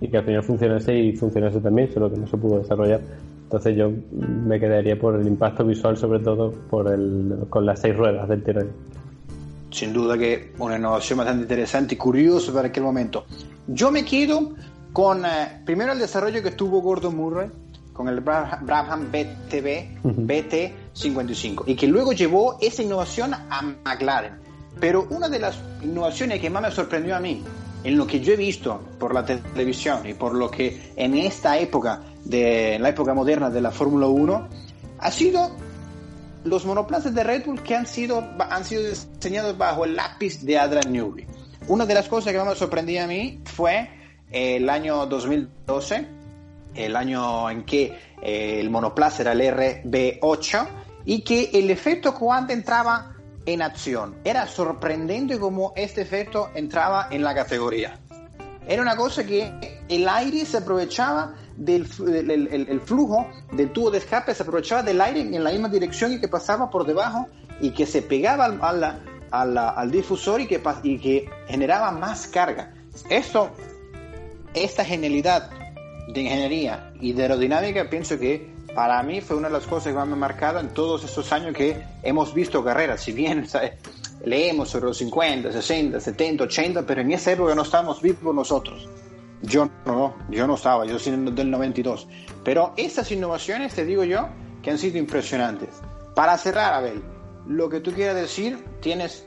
y 0.01 0.09
que 0.09 0.19
al 0.19 0.25
final 0.25 0.43
funcionase 0.43 0.97
y 0.97 1.17
funcionase 1.17 1.61
también, 1.61 1.93
solo 1.93 2.11
que 2.11 2.19
no 2.19 2.27
se 2.27 2.37
pudo 2.37 2.59
desarrollar. 2.59 3.01
Entonces 3.45 3.77
yo 3.77 3.91
me 4.11 4.61
quedaría 4.61 4.99
por 4.99 5.15
el 5.17 5.27
impacto 5.27 5.65
visual, 5.65 5.97
sobre 5.97 6.21
todo 6.21 6.53
por 6.71 6.93
el, 6.93 7.47
con 7.49 7.65
las 7.65 7.81
seis 7.81 7.97
ruedas 7.97 8.29
del 8.29 8.43
Tyrrell. 8.43 8.69
Sin 9.71 9.93
duda 9.93 10.17
que 10.17 10.53
una 10.59 10.77
innovación 10.77 11.19
bastante 11.19 11.43
interesante 11.43 11.95
y 11.95 11.99
curiosa 11.99 12.53
para 12.53 12.69
aquel 12.69 12.83
momento. 12.85 13.27
Yo 13.67 13.91
me 13.91 14.05
quedo 14.05 14.55
con 14.93 15.25
eh, 15.27 15.61
primero 15.65 15.93
el 15.93 15.99
desarrollo 15.99 16.43
que 16.43 16.53
tuvo 16.53 16.81
Gordon 16.81 17.15
Murray 17.17 17.51
con 17.93 18.09
el 18.09 18.25
Bra- 18.25 18.59
Brabham 18.63 19.11
BTB, 19.11 20.27
BT55 20.27 21.65
y 21.67 21.75
que 21.75 21.87
luego 21.87 22.13
llevó 22.13 22.57
esa 22.61 22.83
innovación 22.83 23.35
a 23.35 23.63
McLaren. 23.85 24.35
Pero 24.81 25.07
una 25.11 25.29
de 25.29 25.39
las 25.41 25.59
innovaciones 25.83 26.41
que 26.41 26.49
más 26.51 26.63
me 26.63 26.71
sorprendió 26.71 27.17
a 27.17 27.21
mí, 27.21 27.43
en 27.85 27.97
lo 27.97 28.07
que 28.07 28.21
yo 28.21 28.33
he 28.33 28.37
visto 28.37 28.81
por 28.99 29.13
la 29.15 29.25
televisión 29.25 30.07
y 30.07 30.15
por 30.15 30.35
lo 30.35 30.51
que 30.51 30.93
en 30.97 31.15
esta 31.17 31.59
época, 31.59 32.01
de, 32.25 32.75
en 32.77 32.83
la 32.83 32.91
época 32.91 33.15
moderna 33.15 33.51
de 33.51 33.61
la 33.61 33.71
Fórmula 33.73 34.07
1, 34.07 34.49
ha 35.01 35.11
sido 35.11 35.51
los 36.49 36.65
monoplazas 36.65 37.15
de 37.15 37.23
Red 37.23 37.45
Bull 37.45 37.63
que 37.63 37.75
han 37.75 37.87
sido, 37.87 38.25
han 38.39 38.65
sido 38.65 38.83
diseñados 38.85 39.57
bajo 39.57 39.85
el 39.85 39.97
lápiz 39.97 40.43
de 40.43 40.59
Adrian 40.59 40.93
Newey. 40.93 41.27
Una 41.69 41.85
de 41.87 41.95
las 41.95 42.09
cosas 42.09 42.33
que 42.33 42.39
más 42.39 42.49
me 42.49 42.55
sorprendía 42.55 43.05
a 43.05 43.07
mí 43.07 43.41
fue 43.45 43.91
el 44.31 44.69
año 44.71 45.07
2012, 45.07 46.09
el 46.75 46.97
año 46.97 47.51
en 47.51 47.65
que 47.65 47.99
eh, 48.23 48.61
el 48.61 48.71
monoplaza 48.71 49.23
era 49.23 49.33
el 49.33 49.41
RB8 49.41 50.69
y 51.05 51.23
que 51.23 51.51
el 51.53 51.71
efecto 51.71 52.15
Quant 52.15 52.51
entraba 52.51 53.15
en 53.45 53.63
acción. 53.63 54.17
Era 54.25 54.47
sorprendente 54.47 55.39
cómo 55.39 55.73
este 55.77 56.03
efecto 56.03 56.51
entraba 56.55 57.09
en 57.11 57.23
la 57.23 57.35
categoría. 57.35 57.99
Era 58.67 58.83
una 58.83 58.97
cosa 58.97 59.25
que 59.25 59.81
el 59.89 60.09
aire 60.09 60.45
se 60.45 60.59
aprovechaba 60.59 61.35
del 61.59 61.87
el, 62.07 62.31
el, 62.31 62.69
el, 62.69 62.81
flujo 62.81 63.27
del 63.53 63.71
tubo 63.73 63.91
de 63.91 63.99
escape, 63.99 64.35
se 64.35 64.43
aprovechaba 64.45 64.83
del 64.83 65.01
aire 65.01 65.21
en 65.21 65.43
la 65.43 65.51
misma 65.51 65.69
dirección 65.69 66.13
y 66.13 66.21
que 66.21 66.29
pasaba 66.29 66.71
por 66.71 66.87
debajo 66.87 67.27
y 67.61 67.71
que 67.71 67.85
se 67.85 68.03
pegaba 68.03 68.45
al, 68.45 69.03
al, 69.31 69.59
al, 69.59 69.91
difusor 69.91 70.41
y 70.41 70.47
que, 70.47 70.63
y 70.85 70.99
que 70.99 71.29
generaba 71.49 71.91
más 71.91 72.29
carga. 72.29 72.73
Esto, 73.11 73.51
esta 74.55 74.85
genialidad 74.85 75.51
de 76.13 76.21
ingeniería 76.23 76.93
y 77.01 77.13
de 77.13 77.23
aerodinámica, 77.23 77.91
pienso 77.91 78.19
que 78.19 78.57
para 78.75 79.03
mí 79.03 79.21
fue 79.21 79.37
una 79.37 79.49
de 79.49 79.55
las 79.55 79.67
cosas 79.67 79.89
que 79.89 79.99
más 79.99 80.07
me 80.07 80.13
ha 80.13 80.17
marcado 80.17 80.61
en 80.61 80.69
todos 80.69 81.05
estos 81.05 81.33
años 81.33 81.55
que 81.55 81.83
hemos 82.05 82.33
visto 82.33 82.63
carreras. 82.63 83.03
Si 83.03 83.13
bien 83.13 83.49
¿sabes? 83.49 83.73
leemos 84.25 84.71
sobre 84.71 84.87
los 84.87 84.99
50, 84.99 85.53
60, 85.53 85.99
70, 86.01 86.45
80, 86.45 86.87
pero 86.87 87.01
en 87.01 87.13
esa 87.13 87.33
época 87.33 87.55
no 87.57 87.63
estábamos 87.63 88.01
vivos 88.01 88.33
nosotros. 88.35 88.89
Yo 89.43 89.69
no, 89.87 90.15
yo 90.31 90.47
no 90.47 90.55
estaba, 90.55 90.85
yo 90.85 90.99
soy 90.99 91.17
del 91.17 91.51
92. 91.51 92.09
Pero 92.45 92.73
esas 92.77 93.11
innovaciones, 93.13 93.75
te 93.75 93.85
digo 93.85 94.05
yo, 94.05 94.29
que 94.63 94.71
han 94.71 94.79
sido 94.79 94.99
impresionantes. 94.99 95.69
Para 96.15 96.37
cerrar, 96.39 96.75
Abel, 96.75 97.03
lo 97.47 97.69
que 97.69 97.81
tú 97.81 97.93
quieras 97.93 98.17
decir, 98.17 98.59
tienes 98.81 99.27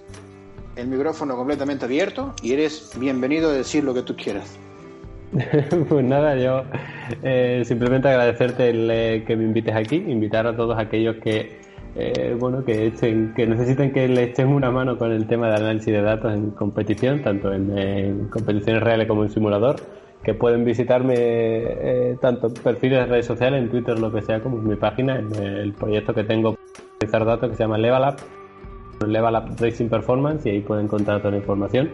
el 0.75 0.87
micrófono 0.87 1.35
completamente 1.35 1.85
abierto 1.85 2.33
y 2.41 2.53
eres 2.53 2.91
bienvenido 2.97 3.49
a 3.49 3.53
decir 3.53 3.83
lo 3.83 3.93
que 3.93 4.03
tú 4.03 4.15
quieras. 4.15 4.57
pues 5.89 6.05
nada, 6.05 6.35
yo 6.35 6.63
eh, 7.23 7.63
simplemente 7.65 8.09
agradecerte 8.09 8.71
eh, 8.73 9.23
que 9.23 9.35
me 9.37 9.45
invites 9.45 9.75
aquí, 9.75 9.95
invitar 9.95 10.45
a 10.45 10.55
todos 10.55 10.77
aquellos 10.77 11.15
que 11.17 11.61
eh, 11.95 12.35
bueno 12.39 12.63
que 12.63 12.87
echen, 12.87 13.33
que 13.35 13.45
necesiten 13.45 13.91
que 13.91 14.07
le 14.07 14.23
echen 14.23 14.47
una 14.47 14.71
mano 14.71 14.97
con 14.97 15.11
el 15.11 15.27
tema 15.27 15.49
de 15.49 15.55
análisis 15.55 15.93
de 15.93 16.01
datos 16.01 16.33
en 16.33 16.51
competición, 16.51 17.21
tanto 17.21 17.53
en, 17.53 17.77
en 17.77 18.27
competiciones 18.27 18.83
reales 18.83 19.07
como 19.07 19.23
en 19.23 19.29
simulador, 19.29 19.77
que 20.23 20.33
pueden 20.33 20.63
visitarme 20.63 21.15
eh, 21.17 22.17
tanto 22.21 22.53
perfiles 22.53 22.99
de 22.99 23.05
redes 23.05 23.25
sociales, 23.25 23.63
en 23.63 23.69
Twitter, 23.69 23.97
lo 23.97 24.11
que 24.11 24.21
sea, 24.21 24.41
como 24.41 24.57
en 24.57 24.67
mi 24.67 24.75
página, 24.75 25.17
en 25.17 25.33
el 25.35 25.73
proyecto 25.73 26.13
que 26.13 26.23
tengo 26.23 26.57
para 27.11 27.25
datos 27.25 27.49
que 27.49 27.55
se 27.55 27.63
llama 27.63 27.77
Level 27.77 28.03
Up 29.35 29.55
Racing 29.59 29.89
Performance, 29.89 30.45
y 30.45 30.49
ahí 30.49 30.59
pueden 30.61 30.85
encontrar 30.85 31.19
toda 31.19 31.31
la 31.31 31.37
información. 31.37 31.89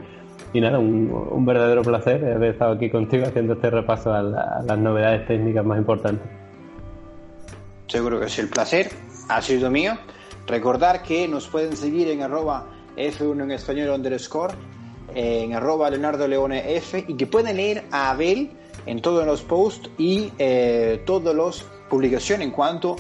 Y 0.54 0.62
nada, 0.62 0.80
un, 0.80 1.12
un, 1.32 1.46
verdadero 1.46 1.82
placer 1.82 2.24
haber 2.26 2.52
estado 2.52 2.74
aquí 2.74 2.90
contigo 2.90 3.26
haciendo 3.26 3.54
este 3.54 3.70
repaso 3.70 4.14
a, 4.14 4.22
la, 4.22 4.42
a, 4.42 4.64
las 4.64 4.78
novedades 4.78 5.26
técnicas 5.28 5.66
más 5.66 5.78
importantes. 5.78 6.28
Seguro 7.88 8.20
que 8.20 8.30
sí, 8.30 8.42
el 8.42 8.50
placer 8.50 8.90
ha 9.30 9.42
sido 9.42 9.70
mío. 9.72 9.94
Recordar 10.46 11.02
que 11.02 11.28
nos 11.28 11.48
pueden 11.48 11.76
seguir 11.76 12.10
en 12.10 12.22
arroba 12.22 12.66
F1 12.96 13.44
en 13.44 13.52
español 13.52 13.90
underscore, 13.90 14.54
en 15.18 15.54
arroba 15.54 15.90
Leonardo 15.90 16.28
Leone 16.28 16.76
F 16.76 17.04
y 17.08 17.16
que 17.16 17.26
pueden 17.26 17.58
leer 17.58 17.86
a 17.90 18.12
Abel 18.12 18.52
en 18.86 19.02
todos 19.02 19.26
los 19.26 19.42
posts 19.42 19.90
y 19.98 20.32
eh, 20.38 21.02
todas 21.08 21.36
las 21.36 21.66
publicaciones 21.90 22.46
en 22.46 22.54
cuanto 22.54 22.98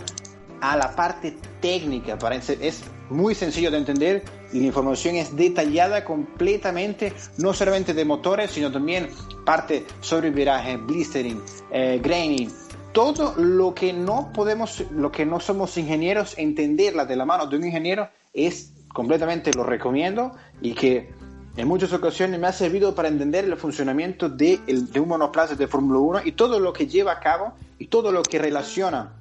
a 0.59 0.75
la 0.75 0.95
parte 0.95 1.37
técnica. 1.61 2.17
Parece, 2.17 2.57
es 2.59 2.83
muy 3.11 3.35
sencillo 3.35 3.69
de 3.69 3.77
entender 3.77 4.23
y 4.51 4.61
la 4.61 4.65
información 4.65 5.15
es 5.15 5.35
detallada 5.35 6.03
completamente, 6.03 7.13
no 7.37 7.53
solamente 7.53 7.93
de 7.93 8.03
motores, 8.03 8.49
sino 8.49 8.71
también 8.71 9.09
parte 9.45 9.85
sobre 10.01 10.31
viraje, 10.31 10.77
blistering, 10.77 11.39
eh, 11.71 11.99
graining, 12.01 12.51
todo 12.93 13.35
lo 13.37 13.75
que 13.75 13.93
no 13.93 14.31
podemos, 14.33 14.83
lo 14.89 15.11
que 15.11 15.23
no 15.23 15.39
somos 15.39 15.77
ingenieros, 15.77 16.33
entenderla 16.35 17.05
de 17.05 17.15
la 17.15 17.25
mano 17.25 17.45
de 17.45 17.57
un 17.57 17.65
ingeniero 17.65 18.09
es 18.33 18.73
completamente 18.91 19.53
lo 19.53 19.63
recomiendo 19.63 20.31
y 20.61 20.73
que 20.73 21.13
en 21.57 21.67
muchas 21.67 21.91
ocasiones 21.91 22.39
me 22.39 22.47
ha 22.47 22.53
servido 22.53 22.93
para 22.93 23.07
entender 23.07 23.45
el 23.45 23.57
funcionamiento 23.57 24.29
de, 24.29 24.59
un 24.95 25.07
monoplaza 25.07 25.55
de 25.55 25.67
Fórmula 25.67 25.99
1 25.99 26.21
y 26.25 26.33
todo 26.33 26.59
lo 26.59 26.71
que 26.71 26.85
lleva 26.85 27.13
a 27.13 27.19
cabo 27.19 27.53
y 27.79 27.87
todo 27.87 28.11
lo 28.11 28.21
que 28.21 28.37
relaciona 28.37 29.13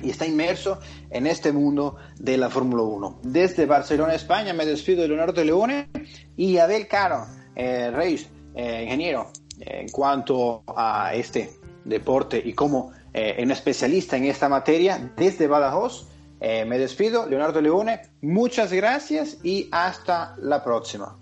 y 0.00 0.10
está 0.10 0.24
inmerso 0.26 0.78
en 1.10 1.26
este 1.26 1.52
mundo 1.52 1.96
de 2.18 2.36
la 2.36 2.50
Fórmula 2.50 2.82
1. 2.84 3.20
Desde 3.24 3.66
Barcelona, 3.66 4.14
España, 4.14 4.52
me 4.52 4.64
despido 4.64 5.02
de 5.02 5.08
Leonardo 5.08 5.44
Leone 5.44 5.88
y 6.36 6.58
Abel 6.58 6.86
Caro, 6.86 7.26
eh, 7.54 7.90
Reis, 7.90 8.28
eh, 8.54 8.82
ingeniero, 8.84 9.30
en 9.58 9.88
cuanto 9.88 10.62
a 10.66 11.14
este 11.14 11.50
deporte 11.84 12.40
y 12.44 12.52
como 12.52 12.92
eh, 13.12 13.40
un 13.42 13.50
especialista 13.50 14.16
en 14.16 14.24
esta 14.24 14.48
materia 14.48 15.12
desde 15.16 15.46
Badajoz. 15.46 16.08
Eh, 16.40 16.64
me 16.64 16.78
despido, 16.78 17.26
Leonardo 17.26 17.60
Leone, 17.60 18.02
muchas 18.20 18.72
gracias 18.72 19.38
y 19.44 19.68
hasta 19.70 20.34
la 20.38 20.64
próxima. 20.64 21.21